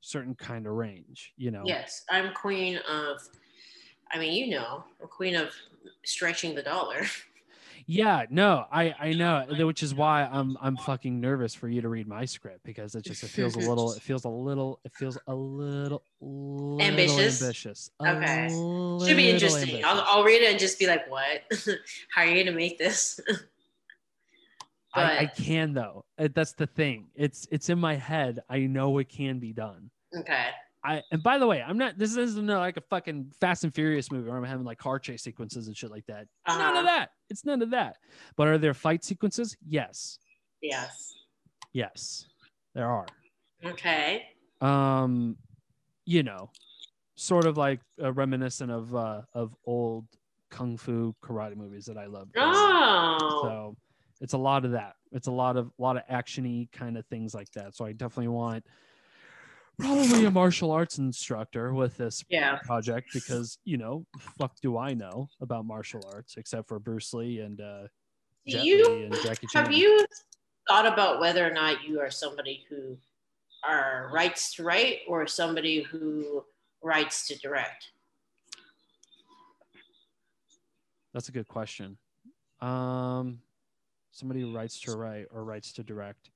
certain 0.00 0.34
kind 0.36 0.66
of 0.66 0.74
range, 0.74 1.32
you 1.36 1.50
know. 1.50 1.76
yes, 1.76 2.04
I'm 2.10 2.34
queen 2.34 2.78
of. 2.88 3.20
I 4.12 4.18
mean, 4.18 4.34
you 4.34 4.50
know, 4.54 4.84
I'm 5.00 5.08
queen 5.08 5.34
of 5.36 5.54
stretching 6.04 6.54
the 6.54 6.62
dollar. 6.62 7.02
Yeah, 7.86 8.26
no, 8.30 8.66
I 8.70 8.94
I 8.98 9.12
know, 9.12 9.46
which 9.66 9.82
is 9.82 9.94
why 9.94 10.24
I'm 10.24 10.56
I'm 10.60 10.76
fucking 10.76 11.20
nervous 11.20 11.54
for 11.54 11.68
you 11.68 11.80
to 11.80 11.88
read 11.88 12.06
my 12.06 12.24
script 12.24 12.60
because 12.64 12.94
it 12.94 13.04
just 13.04 13.22
it 13.22 13.28
feels 13.28 13.54
a 13.56 13.58
little 13.58 13.92
it 13.92 14.02
feels 14.02 14.24
a 14.24 14.28
little 14.28 14.80
it 14.84 14.92
feels 14.94 15.18
a 15.26 15.34
little, 15.34 16.02
little 16.20 16.80
Ambitious? 16.80 17.42
ambitious. 17.42 17.90
Okay. 18.00 18.48
Should 19.06 19.16
be 19.16 19.30
interesting. 19.30 19.84
I'll. 19.84 20.00
I'll 20.06 20.24
read 20.24 20.42
it 20.42 20.50
and 20.50 20.58
just 20.58 20.78
be 20.78 20.86
like, 20.86 21.10
"What? 21.10 21.42
How 22.14 22.22
are 22.22 22.26
you 22.26 22.44
gonna 22.44 22.56
make 22.56 22.78
this?" 22.78 23.20
I, 24.94 25.18
I 25.20 25.26
can 25.26 25.72
though. 25.72 26.04
That's 26.18 26.52
the 26.52 26.66
thing. 26.66 27.06
It's 27.14 27.48
it's 27.50 27.68
in 27.70 27.78
my 27.78 27.94
head. 27.94 28.40
I 28.48 28.60
know 28.60 28.98
it 28.98 29.08
can 29.08 29.38
be 29.38 29.52
done. 29.52 29.90
okay. 30.16 30.48
I 30.84 31.02
and 31.12 31.22
by 31.22 31.38
the 31.38 31.46
way, 31.46 31.62
I'm 31.62 31.78
not. 31.78 31.96
This 31.98 32.16
isn't 32.16 32.46
like 32.46 32.76
a 32.76 32.80
fucking 32.80 33.32
Fast 33.40 33.62
and 33.64 33.72
Furious 33.74 34.10
movie 34.10 34.28
where 34.28 34.36
I'm 34.38 34.44
having 34.44 34.64
like 34.64 34.78
car 34.78 34.98
chase 34.98 35.22
sequences 35.22 35.68
and 35.68 35.76
shit 35.76 35.90
like 35.90 36.06
that. 36.06 36.26
None 36.48 36.60
Uh-huh. 36.60 36.78
of 36.80 36.84
that. 36.86 37.10
It's 37.30 37.44
none 37.44 37.62
of 37.62 37.70
that. 37.70 37.98
But 38.36 38.48
are 38.48 38.58
there 38.58 38.74
fight 38.74 39.04
sequences? 39.04 39.56
Yes, 39.66 40.18
Yes. 40.60 41.14
yes, 41.72 42.26
there 42.74 42.88
are. 42.90 43.06
Okay. 43.64 44.24
Um, 44.60 45.36
you 46.04 46.22
know, 46.24 46.50
sort 47.14 47.46
of 47.46 47.56
like 47.56 47.80
uh, 48.02 48.12
reminiscent 48.12 48.70
of 48.72 48.94
uh 48.94 49.22
of 49.34 49.54
old 49.64 50.06
kung 50.50 50.76
fu 50.76 51.14
karate 51.22 51.56
movies 51.56 51.84
that 51.86 51.96
I 51.96 52.06
love. 52.06 52.28
Oh. 52.36 53.40
So 53.44 53.76
it's 54.20 54.32
a 54.34 54.38
lot 54.38 54.64
of 54.64 54.72
that. 54.72 54.94
It's 55.12 55.28
a 55.28 55.32
lot 55.32 55.56
of 55.56 55.68
a 55.78 55.82
lot 55.82 55.96
of 55.96 56.02
actiony 56.10 56.70
kind 56.72 56.98
of 56.98 57.06
things 57.06 57.34
like 57.34 57.50
that. 57.52 57.76
So 57.76 57.84
I 57.84 57.92
definitely 57.92 58.28
want 58.28 58.64
probably 59.78 60.24
a 60.24 60.30
martial 60.42 60.70
arts 60.70 60.98
instructor 60.98 61.74
with 61.74 61.96
this 61.96 62.24
yeah. 62.28 62.58
project 62.64 63.10
because 63.12 63.58
you 63.64 63.76
know, 63.76 64.04
fuck 64.38 64.52
do 64.60 64.76
I 64.78 64.94
know 64.94 65.28
about 65.40 65.66
martial 65.66 66.02
arts 66.12 66.34
except 66.36 66.68
for 66.68 66.78
Bruce 66.78 67.12
Lee 67.12 67.40
and 67.40 67.60
uh 67.60 67.82
Do 68.46 68.52
Jet 68.52 68.64
you 68.64 69.04
and 69.04 69.14
Jackie 69.22 69.46
Chan. 69.52 69.64
have 69.64 69.72
you 69.72 70.04
thought 70.68 70.86
about 70.86 71.20
whether 71.20 71.46
or 71.46 71.52
not 71.52 71.84
you 71.84 72.00
are 72.00 72.10
somebody 72.10 72.64
who 72.68 72.96
are 73.64 74.10
writes 74.12 74.54
to 74.54 74.64
write 74.64 75.00
or 75.08 75.26
somebody 75.26 75.82
who 75.82 76.44
writes 76.82 77.26
to 77.28 77.38
direct? 77.38 77.88
That's 81.14 81.28
a 81.28 81.32
good 81.32 81.48
question. 81.48 81.98
Um 82.60 83.40
somebody 84.12 84.42
who 84.42 84.54
writes 84.54 84.78
to 84.80 84.96
write 84.96 85.26
or 85.32 85.44
writes 85.44 85.72
to 85.72 85.82
direct. 85.82 86.30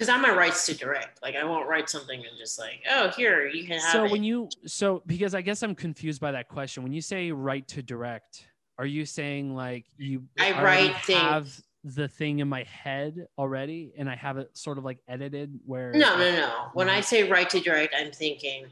Because 0.00 0.08
I'm 0.08 0.24
a 0.24 0.34
rights 0.34 0.64
to 0.64 0.74
direct. 0.74 1.22
Like 1.22 1.36
I 1.36 1.44
won't 1.44 1.68
write 1.68 1.90
something 1.90 2.18
and 2.18 2.38
just 2.38 2.58
like, 2.58 2.82
oh, 2.90 3.10
here 3.10 3.46
you 3.46 3.66
can 3.66 3.78
have 3.78 3.92
so 3.92 4.04
it. 4.06 4.10
when 4.10 4.24
you 4.24 4.48
so 4.64 5.02
because 5.04 5.34
i 5.34 5.42
guess 5.42 5.62
i'm 5.62 5.74
confused 5.74 6.22
by 6.22 6.32
that 6.32 6.48
question 6.48 6.82
when 6.82 6.90
you 6.92 7.02
say 7.02 7.30
right 7.30 7.68
to 7.68 7.82
direct 7.82 8.46
are 8.78 8.86
you 8.86 9.04
saying 9.04 9.54
like 9.54 9.84
you 9.98 10.22
I 10.38 10.62
write 10.62 10.96
things. 11.04 11.18
have 11.18 11.60
the 11.84 12.08
thing 12.08 12.38
in 12.38 12.48
my 12.48 12.62
head 12.64 13.26
already 13.36 13.92
and 13.98 14.08
i 14.08 14.14
have 14.14 14.38
it 14.38 14.56
sort 14.56 14.78
of 14.78 14.84
like 14.84 14.98
edited 15.06 15.58
where 15.66 15.92
no, 15.92 16.16
no, 16.16 16.32
no. 16.34 16.70
When 16.72 16.88
I 16.88 17.00
say 17.00 17.28
write 17.28 17.50
to 17.50 17.60
direct, 17.60 17.94
I'm 17.96 18.10
thinking 18.10 18.66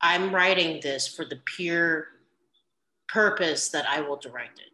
I'm 0.00 0.34
writing 0.34 0.80
this 0.82 1.08
for 1.08 1.24
the 1.24 1.36
pure 1.56 2.08
purpose 3.08 3.70
that 3.70 3.88
I 3.88 4.02
will 4.02 4.16
direct 4.16 4.58
it. 4.58 4.66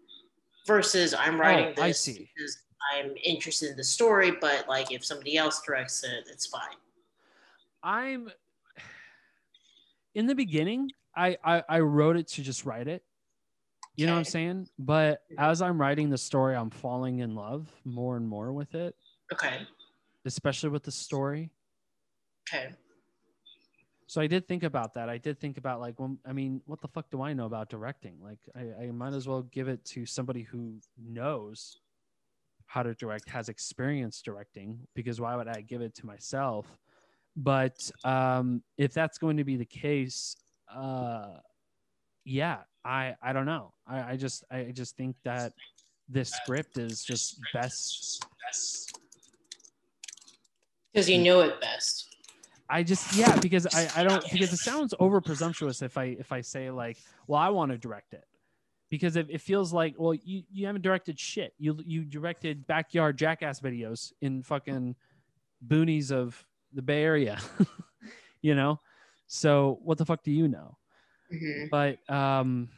Versus 0.67 1.15
I'm 1.15 1.37
oh, 1.37 1.39
writing 1.39 1.75
Oh, 1.79 1.83
I 1.83 1.93
see. 1.93 2.29
because 2.37 2.59
I'm 2.95 3.15
interested 3.25 3.71
in 3.71 3.77
the 3.77 3.85
story, 3.85 4.33
but 4.41 4.69
like 4.69 4.93
if 4.93 5.05
somebody 5.05 5.37
else 5.37 5.61
directs 5.63 6.03
it, 6.05 6.29
it's 6.31 6.47
fine. 6.47 6.77
i'm 7.83 8.31
in 10.15 10.27
the 10.27 10.35
beginning 10.35 10.91
I, 11.17 11.37
I 11.43 11.63
i 11.69 11.81
wrote 11.81 12.17
it 12.17 12.29
to 12.29 12.43
just 12.43 12.65
write 12.67 12.89
it 12.89 13.03
you 13.97 14.07
know 14.07 14.13
what 14.13 14.19
i'm 14.19 14.25
saying 14.25 14.69
but 14.79 15.23
as 15.39 15.63
i'm 15.63 15.81
writing 15.81 16.11
the 16.11 16.19
story 16.19 16.55
i'm 16.55 16.71
falling 16.71 17.21
in 17.21 17.35
love 17.35 17.69
more 17.85 18.17
and 18.17 18.29
more 18.29 18.53
with 18.53 18.75
it 18.75 18.95
Okay. 19.33 19.67
especially 20.27 20.69
with 20.71 20.83
the 20.83 20.93
story 20.93 21.51
Okay. 22.53 22.75
So 24.07 24.21
I 24.21 24.27
did 24.27 24.49
think 24.49 24.65
about 24.65 24.95
that. 24.95 25.09
I 25.09 25.19
did 25.19 25.39
think 25.39 25.57
about 25.57 25.79
like, 25.81 26.01
well, 26.01 26.17
I 26.27 26.33
mean, 26.33 26.63
what 26.67 26.81
the 26.81 26.89
fuck 26.89 27.09
do 27.13 27.23
I 27.23 27.33
know 27.33 27.47
about 27.47 27.69
directing? 27.69 28.17
Like, 28.21 28.41
I, 28.57 28.87
I 28.87 28.91
might 28.91 29.13
as 29.15 29.29
well 29.29 29.43
give 29.43 29.69
it 29.69 29.85
to 29.85 30.05
somebody 30.05 30.43
who 30.43 30.81
knows 31.01 31.79
how 32.71 32.85
to 32.85 32.95
direct, 32.95 33.29
has 33.29 33.49
experience 33.49 34.23
directing, 34.23 34.79
because 34.95 35.21
why 35.21 35.35
would 35.35 35.49
I 35.49 35.61
give 35.61 35.81
it 35.81 35.93
to 35.97 36.07
myself? 36.07 36.67
But 37.35 37.91
um, 38.05 38.63
if 38.79 38.95
that's 38.95 39.19
going 39.19 39.39
to 39.39 39.45
be 39.45 39.57
the 39.57 39.65
case, 39.65 40.37
uh, 40.73 41.39
yeah, 42.25 42.59
I 42.85 43.17
I 43.21 43.33
don't 43.33 43.47
know. 43.47 43.73
I, 43.89 44.13
I 44.13 44.17
just 44.17 44.45
I 44.53 44.71
just 44.73 44.97
think 44.97 45.17
that 45.25 45.53
this 46.09 46.31
script 46.31 46.79
is 46.79 47.03
just 47.03 47.41
best 47.53 48.25
Because 50.93 51.11
you 51.11 51.19
know 51.19 51.41
it 51.41 51.61
best. 51.61 52.15
I 52.69 52.85
just 52.85 53.17
yeah 53.17 53.37
because 53.41 53.67
I 53.75 53.89
I 53.97 54.05
don't 54.05 54.23
because 54.31 54.53
it 54.53 54.59
sounds 54.59 54.95
over 55.01 55.21
presumptuous 55.21 55.83
if 55.83 55.99
I 55.99 56.17
if 56.21 56.31
I 56.31 56.41
say 56.41 56.71
like 56.71 56.99
well 57.27 57.41
I 57.41 57.49
want 57.49 57.73
to 57.73 57.79
direct 57.79 58.15
it 58.15 58.25
because 58.91 59.17
it, 59.17 59.29
it 59.31 59.41
feels 59.41 59.73
like 59.73 59.95
well 59.97 60.15
you 60.15 60.43
you 60.51 60.67
haven't 60.67 60.83
directed 60.83 61.19
shit 61.19 61.55
you 61.59 61.79
you 61.87 62.05
directed 62.05 62.67
backyard 62.67 63.17
jackass 63.17 63.61
videos 63.61 64.13
in 64.21 64.43
fucking 64.43 64.95
boonies 65.67 66.11
of 66.13 66.45
the 66.73 66.83
Bay 66.83 67.03
Area 67.03 67.39
you 68.43 68.55
know 68.55 68.79
so 69.27 69.79
what 69.83 69.97
the 69.99 70.05
fuck 70.05 70.23
do 70.23 70.31
you 70.31 70.49
know 70.49 70.77
Mhm. 71.33 71.71
but 71.71 72.11
um 72.13 72.69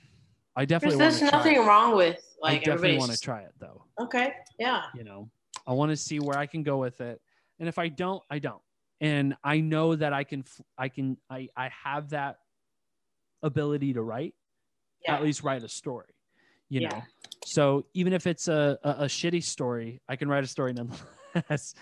I 0.54 0.66
definitely 0.66 0.98
There's, 0.98 1.14
want 1.14 1.24
to 1.24 1.30
try 1.30 1.38
nothing 1.38 1.56
it. 1.56 1.66
wrong 1.66 1.96
with 1.96 2.22
like 2.42 2.60
I 2.60 2.64
definitely 2.64 2.98
want 2.98 3.12
to 3.12 3.18
try 3.20 3.40
it 3.40 3.52
though 3.58 3.84
Okay. 3.98 4.34
Yeah. 4.58 4.82
you 4.94 5.04
know 5.04 5.30
i 5.66 5.72
want 5.72 5.90
to 5.90 5.96
see 5.96 6.18
where 6.20 6.36
i 6.36 6.44
can 6.44 6.62
go 6.62 6.76
with 6.78 7.00
it 7.00 7.20
and 7.58 7.68
if 7.68 7.78
i 7.78 7.88
don't 7.88 8.22
i 8.28 8.38
don't 8.38 8.60
and 9.00 9.34
i 9.44 9.60
know 9.60 9.94
that 9.96 10.12
i 10.12 10.24
can 10.24 10.44
i 10.76 10.88
can 10.88 11.16
i 11.30 11.48
i 11.56 11.70
have 11.84 12.10
that 12.10 12.36
ability 13.42 13.92
to 13.94 14.02
write 14.02 14.34
Yeah. 15.04 15.14
at 15.16 15.22
least 15.22 15.42
write 15.42 15.62
a 15.62 15.68
story 15.68 16.14
you 16.68 16.80
Yeah. 16.80 16.88
know 16.90 17.02
so 17.44 17.84
even 17.94 18.12
if 18.12 18.26
it's 18.26 18.48
a, 18.48 18.78
a 18.84 18.90
a 18.90 19.04
shitty 19.06 19.42
story 19.42 20.00
i 20.08 20.16
can 20.16 20.28
write 20.28 20.44
a 20.44 20.46
story 20.46 20.72
nonetheless 21.34 21.74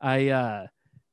i 0.00 0.28
uh 0.28 0.66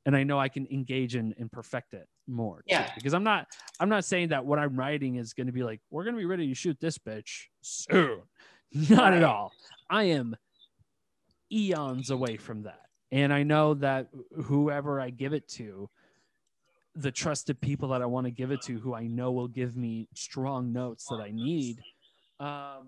and 0.05 0.15
i 0.15 0.23
know 0.23 0.39
i 0.39 0.47
can 0.49 0.67
engage 0.71 1.15
and, 1.15 1.33
and 1.39 1.51
perfect 1.51 1.93
it 1.93 2.07
more 2.27 2.57
too. 2.57 2.63
Yeah. 2.75 2.89
because 2.95 3.13
i'm 3.13 3.23
not 3.23 3.47
i'm 3.79 3.89
not 3.89 4.05
saying 4.05 4.29
that 4.29 4.45
what 4.45 4.59
i'm 4.59 4.75
writing 4.75 5.15
is 5.15 5.33
going 5.33 5.47
to 5.47 5.53
be 5.53 5.63
like 5.63 5.81
we're 5.89 6.03
going 6.03 6.15
to 6.15 6.19
be 6.19 6.25
ready 6.25 6.47
to 6.47 6.53
shoot 6.55 6.77
this 6.79 6.97
bitch 6.97 7.45
soon 7.61 8.21
not 8.89 9.13
at 9.13 9.23
all 9.23 9.51
i 9.89 10.03
am 10.03 10.35
eons 11.51 12.09
away 12.09 12.37
from 12.37 12.63
that 12.63 12.81
and 13.11 13.31
i 13.31 13.43
know 13.43 13.73
that 13.75 14.07
whoever 14.43 14.99
i 14.99 15.09
give 15.09 15.33
it 15.33 15.47
to 15.47 15.89
the 16.95 17.11
trusted 17.11 17.59
people 17.59 17.89
that 17.89 18.01
i 18.01 18.05
want 18.05 18.25
to 18.25 18.31
give 18.31 18.51
it 18.51 18.61
to 18.61 18.79
who 18.79 18.93
i 18.93 19.05
know 19.05 19.31
will 19.31 19.47
give 19.49 19.75
me 19.75 20.07
strong 20.13 20.71
notes 20.71 21.07
that 21.07 21.19
i 21.19 21.29
need 21.31 21.83
um 22.39 22.87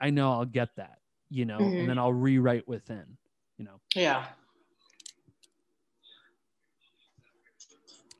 i 0.00 0.08
know 0.10 0.32
i'll 0.32 0.44
get 0.46 0.74
that 0.76 0.98
you 1.28 1.44
know 1.44 1.58
Mhm. 1.58 1.80
and 1.80 1.88
then 1.88 1.98
i'll 1.98 2.12
rewrite 2.12 2.66
within 2.66 3.18
you 3.58 3.64
know 3.64 3.80
Yeah. 3.94 4.26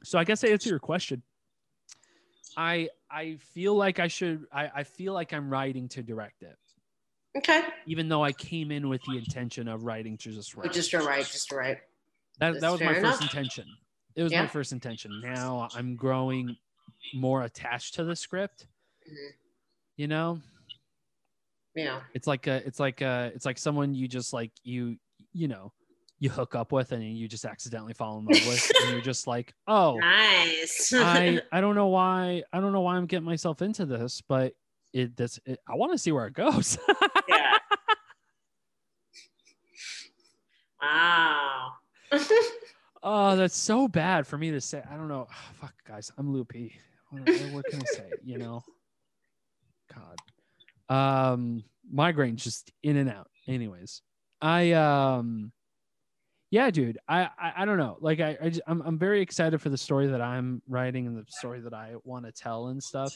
so 0.05 0.18
i 0.18 0.24
guess 0.24 0.41
to 0.41 0.51
answer 0.51 0.68
your 0.68 0.78
question 0.78 1.22
i 2.57 2.89
i 3.11 3.37
feel 3.37 3.74
like 3.74 3.99
i 3.99 4.09
should 4.09 4.47
i, 4.53 4.70
I 4.76 4.84
feel 4.84 5.12
like 5.14 5.32
i'm 5.32 5.49
writing 5.49 5.89
to 5.91 6.03
direct 6.03 6.43
it 6.43 6.59
Okay. 7.37 7.62
even 7.87 8.09
though 8.09 8.22
i 8.22 8.32
came 8.32 8.70
in 8.70 8.89
with 8.89 9.03
the 9.05 9.16
intention 9.16 9.68
of 9.68 9.84
writing 9.84 10.18
to 10.18 10.30
just 10.30 10.55
write 10.57 10.72
just 10.72 10.91
to 10.91 10.99
write, 10.99 11.26
Just 11.26 11.53
a 11.53 11.57
right. 11.57 11.78
that, 12.39 12.53
that's 12.53 12.61
that 12.61 12.70
was 12.70 12.80
my 12.80 12.93
fair 12.93 13.03
first 13.03 13.22
intention 13.22 13.76
it 14.16 14.22
was 14.22 14.32
my 14.32 14.46
first 14.48 14.72
intention 14.72 15.20
now 15.22 15.68
i'm 15.74 15.94
growing 15.96 16.56
more 17.14 17.42
attached 17.42 17.94
to 17.94 18.04
the 18.04 18.16
script 18.16 18.66
Mhm. 19.08 19.30
you 19.96 20.08
know 20.08 20.40
Yeah. 21.74 22.00
it's 22.14 22.26
like 22.26 22.46
a 22.46 22.66
it's 22.66 22.80
like 22.80 23.00
a 23.02 23.30
it's 23.34 23.44
like 23.44 23.58
someone 23.58 23.94
you 23.94 24.08
just 24.08 24.32
like 24.32 24.50
you 24.64 24.96
you 25.32 25.46
know 25.48 25.72
you 26.18 26.30
hook 26.30 26.54
up 26.54 26.72
with 26.72 26.92
and 26.92 27.02
you 27.16 27.28
just 27.28 27.44
accidentally 27.44 27.92
fall 27.92 28.18
in 28.18 28.24
love 28.24 28.46
with 28.46 28.72
and 28.80 28.90
you're 28.90 29.02
just 29.02 29.26
like 29.26 29.52
oh 29.68 29.98
Nice. 30.00 30.92
i 30.96 31.40
i 31.52 31.60
don't 31.60 31.74
know 31.74 31.88
why 31.88 32.42
i 32.52 32.60
don't 32.60 32.72
know 32.72 32.80
why 32.80 32.96
i'm 32.96 33.06
getting 33.06 33.26
myself 33.26 33.60
into 33.60 33.84
this 33.84 34.22
but 34.26 34.54
it 34.94 35.14
this 35.16 35.38
it, 35.44 35.60
i 35.68 35.74
want 35.74 35.92
to 35.92 35.98
see 35.98 36.12
where 36.12 36.26
it 36.26 36.32
goes 36.32 36.78
yeah. 37.28 37.58
Wow. 40.80 41.72
Oh 43.07 43.36
that's 43.36 43.57
so 43.57 43.88
bad 43.88 44.26
for 44.26 44.36
me 44.36 44.50
to 44.50 44.61
say. 44.61 44.82
I 44.90 44.96
don't 44.96 45.09
know. 45.09 45.28
Fuck 45.54 45.72
guys 45.86 46.11
i'm 46.18 46.32
loopy 46.32 46.74
what, 47.11 47.22
what 47.52 47.64
can 47.66 47.80
i 47.80 47.84
say 47.86 48.11
you 48.24 48.36
know? 48.36 48.62
God. 49.94 50.94
Um 50.94 51.64
migraine 51.90 52.36
just 52.36 52.72
in 52.82 52.96
and 52.96 53.09
out. 53.09 53.28
Anyways 53.46 54.02
i 54.42 54.72
um 54.72 55.50
yeah 56.50 56.70
dude 56.70 56.98
i 57.09 57.22
i, 57.38 57.52
I 57.59 57.64
don't 57.64 57.78
know. 57.78 57.96
Like 58.00 58.20
i, 58.20 58.36
I 58.42 58.48
just, 58.48 58.61
I'm, 58.66 58.82
I'm 58.82 58.98
very 58.98 59.22
excited 59.22 59.62
for 59.62 59.70
the 59.70 59.78
story 59.78 60.09
that 60.09 60.20
i'm 60.20 60.61
writing 60.68 61.07
and 61.07 61.16
the 61.16 61.24
story 61.28 61.61
that 61.61 61.72
i 61.72 61.94
want 62.04 62.26
to 62.26 62.32
tell 62.32 62.68
and 62.68 62.82
stuff. 62.82 63.14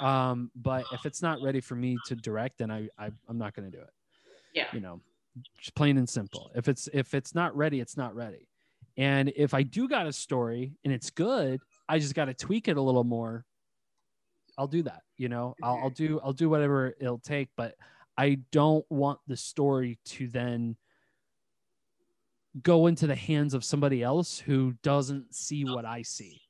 Um 0.00 0.50
but 0.54 0.84
if 0.92 1.06
it's 1.06 1.22
not 1.22 1.40
ready 1.42 1.60
for 1.60 1.74
me 1.74 1.96
to 2.06 2.14
direct 2.14 2.58
then 2.58 2.70
i, 2.70 2.88
I 2.98 3.10
i'm 3.28 3.38
not 3.38 3.54
going 3.54 3.70
to 3.70 3.76
do 3.76 3.82
it. 3.82 3.90
Yeah. 4.54 4.66
you 4.74 4.80
know 4.80 5.00
just 5.58 5.74
plain 5.74 5.96
and 5.96 6.06
simple. 6.06 6.50
If 6.54 6.68
it's 6.68 6.90
if 6.92 7.14
it's 7.14 7.34
not 7.34 7.56
ready 7.56 7.80
it's 7.80 7.96
not 7.96 8.14
ready 8.14 8.48
and 8.96 9.32
if 9.36 9.54
i 9.54 9.62
do 9.62 9.88
got 9.88 10.06
a 10.06 10.12
story 10.12 10.72
and 10.84 10.92
it's 10.92 11.10
good 11.10 11.60
i 11.88 11.98
just 11.98 12.14
got 12.14 12.26
to 12.26 12.34
tweak 12.34 12.68
it 12.68 12.76
a 12.76 12.80
little 12.80 13.04
more 13.04 13.44
i'll 14.58 14.66
do 14.66 14.82
that 14.82 15.02
you 15.16 15.28
know 15.28 15.54
I'll, 15.62 15.80
I'll 15.84 15.90
do 15.90 16.20
i'll 16.22 16.32
do 16.32 16.48
whatever 16.48 16.94
it'll 17.00 17.18
take 17.18 17.48
but 17.56 17.74
i 18.18 18.38
don't 18.50 18.84
want 18.90 19.18
the 19.26 19.36
story 19.36 19.98
to 20.06 20.28
then 20.28 20.76
go 22.62 22.86
into 22.86 23.06
the 23.06 23.14
hands 23.14 23.54
of 23.54 23.64
somebody 23.64 24.02
else 24.02 24.38
who 24.38 24.74
doesn't 24.82 25.34
see 25.34 25.64
what 25.64 25.84
i 25.84 26.02
see 26.02 26.40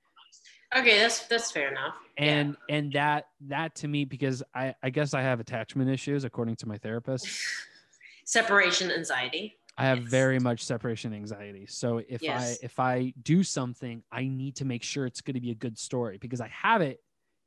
Okay, 0.75 0.99
that's 1.01 1.27
that's 1.27 1.53
fair 1.53 1.71
enough. 1.71 1.95
and 2.17 2.57
and 2.71 2.93
that 2.95 3.27
that 3.49 3.75
to 3.75 3.89
me 3.89 4.07
because 4.07 4.43
i 4.55 4.75
i 4.83 4.89
guess 4.89 5.13
i 5.13 5.21
have 5.21 5.39
attachment 5.39 5.91
issues 5.91 6.25
according 6.25 6.57
to 6.57 6.67
my 6.67 6.79
therapist 6.79 7.29
Separation 8.25 8.91
anxiety. 8.91 9.57
I 9.79 9.85
have 9.87 10.01
Yes. 10.01 10.09
very 10.11 10.39
much 10.39 10.65
separation 10.65 11.15
anxiety. 11.15 11.67
So 11.67 11.99
if 11.99 12.23
Yes. 12.23 12.59
I 12.63 12.65
if 12.65 12.79
I 12.79 13.15
do 13.23 13.43
something, 13.43 14.03
I 14.13 14.27
need 14.29 14.57
to 14.57 14.65
make 14.65 14.83
sure 14.83 15.07
it's 15.07 15.21
going 15.23 15.35
to 15.35 15.41
be 15.41 15.51
a 15.51 15.55
good 15.55 15.79
story 15.79 16.19
because 16.19 16.41
I 16.41 16.49
have 16.49 16.83
it, 16.83 17.01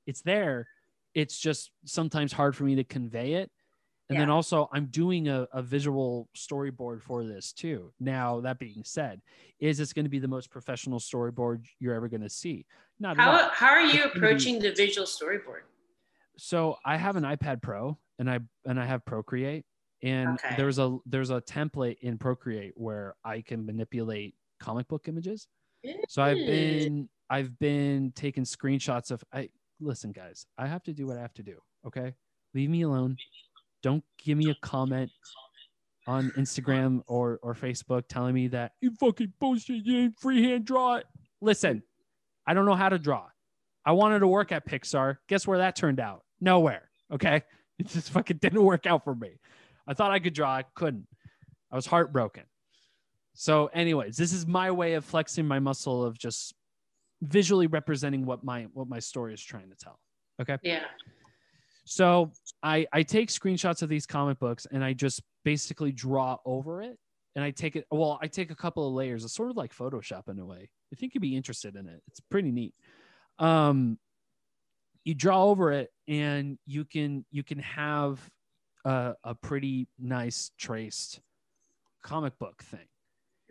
it's 0.07 0.21
there. 0.21 0.67
It's 1.13 1.37
just 1.39 1.71
sometimes 1.85 2.33
hard 2.33 2.55
for 2.55 2.63
me 2.63 2.75
to 2.75 2.83
convey 2.83 3.33
it. 3.33 3.51
And 4.09 4.19
then 4.19 4.29
also 4.29 4.69
I'm 4.71 4.85
doing 4.87 5.27
a, 5.27 5.47
a 5.51 5.63
visual 5.63 6.29
storyboard 6.37 7.01
for 7.01 7.23
this 7.23 7.53
too. 7.53 7.91
Now 7.99 8.41
that 8.41 8.59
being 8.59 8.83
said, 8.83 9.19
is 9.59 9.77
this 9.79 9.93
going 9.93 10.05
to 10.05 10.09
be 10.09 10.19
the 10.19 10.27
most 10.27 10.51
professional 10.51 10.99
storyboard 10.99 11.65
you're 11.79 11.95
ever 11.95 12.07
going 12.07 12.21
to 12.21 12.29
see? 12.29 12.65
Not. 12.99 13.17
How 13.17 13.49
how 13.49 13.67
are 13.69 13.81
you 13.81 13.87
It's 13.87 13.97
gonna 13.97 14.13
be- 14.13 14.19
approaching 14.19 14.59
the 14.59 14.71
visual 14.73 15.07
storyboard? 15.07 15.61
so 16.37 16.77
I 16.85 16.97
have 16.97 17.15
an 17.15 17.23
iPad 17.23 17.61
Pro 17.61 17.97
and 18.19 18.29
I 18.29 18.39
and 18.65 18.79
I 18.79 18.85
have 18.85 19.05
Procreate 19.05 19.65
and 20.05 20.29
Okay. 20.39 20.55
there's 20.55 20.79
a 20.79 20.97
there's 21.05 21.31
a 21.31 21.41
template 21.41 21.97
in 21.99 22.17
Procreate 22.17 22.73
where 22.77 23.15
I 23.23 23.41
can 23.41 23.65
manipulate 23.65 24.35
comic 24.59 24.87
book 24.87 25.07
images. 25.07 25.47
So 26.07 26.21
I've 26.23 26.37
Mm. 26.39 26.45
been 26.45 27.09
I've 27.29 27.57
been 27.59 28.11
taking 28.13 28.43
screenshots 28.43 29.11
of 29.11 29.23
I 29.33 29.49
listen 29.79 30.11
guys, 30.11 30.45
I 30.57 30.67
have 30.67 30.83
to 30.83 30.93
do 30.93 31.07
what 31.07 31.17
I 31.17 31.21
have 31.21 31.33
to 31.33 31.43
do, 31.43 31.59
okay? 31.85 32.13
Leave 32.53 32.69
me 32.69 32.83
alone. 32.83 33.17
Don't 33.81 34.03
give 34.17 34.37
me 34.37 34.49
a 34.49 34.55
comment 34.61 35.11
on 36.07 36.29
Instagram 36.37 37.01
or 37.07 37.39
or 37.41 37.53
Facebook 37.55 38.03
telling 38.07 38.33
me 38.35 38.47
that 38.49 38.73
you 38.81 38.91
fucking 38.99 39.33
bullshit, 39.39 39.83
you 39.85 40.11
freehand 40.19 40.65
draw 40.65 40.95
it. 40.95 41.07
Listen, 41.41 41.81
I 42.47 42.53
don't 42.53 42.65
know 42.65 42.75
how 42.75 42.89
to 42.89 42.99
draw. 42.99 43.27
I 43.85 43.91
wanted 43.91 44.19
to 44.19 44.27
work 44.27 44.51
at 44.51 44.65
Pixar. 44.67 45.17
Guess 45.27 45.45
where 45.47 45.57
that 45.59 45.75
turned 45.75 45.99
out? 45.99 46.23
Nowhere. 46.39 46.89
Okay. 47.11 47.41
It 47.77 47.87
just 47.87 48.11
fucking 48.11 48.37
didn't 48.37 48.63
work 48.63 48.85
out 48.85 49.03
for 49.03 49.13
me. 49.13 49.37
I 49.87 49.93
thought 49.93 50.11
I 50.11 50.19
could 50.19 50.33
draw, 50.33 50.49
I 50.49 50.63
couldn't. 50.75 51.07
I 51.71 51.75
was 51.75 51.85
heartbroken. 51.85 52.43
So, 53.33 53.67
anyways, 53.67 54.15
this 54.15 54.31
is 54.31 54.47
my 54.47 54.71
way 54.71 54.93
of 54.93 55.03
flexing 55.03 55.45
my 55.45 55.59
muscle 55.59 56.03
of 56.03 56.17
just 56.17 56.53
visually 57.21 57.67
representing 57.67 58.25
what 58.25 58.43
my 58.43 58.67
what 58.73 58.87
my 58.87 58.99
story 58.99 59.33
is 59.33 59.41
trying 59.41 59.69
to 59.69 59.75
tell. 59.75 59.99
Okay. 60.41 60.57
Yeah. 60.63 60.83
So 61.85 62.31
I 62.63 62.87
I 62.91 63.03
take 63.03 63.29
screenshots 63.29 63.81
of 63.81 63.89
these 63.89 64.05
comic 64.05 64.39
books 64.39 64.65
and 64.71 64.83
I 64.83 64.93
just 64.93 65.21
basically 65.43 65.91
draw 65.91 66.37
over 66.45 66.81
it. 66.81 66.97
And 67.35 67.43
I 67.43 67.51
take 67.51 67.75
it, 67.75 67.85
well, 67.91 68.17
I 68.21 68.27
take 68.27 68.49
a 68.49 68.55
couple 68.55 68.87
of 68.87 68.93
layers. 68.93 69.25
It's 69.25 69.33
sort 69.33 69.49
of 69.49 69.57
like 69.57 69.75
Photoshop 69.75 70.29
in 70.29 70.39
a 70.39 70.45
way. 70.45 70.69
I 70.93 70.95
think 70.95 71.13
you'd 71.13 71.19
be 71.19 71.35
interested 71.35 71.75
in 71.75 71.89
it. 71.89 72.01
It's 72.07 72.21
pretty 72.21 72.49
neat. 72.49 72.73
Um, 73.39 73.99
you 75.03 75.15
draw 75.15 75.43
over 75.43 75.73
it 75.73 75.91
and 76.07 76.57
you 76.65 76.85
can 76.85 77.25
you 77.31 77.43
can 77.43 77.59
have 77.59 78.19
a, 78.85 79.15
a 79.23 79.35
pretty 79.35 79.87
nice 79.99 80.51
traced 80.57 81.19
comic 82.03 82.37
book 82.39 82.63
thing 82.63 82.87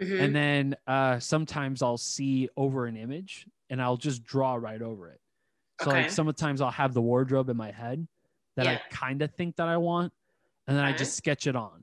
Mhm. 0.00 0.20
and 0.20 0.34
then 0.34 0.76
uh, 0.86 1.18
sometimes 1.18 1.82
I'll 1.82 1.98
see 1.98 2.48
over 2.56 2.86
an 2.86 2.96
image 2.96 3.46
and 3.70 3.80
I'll 3.82 3.96
just 3.96 4.22
draw 4.24 4.54
right 4.54 4.80
over 4.80 5.10
it. 5.10 5.20
So 5.80 5.90
like 5.90 6.04
Okay. 6.04 6.08
sometimes 6.08 6.60
I'll 6.60 6.70
have 6.70 6.94
the 6.94 7.02
wardrobe 7.02 7.48
in 7.48 7.56
my 7.56 7.70
head 7.70 8.06
that 8.56 8.66
I 8.68 8.78
kind 8.90 9.22
of 9.22 9.32
think 9.34 9.56
that 9.56 9.68
I 9.68 9.76
want, 9.76 10.12
and 10.68 10.76
then 10.76 10.84
I 10.84 10.92
just 10.92 11.16
sketch 11.16 11.46
it 11.48 11.56
on. 11.56 11.82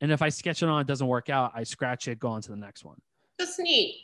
And 0.00 0.10
if 0.12 0.22
I 0.22 0.28
sketch 0.30 0.62
it 0.62 0.68
on, 0.68 0.80
it 0.80 0.86
doesn't 0.86 1.06
work 1.06 1.28
out, 1.30 1.52
I 1.54 1.64
scratch 1.64 2.08
it, 2.08 2.18
go 2.18 2.28
on 2.28 2.40
to 2.42 2.50
the 2.50 2.56
next 2.56 2.84
one. 2.84 3.00
That's 3.38 3.58
neat. 3.58 3.96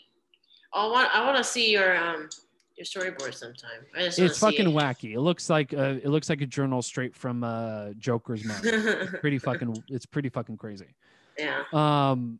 I 0.74 0.86
want 0.86 1.14
I 1.14 1.24
want 1.24 1.36
to 1.38 1.44
see 1.44 1.70
your 1.70 1.96
um 1.96 2.28
your 2.76 2.84
storyboard 2.84 3.34
sometime. 3.34 3.84
It's 3.94 4.38
fucking 4.38 4.68
it. 4.68 4.74
wacky. 4.74 5.14
It 5.14 5.20
looks 5.20 5.48
like 5.50 5.72
uh, 5.74 5.96
it 6.02 6.06
looks 6.08 6.28
like 6.28 6.40
a 6.40 6.46
journal 6.46 6.82
straight 6.82 7.14
from 7.14 7.44
uh, 7.44 7.90
Joker's 7.98 8.44
mind. 8.44 8.62
pretty 9.20 9.38
fucking. 9.48 9.82
It's 9.88 10.06
pretty 10.06 10.28
fucking 10.28 10.56
crazy. 10.56 10.94
yeah. 11.38 11.62
um 11.72 12.38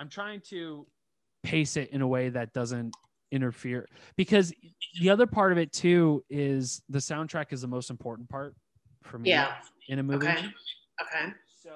i'm 0.00 0.08
trying 0.08 0.40
to 0.40 0.84
pace 1.44 1.76
it 1.76 1.88
in 1.90 2.02
a 2.02 2.06
way 2.06 2.28
that 2.28 2.52
doesn't 2.52 2.92
interfere 3.30 3.86
because 4.16 4.52
the 5.00 5.08
other 5.08 5.24
part 5.26 5.52
of 5.52 5.58
it 5.58 5.72
too 5.72 6.22
is 6.28 6.82
the 6.88 6.98
soundtrack 6.98 7.52
is 7.52 7.60
the 7.62 7.68
most 7.68 7.90
important 7.90 8.28
part 8.28 8.54
for 9.04 9.18
me 9.18 9.30
Yeah. 9.30 9.54
in 9.88 10.00
a 10.00 10.02
movie 10.02 10.26
Okay. 10.26 10.46
Okay. 11.00 11.32
so 11.62 11.70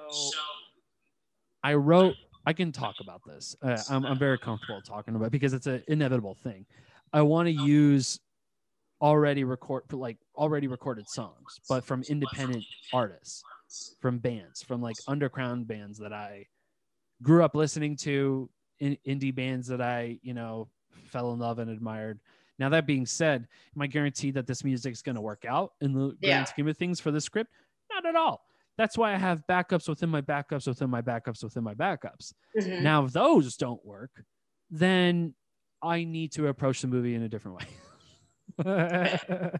i 1.63 1.73
wrote 1.73 2.15
i 2.45 2.53
can 2.53 2.71
talk 2.71 2.95
about 3.01 3.21
this 3.25 3.55
uh, 3.63 3.77
I'm, 3.89 4.05
I'm 4.05 4.19
very 4.19 4.37
comfortable 4.37 4.81
talking 4.81 5.15
about 5.15 5.25
it 5.27 5.31
because 5.31 5.53
it's 5.53 5.67
an 5.67 5.81
inevitable 5.87 6.35
thing 6.35 6.65
i 7.13 7.21
want 7.21 7.47
to 7.47 7.51
use 7.51 8.19
already 9.01 9.43
record 9.43 9.91
like 9.93 10.17
already 10.35 10.67
recorded 10.67 11.07
songs 11.07 11.59
but 11.69 11.83
from 11.83 12.03
independent 12.03 12.65
artists 12.91 13.45
from 14.01 14.19
bands 14.19 14.61
from 14.63 14.81
like 14.81 15.01
underground 15.07 15.67
bands 15.67 15.97
that 15.97 16.13
i 16.13 16.45
grew 17.21 17.43
up 17.43 17.55
listening 17.55 17.95
to 17.95 18.49
in, 18.79 18.97
indie 19.07 19.33
bands 19.33 19.67
that 19.67 19.81
i 19.81 20.19
you 20.21 20.33
know 20.33 20.69
fell 21.05 21.33
in 21.33 21.39
love 21.39 21.59
and 21.59 21.69
admired 21.71 22.19
now 22.59 22.69
that 22.69 22.85
being 22.85 23.05
said 23.05 23.47
am 23.75 23.81
i 23.81 23.87
guaranteed 23.87 24.33
that 24.33 24.47
this 24.47 24.63
music 24.63 24.91
is 24.91 25.01
going 25.01 25.15
to 25.15 25.21
work 25.21 25.45
out 25.45 25.73
in 25.81 25.93
the 25.93 26.15
Yeah. 26.19 26.33
grand 26.33 26.47
scheme 26.47 26.67
of 26.67 26.77
things 26.77 26.99
for 26.99 27.11
the 27.11 27.21
script 27.21 27.51
not 27.91 28.05
at 28.05 28.15
all 28.15 28.41
that's 28.77 28.97
why 28.97 29.13
i 29.13 29.17
have 29.17 29.43
backups 29.47 29.87
within 29.87 30.09
my 30.09 30.21
backups 30.21 30.67
within 30.67 30.89
my 30.89 31.01
backups 31.01 31.43
within 31.43 31.63
my 31.63 31.73
backups 31.73 32.33
Mhm. 32.57 32.81
now 32.81 33.05
if 33.05 33.13
those 33.13 33.55
don't 33.55 33.83
work 33.85 34.23
then 34.69 35.33
i 35.81 36.03
need 36.03 36.31
to 36.31 36.47
approach 36.47 36.81
the 36.81 36.87
movie 36.87 37.15
in 37.15 37.23
a 37.23 37.29
different 37.29 37.57
way. 37.57 37.67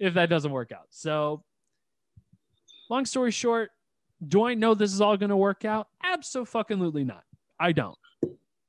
If 0.00 0.14
that 0.14 0.28
doesn't 0.28 0.50
work 0.50 0.72
out. 0.72 0.86
So 0.90 1.44
long 2.90 3.04
story 3.04 3.30
short 3.30 3.70
do 4.26 4.44
i 4.44 4.54
know 4.54 4.74
this 4.74 4.92
is 4.92 5.00
all 5.00 5.16
going 5.16 5.30
to 5.30 5.36
work 5.36 5.64
out? 5.64 5.88
Absolutely 6.02 7.04
not. 7.04 7.22
I 7.60 7.72
don't. 7.72 7.98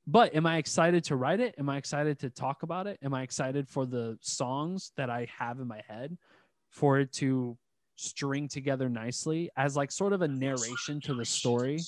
But 0.05 0.35
am 0.35 0.45
i 0.45 0.57
excited 0.57 1.03
to 1.05 1.15
write 1.15 1.39
it? 1.39 1.55
Am 1.57 1.69
i 1.69 1.77
excited 1.77 2.19
to 2.19 2.29
talk 2.29 2.63
about 2.63 2.87
it? 2.87 2.99
Am 3.03 3.13
i 3.13 3.21
excited 3.21 3.67
for 3.67 3.85
the 3.85 4.17
songs 4.21 4.91
that 4.97 5.09
i 5.09 5.27
have 5.37 5.59
in 5.59 5.67
my 5.67 5.81
head 5.87 6.17
for 6.69 6.99
it 6.99 7.11
to 7.13 7.57
string 7.95 8.47
together 8.47 8.89
nicely 8.89 9.49
as 9.57 9.75
like 9.75 9.91
sort 9.91 10.13
of 10.13 10.21
a 10.21 10.27
narration 10.27 11.01
to 11.01 11.13
the 11.15 11.25
story 11.25 11.79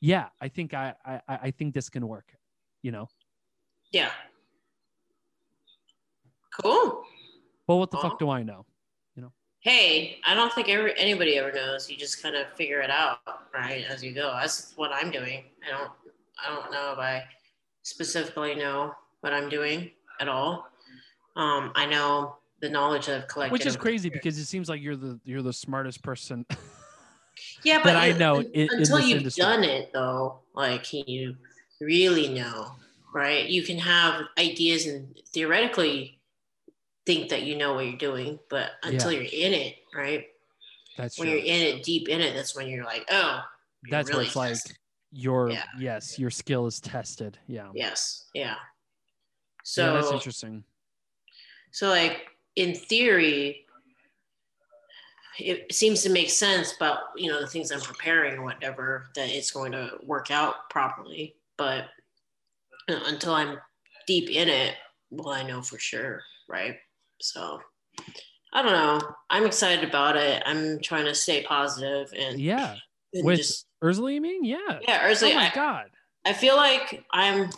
yeah 0.00 0.28
i 0.40 0.48
think 0.48 0.74
i 0.74 0.94
i, 1.04 1.20
I 1.28 1.50
think 1.50 1.74
this 1.74 1.88
can 1.88 2.06
work 2.06 2.36
you 2.82 2.92
know 2.92 3.08
Yeah. 3.92 4.10
Cool. 6.62 7.02
but 7.66 7.76
what 7.76 7.90
the 7.90 7.98
Aw. 7.98 8.02
fuck 8.02 8.18
do 8.18 8.30
i 8.30 8.42
know 8.42 8.64
You 9.14 9.22
know? 9.22 9.32
Hey, 9.60 10.18
I 10.24 10.34
don't 10.34 10.52
think 10.52 10.68
ever 10.68 10.88
anybody 10.88 11.36
ever 11.38 11.52
knows. 11.52 11.90
You 11.90 11.96
just 11.96 12.22
kind 12.22 12.36
of 12.36 12.46
figure 12.54 12.80
it 12.80 12.90
out, 12.90 13.18
right, 13.52 13.84
as 13.88 14.02
you 14.04 14.12
go. 14.12 14.30
That's 14.40 14.72
what 14.76 14.90
I'm 14.92 15.10
doing. 15.10 15.44
I 15.66 15.70
don't 15.76 15.90
I 16.42 16.54
don't 16.54 16.70
know 16.70 16.92
if 16.92 16.98
I 16.98 17.24
specifically 17.82 18.54
know 18.54 18.92
what 19.22 19.32
I'm 19.32 19.48
doing 19.48 19.90
at 20.20 20.28
all. 20.28 20.68
Um, 21.34 21.72
I 21.74 21.84
know 21.86 22.36
the 22.60 22.68
knowledge 22.70 23.08
I've 23.08 23.26
collected. 23.28 23.52
which 23.52 23.66
is 23.66 23.76
crazy 23.76 24.08
because 24.08 24.38
it 24.38 24.46
seems 24.46 24.68
like 24.68 24.80
you're 24.80 24.96
the 24.96 25.18
you're 25.24 25.42
the 25.42 25.52
smartest 25.52 26.02
person 26.02 26.46
Yeah, 27.66 27.80
but 27.82 27.96
I 27.96 28.12
know 28.12 28.40
in 28.42 28.68
until 28.70 29.00
you've 29.00 29.18
industry. 29.18 29.42
done 29.42 29.64
it 29.64 29.92
though, 29.92 30.38
like 30.54 30.84
can 30.84 31.02
you 31.08 31.36
really 31.80 32.28
know, 32.28 32.70
right? 33.12 33.44
You 33.48 33.64
can 33.64 33.76
have 33.78 34.22
ideas 34.38 34.86
and 34.86 35.18
theoretically 35.34 36.20
think 37.06 37.28
that 37.30 37.42
you 37.42 37.56
know 37.56 37.74
what 37.74 37.86
you're 37.86 37.96
doing, 37.98 38.38
but 38.48 38.70
until 38.84 39.10
Yeah. 39.10 39.18
you're 39.20 39.46
in 39.48 39.52
it, 39.52 39.76
right? 39.92 40.26
That's 40.96 41.18
When 41.18 41.26
true. 41.28 41.36
you're 41.38 41.44
in 41.44 41.60
it, 41.78 41.82
deep 41.82 42.08
in 42.08 42.20
it, 42.20 42.34
that's 42.34 42.54
when 42.54 42.68
you're 42.68 42.84
like, 42.84 43.04
oh, 43.10 43.42
you're 43.82 43.90
That's 43.90 44.10
really 44.10 44.26
what 44.28 44.50
it's 44.52 44.66
like. 44.66 44.76
Your 45.10 45.50
Yeah. 45.50 45.64
yes, 45.78 46.18
your 46.20 46.30
skill 46.30 46.66
is 46.66 46.78
tested. 46.78 47.36
Yeah. 47.48 47.70
Yes, 47.74 48.28
yeah. 48.32 48.42
yeah, 48.44 48.54
So 49.64 49.94
that's 49.94 50.12
interesting. 50.12 50.62
So, 51.72 51.88
like 51.88 52.28
in 52.54 52.74
theory, 52.76 53.65
it 55.38 55.74
seems 55.74 56.02
to 56.02 56.10
make 56.10 56.30
sense, 56.30 56.74
but 56.78 56.98
you 57.16 57.30
know 57.30 57.40
the 57.40 57.46
things 57.46 57.70
I'm 57.70 57.80
preparing 57.80 58.38
or 58.38 58.44
whatever 58.44 59.06
that 59.14 59.28
it's 59.28 59.50
going 59.50 59.72
to 59.72 59.92
work 60.02 60.30
out 60.30 60.68
properly. 60.70 61.34
But 61.58 61.86
you 62.88 62.94
know, 62.94 63.02
until 63.06 63.34
I'm 63.34 63.58
deep 64.06 64.30
in 64.30 64.48
it, 64.48 64.74
well, 65.10 65.30
I 65.30 65.42
know 65.42 65.62
for 65.62 65.78
sure, 65.78 66.22
right? 66.48 66.76
So, 67.20 67.60
I 68.52 68.62
don't 68.62 68.72
know. 68.72 69.00
I'm 69.30 69.46
excited 69.46 69.88
about 69.88 70.16
it. 70.16 70.42
I'm 70.46 70.80
trying 70.80 71.06
to 71.06 71.14
stay 71.14 71.42
positive 71.42 72.12
and, 72.16 72.40
Yeah. 72.40 72.76
and 73.14 73.24
With 73.24 73.38
just 73.38 73.66
Erzuli, 73.82 74.14
you 74.14 74.20
mean? 74.20 74.44
Yeah. 74.44 74.78
yeah. 74.82 75.08
Erzuli, 75.08 75.32
oh 75.32 75.34
my 75.36 75.50
I, 75.50 75.54
god. 75.54 75.86
I 76.24 76.32
feel 76.32 76.56
like 76.56 77.04
I'm. 77.12 77.50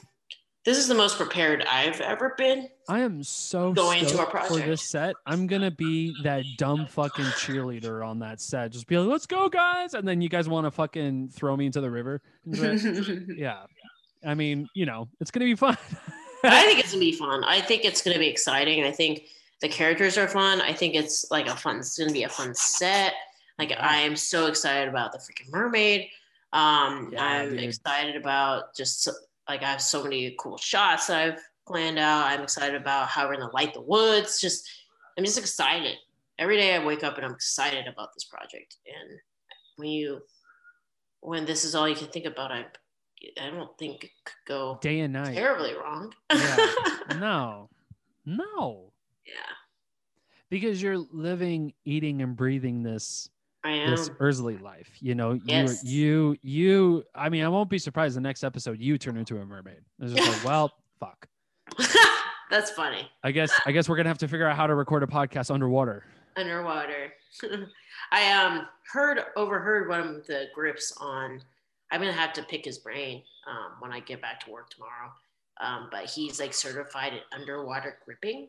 This 0.64 0.76
is 0.76 0.88
the 0.88 0.94
most 0.94 1.16
prepared 1.16 1.64
I've 1.64 2.00
ever 2.00 2.34
been. 2.36 2.68
I 2.88 3.00
am 3.00 3.22
so 3.22 3.72
Going 3.72 4.00
to 4.00 4.08
stoked 4.08 4.34
our 4.34 4.42
for 4.42 4.48
project. 4.48 4.66
this 4.68 4.82
set. 4.90 5.14
I'm 5.26 5.46
gonna 5.46 5.70
be 5.70 6.14
that 6.24 6.44
dumb 6.58 6.86
fucking 6.86 7.24
cheerleader 7.24 8.06
on 8.06 8.18
that 8.18 8.40
set. 8.40 8.72
Just 8.72 8.86
be 8.86 8.98
like, 8.98 9.08
"Let's 9.08 9.24
go, 9.26 9.48
guys!" 9.48 9.94
And 9.94 10.06
then 10.06 10.20
you 10.20 10.28
guys 10.28 10.48
want 10.48 10.66
to 10.66 10.70
fucking 10.70 11.28
throw 11.30 11.56
me 11.56 11.66
into 11.66 11.80
the 11.80 11.90
river. 11.90 12.20
yeah. 12.46 13.62
I 14.26 14.34
mean, 14.34 14.68
you 14.74 14.84
know, 14.84 15.08
it's 15.20 15.30
gonna 15.30 15.46
be 15.46 15.54
fun. 15.54 15.76
I 16.44 16.62
think 16.66 16.80
it's 16.80 16.90
gonna 16.92 17.00
be 17.00 17.12
fun. 17.12 17.44
I 17.44 17.60
think 17.60 17.84
it's 17.84 18.02
gonna 18.02 18.18
be 18.18 18.28
exciting. 18.28 18.84
I 18.84 18.90
think 18.90 19.22
the 19.60 19.68
characters 19.68 20.18
are 20.18 20.28
fun. 20.28 20.60
I 20.60 20.72
think 20.72 20.94
it's 20.94 21.30
like 21.30 21.46
a 21.46 21.56
fun. 21.56 21.78
It's 21.78 21.96
gonna 21.98 22.12
be 22.12 22.24
a 22.24 22.28
fun 22.28 22.54
set. 22.54 23.14
Like 23.58 23.72
I 23.78 23.98
am 23.98 24.16
so 24.16 24.46
excited 24.46 24.88
about 24.88 25.12
the 25.12 25.18
freaking 25.18 25.50
mermaid. 25.50 26.08
Um, 26.52 27.10
Yeah, 27.12 27.22
I'm 27.24 27.50
dude. 27.50 27.60
excited 27.62 28.16
about 28.16 28.74
just 28.76 29.08
like 29.48 29.62
I 29.62 29.70
have 29.70 29.80
so 29.82 30.02
many 30.02 30.34
cool 30.38 30.58
shots 30.58 31.06
that 31.06 31.16
I've 31.34 31.40
planned 31.66 31.98
out. 31.98 32.26
I'm 32.26 32.42
excited 32.42 32.74
about 32.80 33.08
how 33.08 33.26
we're 33.28 33.34
gonna 33.36 33.52
light 33.52 33.74
the 33.74 33.80
woods. 33.80 34.40
Just 34.40 34.68
I'm 35.16 35.24
just 35.24 35.38
excited. 35.38 35.96
Every 36.38 36.56
day 36.56 36.74
I 36.74 36.84
wake 36.84 37.02
up 37.02 37.16
and 37.16 37.26
I'm 37.26 37.32
excited 37.32 37.86
about 37.86 38.14
this 38.14 38.24
project. 38.24 38.76
And 38.86 39.18
when 39.76 39.88
you 39.88 40.20
when 41.20 41.44
this 41.46 41.64
is 41.64 41.74
all 41.74 41.88
you 41.88 41.96
can 41.96 42.08
think 42.08 42.26
about, 42.26 42.52
I 42.52 42.66
I 43.40 43.50
don't 43.50 43.76
think 43.78 44.04
it 44.04 44.10
could 44.24 44.34
go 44.46 44.78
Day 44.80 45.00
and 45.00 45.12
night. 45.12 45.34
terribly 45.34 45.74
wrong. 45.74 46.12
Yeah. 46.32 46.56
No. 47.18 47.68
No. 48.26 48.92
yeah, 49.26 49.32
Because 50.50 50.82
you're 50.82 50.98
living, 50.98 51.72
eating, 51.86 52.20
and 52.20 52.36
breathing 52.36 52.82
this. 52.82 53.30
This 53.64 54.08
Erzuli 54.10 54.60
life. 54.60 54.90
You 55.00 55.14
know, 55.14 55.38
Yes. 55.44 55.84
you 55.84 56.36
you 56.42 56.60
you 56.94 57.04
I 57.14 57.28
mean, 57.28 57.44
I 57.44 57.48
won't 57.48 57.68
be 57.68 57.78
surprised 57.78 58.16
the 58.16 58.20
next 58.20 58.44
episode 58.44 58.78
you 58.80 58.96
turn 58.98 59.16
into 59.16 59.38
a 59.38 59.44
mermaid. 59.44 59.80
It's 60.00 60.12
just 60.12 60.28
like, 60.28 60.44
well, 60.48 60.72
fuck. 61.00 61.26
That's 62.50 62.70
funny. 62.70 63.08
I 63.22 63.30
guess 63.30 63.52
I 63.66 63.72
guess 63.72 63.88
we're 63.88 63.96
gonna 63.96 64.08
have 64.08 64.18
to 64.18 64.28
figure 64.28 64.46
out 64.46 64.56
how 64.56 64.66
to 64.66 64.74
record 64.74 65.02
a 65.02 65.06
podcast 65.06 65.50
underwater. 65.50 66.04
Underwater. 66.36 67.12
I 68.10 68.32
um 68.32 68.66
heard 68.92 69.20
overheard 69.36 69.88
one 69.88 70.00
of 70.00 70.26
the 70.26 70.46
grips 70.54 70.96
on. 70.98 71.42
I'm 71.90 72.00
gonna 72.00 72.12
have 72.12 72.32
to 72.34 72.42
pick 72.44 72.64
his 72.64 72.78
brain 72.78 73.22
um, 73.46 73.72
when 73.80 73.92
I 73.92 74.00
get 74.00 74.22
back 74.22 74.40
to 74.44 74.50
work 74.50 74.70
tomorrow. 74.70 75.12
Um, 75.60 75.88
but 75.90 76.04
he's 76.06 76.38
like 76.40 76.54
certified 76.54 77.12
in 77.14 77.20
underwater 77.32 77.98
gripping, 78.04 78.48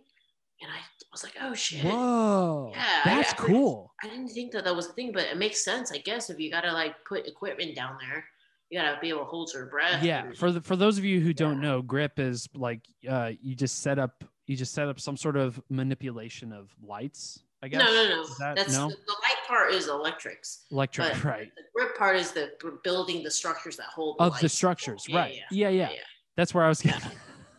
and 0.62 0.70
I 0.72 0.78
was 1.12 1.24
like, 1.24 1.34
oh 1.41 1.53
shit. 1.53 1.84
Whoa. 1.86 2.72
Yeah, 2.76 3.01
That's 3.05 3.34
I- 3.34 3.36
cool. 3.38 3.93
I 4.03 4.07
didn't 4.07 4.30
think 4.30 4.51
that 4.53 4.64
that 4.66 4.76
was 4.76 4.88
a 4.89 4.93
thing, 4.93 5.12
but 5.12 5.24
it 5.24 5.38
makes 5.38 5.64
sense, 5.64 5.91
I 5.91 5.97
guess. 5.97 6.30
If 6.30 6.39
you 6.39 6.51
gotta 6.51 6.72
like 6.72 6.95
put 7.05 7.28
equipment 7.28 7.76
down 7.76 7.97
there, 7.99 8.26
you 8.70 8.80
gotta 8.80 8.99
be 9.01 9.10
able 9.10 9.20
to 9.20 9.26
hold 9.26 9.51
your 9.53 9.66
breath. 9.68 10.03
Yeah. 10.03 10.26
and- 10.26 10.38
For 10.38 10.51
the, 10.51 10.62
for 10.62 10.76
those 10.76 10.97
of 10.97 11.05
you 11.05 11.20
who 11.22 11.34
don't 11.34 11.60
know, 11.62 11.82
grip 11.82 12.20
is 12.20 12.47
like 12.53 12.82
uh 13.10 13.32
you 13.41 13.55
just 13.55 13.82
set 13.82 13.97
up 13.99 14.24
you 14.45 14.55
just 14.55 14.74
set 14.74 14.88
up 14.88 14.99
some 14.99 15.16
sort 15.18 15.38
of 15.38 15.62
manipulation 15.70 16.51
of 16.51 16.74
lights, 16.82 17.39
I 17.62 17.68
guess. 17.68 17.80
no, 17.80 17.86
no, 17.86 18.03
no. 18.10 18.26
That- 18.39 18.55
That's 18.55 18.74
no? 18.74 18.89
the, 18.89 18.95
the 18.95 19.12
light 19.24 19.47
part 19.47 19.74
is 19.74 19.88
electrics. 19.88 20.66
Electric, 20.72 21.24
right. 21.24 21.51
The 21.55 21.64
grip 21.76 21.97
part 21.97 22.16
is 22.16 22.32
the 22.32 22.51
building 22.84 23.24
the 23.24 23.32
structures 23.32 23.78
that 23.78 23.88
hold 23.88 24.16
Of 24.20 24.34
the 24.39 24.43
lights. 24.43 24.53
structures, 24.53 25.05
Yeah, 25.07 25.18
right. 25.20 25.34
Yeah, 25.36 25.43
Yeah, 25.51 25.70
yeah. 25.70 25.89
yeah. 25.91 25.97
That's 26.36 26.53
where 26.53 26.64
I 26.64 26.70
was 26.70 26.82
getting. 26.82 27.12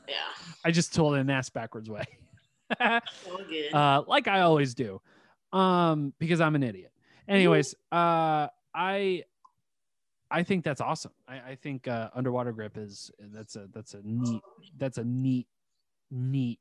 yeah. 0.09 0.15
I 0.65 0.71
just 0.71 0.95
told 0.95 1.15
it 1.15 1.19
in 1.19 1.29
an 1.29 1.31
ass 1.31 1.49
backwards 1.51 1.89
way. 1.91 2.05
Uh, 3.73 4.03
like 4.07 4.29
I 4.29 4.41
always 4.41 4.75
do, 4.75 5.01
um, 5.53 6.13
because 6.19 6.41
I'm 6.41 6.55
an 6.55 6.63
idiot. 6.63 6.93
Anyways, 7.29 7.75
uh, 7.93 8.49
I 8.75 9.25
I 10.31 10.43
think 10.43 10.65
that's 10.65 10.81
awesome. 10.81 11.13
I, 11.29 11.41
I 11.51 11.55
think 11.57 11.89
uh, 11.89 12.11
underwater 12.15 12.53
grip 12.53 12.77
is 12.77 13.11
that's 13.19 13.57
a 13.57 13.69
that's 13.73 13.95
a 13.95 14.01
neat 14.05 14.43
that's 14.79 14.99
a 14.99 15.05
neat 15.05 15.47
neat 16.11 16.61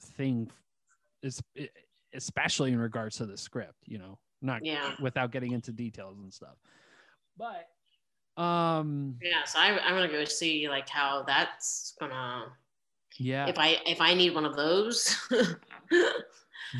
thing, 0.00 0.50
is 1.22 1.42
especially 2.14 2.72
in 2.72 2.78
regards 2.78 3.16
to 3.16 3.26
the 3.26 3.36
script. 3.36 3.76
You 3.86 3.98
know, 3.98 4.18
not 4.42 4.64
Yeah. 4.64 4.94
without 5.00 5.30
getting 5.30 5.52
into 5.52 5.72
details 5.72 6.18
and 6.18 6.32
stuff, 6.32 6.56
but 7.36 7.68
um, 8.42 9.16
yeah, 9.22 9.44
so 9.44 9.58
I, 9.58 9.78
I'm 9.78 9.94
gonna 9.94 10.08
go 10.08 10.24
see 10.24 10.68
like 10.68 10.88
how 10.88 11.22
that's 11.26 11.94
gonna. 11.98 12.52
Yeah, 13.18 13.46
If 13.46 13.58
I 13.58 13.78
if 13.86 14.00
I 14.00 14.14
need 14.14 14.34
one 14.34 14.44
of 14.44 14.56
those, 14.56 15.16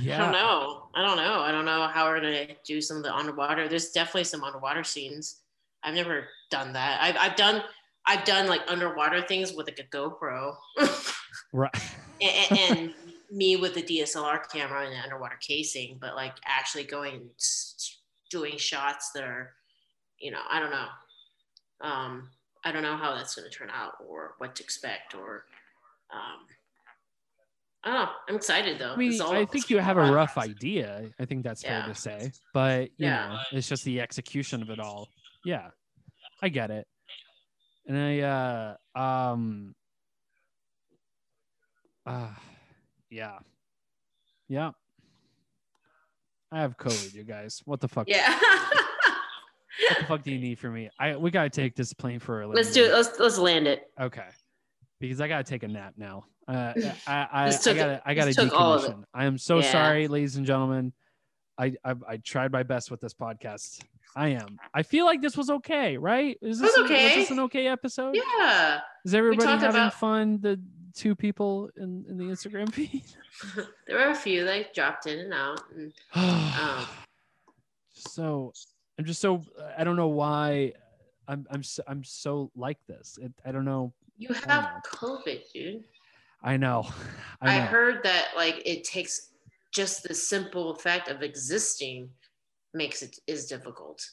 yeah, 0.00 0.14
I 0.14 0.18
don't 0.18 0.32
know. 0.32 0.88
I 0.94 1.02
don't 1.02 1.16
know. 1.16 1.40
I 1.40 1.50
don't 1.50 1.64
know 1.64 1.86
how 1.86 2.06
we're 2.06 2.20
gonna 2.20 2.46
do 2.64 2.80
some 2.80 2.98
of 2.98 3.02
the 3.02 3.14
underwater. 3.14 3.68
There's 3.68 3.90
definitely 3.90 4.24
some 4.24 4.44
underwater 4.44 4.84
scenes. 4.84 5.42
I've 5.82 5.94
never 5.94 6.28
done 6.50 6.72
that. 6.74 7.00
I've 7.00 7.16
I've 7.18 7.36
done 7.36 7.62
I've 8.06 8.24
done 8.24 8.46
like 8.46 8.62
underwater 8.68 9.22
things 9.22 9.52
with 9.52 9.66
like 9.66 9.80
a 9.80 9.96
GoPro 9.96 10.54
right. 11.52 11.74
and, 12.20 12.58
and 12.58 12.94
me 13.30 13.56
with 13.56 13.74
the 13.74 13.82
DSLR 13.82 14.48
camera 14.50 14.84
and 14.84 14.94
an 14.94 15.00
underwater 15.02 15.38
casing, 15.40 15.98
but 16.00 16.14
like 16.14 16.34
actually 16.44 16.84
going 16.84 17.14
and 17.14 17.30
doing 18.30 18.56
shots 18.58 19.10
that 19.12 19.24
are, 19.24 19.52
you 20.20 20.30
know, 20.30 20.40
I 20.48 20.60
don't 20.60 20.70
know. 20.70 20.86
Um, 21.80 22.30
I 22.64 22.72
don't 22.72 22.82
know 22.82 22.96
how 22.96 23.14
that's 23.14 23.34
going 23.34 23.50
to 23.50 23.56
turn 23.56 23.70
out 23.70 23.94
or 24.06 24.34
what 24.38 24.54
to 24.56 24.62
expect 24.62 25.14
or, 25.14 25.44
um, 26.12 26.46
I 27.84 27.88
don't 27.92 28.04
know. 28.04 28.10
I'm 28.28 28.34
excited 28.36 28.78
though. 28.80 28.92
I 28.92 28.96
mean, 28.96 29.20
I 29.22 29.44
think 29.44 29.70
you 29.70 29.78
have 29.78 29.96
a 29.96 30.10
rough 30.10 30.36
idea. 30.38 31.08
I 31.20 31.24
think 31.24 31.44
that's 31.44 31.62
fair 31.62 31.84
to 31.86 31.94
say, 31.94 32.32
but 32.52 32.88
you 32.96 33.06
Yeah. 33.06 33.28
know, 33.28 33.38
it's 33.52 33.68
just 33.68 33.84
the 33.84 34.00
execution 34.00 34.60
of 34.62 34.70
it 34.70 34.80
all. 34.80 35.08
Yeah, 35.44 35.68
I 36.42 36.48
get 36.48 36.70
it. 36.70 36.86
And 37.86 37.96
I, 37.96 38.20
uh, 38.20 38.98
um, 39.00 39.74
uh, 42.04 42.30
yeah, 43.10 43.38
yeah. 44.48 44.72
I 46.50 46.60
have 46.60 46.76
COVID, 46.76 47.14
you 47.14 47.22
guys. 47.24 47.60
What 47.64 47.80
the 47.80 47.88
fuck? 47.88 48.08
Yeah. 48.08 48.36
What 49.90 49.98
the 49.98 50.04
fuck 50.06 50.22
do 50.22 50.32
you 50.32 50.38
need 50.38 50.58
from 50.58 50.74
me? 50.74 50.88
I 50.98 51.16
we 51.16 51.30
gotta 51.30 51.50
take 51.50 51.76
this 51.76 51.92
plane 51.92 52.18
for 52.18 52.40
a 52.40 52.46
little. 52.46 52.54
let's 52.60 52.72
do 52.72 52.84
it. 52.86 52.92
Let's 52.92 53.18
let's 53.20 53.38
land 53.38 53.66
it. 53.66 53.82
Okay, 54.00 54.26
because 55.00 55.20
I 55.20 55.28
gotta 55.28 55.44
take 55.44 55.62
a 55.62 55.68
nap 55.68 55.94
now. 55.96 56.24
Uh, 56.48 56.72
I 57.06 57.26
I, 57.32 57.46
This 57.46 57.66
I 57.66 57.74
gotta 57.74 58.02
I 58.06 58.14
gotta 58.14 58.26
this 58.28 58.36
took 58.36 58.52
all 58.52 58.74
of 58.74 58.84
it. 58.84 58.90
decommission. 58.90 59.04
I 59.14 59.24
am 59.24 59.38
so 59.38 59.58
Yeah. 59.60 59.72
sorry, 59.72 60.08
ladies 60.08 60.36
and 60.36 60.46
gentlemen. 60.46 60.92
I, 61.58 61.74
I 61.84 61.94
I 62.06 62.16
tried 62.18 62.52
my 62.52 62.62
best 62.62 62.90
with 62.90 63.00
this 63.00 63.14
podcast. 63.14 63.80
I 64.14 64.28
am. 64.28 64.58
I 64.74 64.82
feel 64.82 65.04
like 65.06 65.20
this 65.22 65.36
was 65.36 65.48
okay, 65.50 65.96
right? 65.98 66.38
Is 66.42 66.58
this 66.58 66.76
was 66.76 66.90
a- 66.90 66.92
was 66.92 67.14
this 67.14 67.30
an 67.30 67.40
okay 67.40 67.66
episode? 67.66 68.14
Yeah. 68.14 68.80
Is 69.04 69.14
everybody 69.14 69.46
having 69.50 69.68
about- 69.70 69.94
fun? 69.94 70.38
The 70.40 70.60
two 70.94 71.14
people 71.14 71.68
in, 71.76 72.04
in 72.08 72.16
the 72.16 72.24
Instagram 72.24 72.72
feed. 72.72 73.04
There 73.86 73.98
were 73.98 74.10
a 74.10 74.14
few 74.14 74.44
that 74.46 74.72
dropped 74.74 75.06
in 75.06 75.18
and 75.18 75.34
out. 75.34 75.60
And, 75.76 75.92
um, 76.14 76.86
so 77.92 78.52
I'm 78.98 79.04
just 79.04 79.20
so 79.20 79.42
I 79.76 79.84
don't 79.84 79.96
know 79.96 80.08
why 80.08 80.72
I'm 81.28 81.46
I'm 81.50 81.62
so, 81.62 81.82
I'm 81.86 82.02
so 82.04 82.50
like 82.56 82.78
this. 82.86 83.18
It, 83.20 83.32
I 83.44 83.52
don't 83.52 83.64
know. 83.64 83.92
You 84.18 84.28
know. 84.28 84.36
have 84.48 84.82
COVID, 84.84 85.40
dude. 85.52 85.84
I 86.42 86.56
know. 86.56 86.86
I, 87.42 87.56
I 87.56 87.60
heard 87.60 88.02
that 88.04 88.28
like 88.36 88.62
it 88.64 88.84
takes 88.84 89.32
just 89.72 90.02
the 90.02 90.14
simple 90.14 90.74
fact 90.74 91.08
of 91.08 91.22
existing 91.22 92.08
makes 92.72 93.02
it 93.02 93.16
is 93.26 93.46
difficult. 93.46 94.04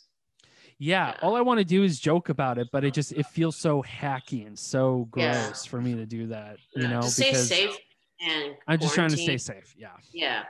Yeah, 0.79 1.09
Yeah. 1.09 1.17
all 1.21 1.35
I 1.35 1.41
want 1.41 1.59
to 1.59 1.63
do 1.65 1.83
is 1.83 1.99
joke 1.99 2.29
about 2.29 2.57
it, 2.57 2.67
but 2.71 2.83
it 2.83 2.93
just 2.93 3.13
it 3.13 3.25
feels 3.27 3.55
so 3.55 3.83
hacky 3.83 4.45
and 4.45 4.57
so 4.57 5.07
Yeah. 5.15 5.45
gross 5.45 5.65
for 5.65 5.79
me 5.79 5.95
to 5.95 6.05
do 6.05 6.27
that. 6.27 6.57
You 6.75 6.83
Yeah, 6.83 6.89
know, 6.89 7.01
just 7.01 7.15
stay 7.15 7.33
safe 7.33 7.77
and 8.21 8.55
I'm 8.67 8.79
just 8.79 8.95
trying 8.95 9.11
to 9.11 9.17
stay 9.17 9.37
safe. 9.37 9.75
Yeah. 9.77 9.91
Yeah, 10.11 10.43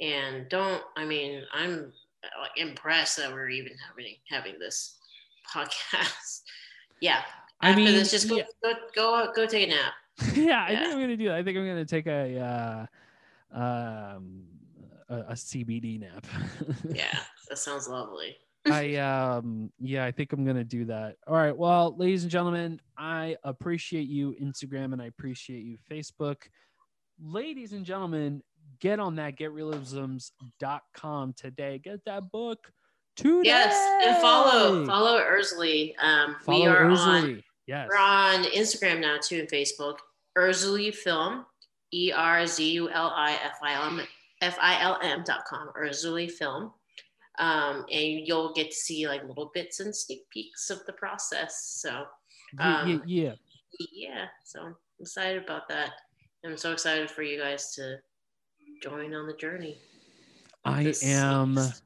and 0.00 0.48
don't. 0.48 0.82
I 0.96 1.04
mean, 1.04 1.42
I'm 1.52 1.92
uh, 2.24 2.46
impressed 2.56 3.16
that 3.18 3.32
we're 3.32 3.50
even 3.50 3.72
having 3.88 4.16
having 4.28 4.58
this 4.58 4.98
podcast. 5.54 6.42
yeah. 7.00 7.22
I 7.60 7.70
After 7.70 7.82
mean, 7.82 7.94
this, 7.94 8.10
just 8.10 8.28
go, 8.28 8.36
yeah. 8.36 8.44
go 8.62 8.72
go 8.94 9.32
go 9.34 9.46
take 9.46 9.66
a 9.68 9.70
nap. 9.70 9.92
yeah, 10.34 10.64
I 10.64 10.74
think 10.76 10.92
I'm 10.92 11.00
gonna 11.00 11.16
do 11.16 11.28
that. 11.28 11.36
I 11.36 11.42
think 11.42 11.58
I'm 11.58 11.66
gonna 11.66 11.84
take 11.84 12.06
a 12.06 12.88
uh, 13.52 13.58
um, 13.58 14.44
a, 15.08 15.16
a 15.18 15.32
CBD 15.32 16.00
nap. 16.00 16.26
Yeah, 16.88 17.18
that 17.48 17.58
sounds 17.58 17.88
lovely. 17.88 18.36
I 18.70 18.96
um 18.96 19.72
yeah, 19.78 20.04
I 20.04 20.10
think 20.10 20.32
I'm 20.32 20.44
gonna 20.44 20.64
do 20.64 20.84
that. 20.86 21.16
All 21.26 21.34
right. 21.34 21.56
Well, 21.56 21.96
ladies 21.96 22.22
and 22.22 22.30
gentlemen, 22.30 22.80
I 22.96 23.36
appreciate 23.44 24.08
you, 24.08 24.36
Instagram, 24.42 24.92
and 24.92 25.00
I 25.00 25.06
appreciate 25.06 25.64
you, 25.64 25.78
Facebook. 25.90 26.36
Ladies 27.20 27.72
and 27.72 27.84
gentlemen, 27.84 28.42
get 28.80 29.00
on 29.00 29.16
that 29.16 29.36
getrealisms.com 29.36 31.32
today. 31.34 31.78
Get 31.78 32.04
that 32.04 32.30
book 32.30 32.70
today. 33.16 33.48
Yes, 33.48 34.06
and 34.06 34.16
follow 34.20 34.86
follow 34.86 35.20
Erzuli. 35.20 35.94
Um, 36.02 36.36
Follow 36.44 36.60
we 36.60 36.66
are 36.66 36.84
on 36.84 36.96
Erzuli. 36.96 37.42
Yes. 37.68 37.86
we're 37.90 37.98
on 37.98 38.44
Instagram 38.44 39.00
now 39.00 39.18
too 39.22 39.38
and 39.40 39.48
Facebook. 39.48 39.98
Erzuli 40.36 40.94
Film, 40.94 41.44
E 41.92 42.10
R 42.12 42.46
Z 42.46 42.68
U 42.72 42.88
L 42.90 43.12
I 43.14 43.32
F 43.44 43.58
I 43.62 43.74
L 43.74 43.82
M 43.84 44.00
F 44.40 44.56
I 44.60 44.80
L 44.82 44.98
M 45.02 45.22
dot 45.24 45.44
com. 45.48 45.68
Erzuli 45.78 46.30
Film. 46.30 46.72
Um, 47.38 47.84
and 47.92 48.26
you'll 48.26 48.52
get 48.54 48.70
to 48.70 48.76
see 48.76 49.06
like 49.06 49.22
little 49.28 49.50
bits 49.54 49.78
and 49.80 49.94
sneak 49.94 50.28
peeks 50.30 50.70
of 50.70 50.84
the 50.86 50.92
process. 50.94 51.78
So 51.80 52.04
Yeah, 52.58 52.86
yeah, 52.86 52.94
um, 52.94 53.02
yeah. 53.06 53.32
yeah, 53.92 54.24
so 54.44 54.60
I'm 54.62 54.74
excited 55.00 55.44
about 55.44 55.68
that. 55.68 55.92
I'm 56.44 56.56
so 56.56 56.72
excited 56.72 57.10
for 57.10 57.22
you 57.22 57.38
guys 57.38 57.74
to 57.74 57.98
join 58.82 59.14
on 59.14 59.26
the 59.26 59.34
journey. 59.34 59.76
I 60.64 60.94
am 61.02 61.56
sucks. 61.56 61.82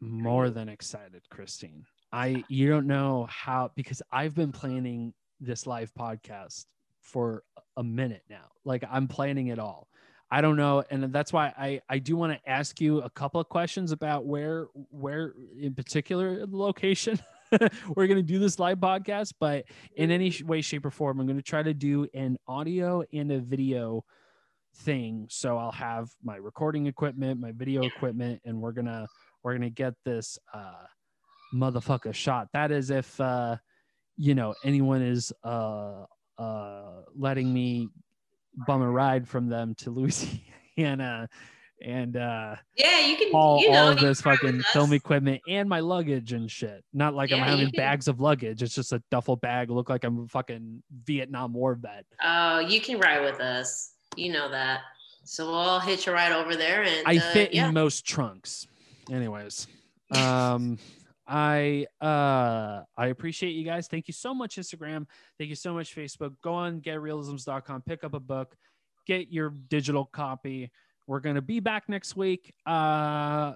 more 0.00 0.48
than 0.50 0.68
excited, 0.68 1.22
Christine. 1.30 1.84
I 2.12 2.44
you 2.48 2.68
don't 2.68 2.86
know 2.86 3.26
how 3.28 3.72
because 3.74 4.00
I've 4.12 4.34
been 4.34 4.52
planning 4.52 5.12
this 5.40 5.66
live 5.66 5.92
podcast 5.98 6.64
for 7.00 7.42
a 7.76 7.82
minute 7.82 8.22
now. 8.28 8.50
Like 8.64 8.84
I'm 8.90 9.08
planning 9.08 9.48
it 9.48 9.58
all. 9.58 9.88
I 10.30 10.40
don't 10.40 10.56
know, 10.56 10.82
and 10.90 11.12
that's 11.12 11.32
why 11.32 11.52
I 11.56 11.80
I 11.88 11.98
do 11.98 12.16
want 12.16 12.32
to 12.32 12.50
ask 12.50 12.80
you 12.80 13.00
a 13.02 13.10
couple 13.10 13.40
of 13.40 13.48
questions 13.48 13.92
about 13.92 14.26
where 14.26 14.66
where 14.90 15.34
in 15.60 15.74
particular 15.74 16.46
the 16.46 16.56
location 16.56 17.20
we're 17.94 18.06
going 18.06 18.18
to 18.18 18.22
do 18.22 18.38
this 18.38 18.58
live 18.58 18.78
podcast, 18.78 19.34
but 19.38 19.64
in 19.96 20.10
any 20.10 20.32
way, 20.44 20.60
shape, 20.60 20.86
or 20.86 20.90
form, 20.90 21.20
I'm 21.20 21.26
going 21.26 21.36
to 21.36 21.42
try 21.42 21.62
to 21.62 21.74
do 21.74 22.06
an 22.14 22.36
audio 22.46 23.04
and 23.12 23.30
a 23.32 23.38
video 23.38 24.04
thing. 24.76 25.26
So 25.30 25.56
I'll 25.56 25.72
have 25.72 26.10
my 26.22 26.36
recording 26.36 26.86
equipment, 26.86 27.40
my 27.40 27.52
video 27.52 27.82
equipment, 27.82 28.40
and 28.44 28.60
we're 28.60 28.72
gonna 28.72 29.06
we're 29.42 29.54
gonna 29.54 29.70
get 29.70 29.94
this 30.04 30.38
uh 30.52 30.84
motherfucker 31.54 32.14
shot. 32.14 32.48
That 32.52 32.72
is 32.72 32.90
if 32.90 33.20
uh 33.20 33.56
you 34.16 34.34
know 34.34 34.54
anyone 34.64 35.02
is 35.02 35.32
uh 35.42 36.04
uh 36.38 37.02
letting 37.16 37.52
me 37.52 37.88
bum 38.66 38.82
a 38.82 38.90
ride 38.90 39.26
from 39.26 39.48
them 39.48 39.74
to 39.76 39.90
Louisiana 40.78 41.28
and 41.82 42.16
uh 42.16 42.56
Yeah, 42.76 43.00
you 43.00 43.16
can. 43.16 43.30
all, 43.32 43.60
you 43.60 43.70
know, 43.70 43.84
all 43.84 43.88
of 43.88 44.00
this 44.00 44.22
can 44.22 44.30
ride 44.30 44.42
with 44.42 44.54
fucking 44.54 44.62
film 44.72 44.92
equipment 44.92 45.42
and 45.48 45.68
my 45.68 45.80
luggage 45.80 46.32
and 46.32 46.50
shit. 46.50 46.84
Not 46.92 47.14
like 47.14 47.32
I'm 47.32 47.40
having 47.40 47.70
can- 47.70 47.76
bags 47.76 48.08
of 48.08 48.20
luggage. 48.20 48.62
It's 48.62 48.74
just 48.74 48.92
a 48.92 49.02
duffel 49.10 49.36
bag. 49.36 49.70
Look 49.70 49.90
like 49.90 50.04
I'm 50.04 50.24
a 50.24 50.28
fucking 50.28 50.82
Vietnam 51.04 51.52
War 51.52 51.74
vet. 51.74 52.06
Oh, 52.22 52.60
you 52.60 52.80
can 52.80 52.98
ride 52.98 53.20
with 53.20 53.40
us. 53.40 53.92
You 54.16 54.32
know 54.32 54.48
that. 54.50 54.80
So 55.24 55.46
we'll 55.46 55.54
all 55.54 55.80
hitch 55.80 56.06
a 56.06 56.12
ride 56.12 56.32
over 56.32 56.54
there, 56.54 56.82
and 56.82 57.06
I 57.06 57.16
uh, 57.16 57.32
fit 57.32 57.54
yeah. 57.54 57.68
in 57.68 57.74
most 57.74 58.04
trunks. 58.06 58.66
Anyways, 59.10 59.66
um, 60.14 60.78
I 61.26 61.86
uh 62.00 62.82
I 62.96 63.06
appreciate 63.06 63.52
you 63.52 63.64
guys. 63.64 63.88
Thank 63.88 64.08
you 64.08 64.14
so 64.14 64.34
much, 64.34 64.56
Instagram. 64.56 65.06
Thank 65.38 65.48
you 65.50 65.56
so 65.56 65.72
much, 65.72 65.94
Facebook. 65.96 66.34
Go 66.42 66.52
on 66.54 66.80
getrealisms.com, 66.80 67.82
pick 67.82 68.04
up 68.04 68.14
a 68.14 68.20
book, 68.20 68.54
get 69.06 69.32
your 69.32 69.50
digital 69.68 70.04
copy. 70.04 70.70
We're 71.06 71.20
gonna 71.20 71.42
be 71.42 71.60
back 71.60 71.88
next 71.88 72.16
week. 72.16 72.52
Uh 72.66 73.54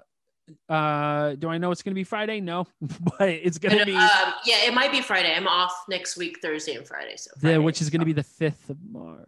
uh 0.67 1.35
do 1.35 1.47
I 1.47 1.59
know 1.59 1.69
it's 1.69 1.83
gonna 1.83 1.93
be 1.93 2.03
Friday? 2.03 2.41
No, 2.41 2.65
but 2.81 3.29
it's 3.29 3.59
gonna 3.59 3.77
But, 3.77 3.85
be 3.85 3.95
um, 3.95 4.33
yeah, 4.45 4.65
it 4.65 4.73
might 4.73 4.91
be 4.91 5.01
Friday. 5.01 5.31
I'm 5.35 5.47
off 5.47 5.73
next 5.87 6.17
week, 6.17 6.39
Thursday 6.41 6.73
and 6.73 6.87
Friday. 6.87 7.17
So 7.17 7.29
the, 7.39 7.61
which 7.61 7.81
is 7.81 7.91
gonna 7.91 8.05
be 8.05 8.13
the 8.13 8.23
fifth 8.23 8.69
of 8.71 8.77
March. 8.91 9.27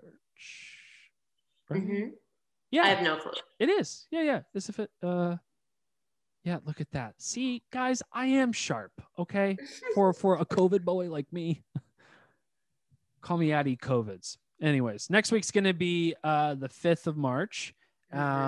Right? 1.70 1.82
Mhm. 1.88 2.12
Yeah, 2.72 2.84
I 2.84 2.88
have 2.88 3.04
no 3.04 3.18
clue. 3.18 3.34
It 3.60 3.70
is. 3.70 4.08
Yeah, 4.10 4.24
yeah. 4.24 4.42
It's 4.56 4.70
if 4.70 4.80
it 4.80 4.90
uh 5.04 5.36
yeah, 6.44 6.58
look 6.66 6.82
at 6.82 6.92
that. 6.92 7.14
See, 7.18 7.64
guys, 7.72 8.02
I 8.12 8.26
am 8.28 8.52
sharp, 8.52 8.92
okay? 9.20 9.58
For 9.94 10.14
for 10.14 10.38
a 10.38 10.46
COVID 10.46 10.84
boy 10.84 11.10
like 11.10 11.32
me. 11.32 11.64
Call 13.22 13.38
me 13.38 13.52
Addy 13.52 13.78
COVIDs. 13.78 14.38
Anyways, 14.62 15.10
next 15.10 15.32
week's 15.32 15.52
gonna 15.52 15.74
be 15.74 16.16
uh 16.24 16.56
the 16.56 16.70
5th 16.70 17.08
of 17.08 17.18
March. 17.18 17.74
Uh, 18.12 18.48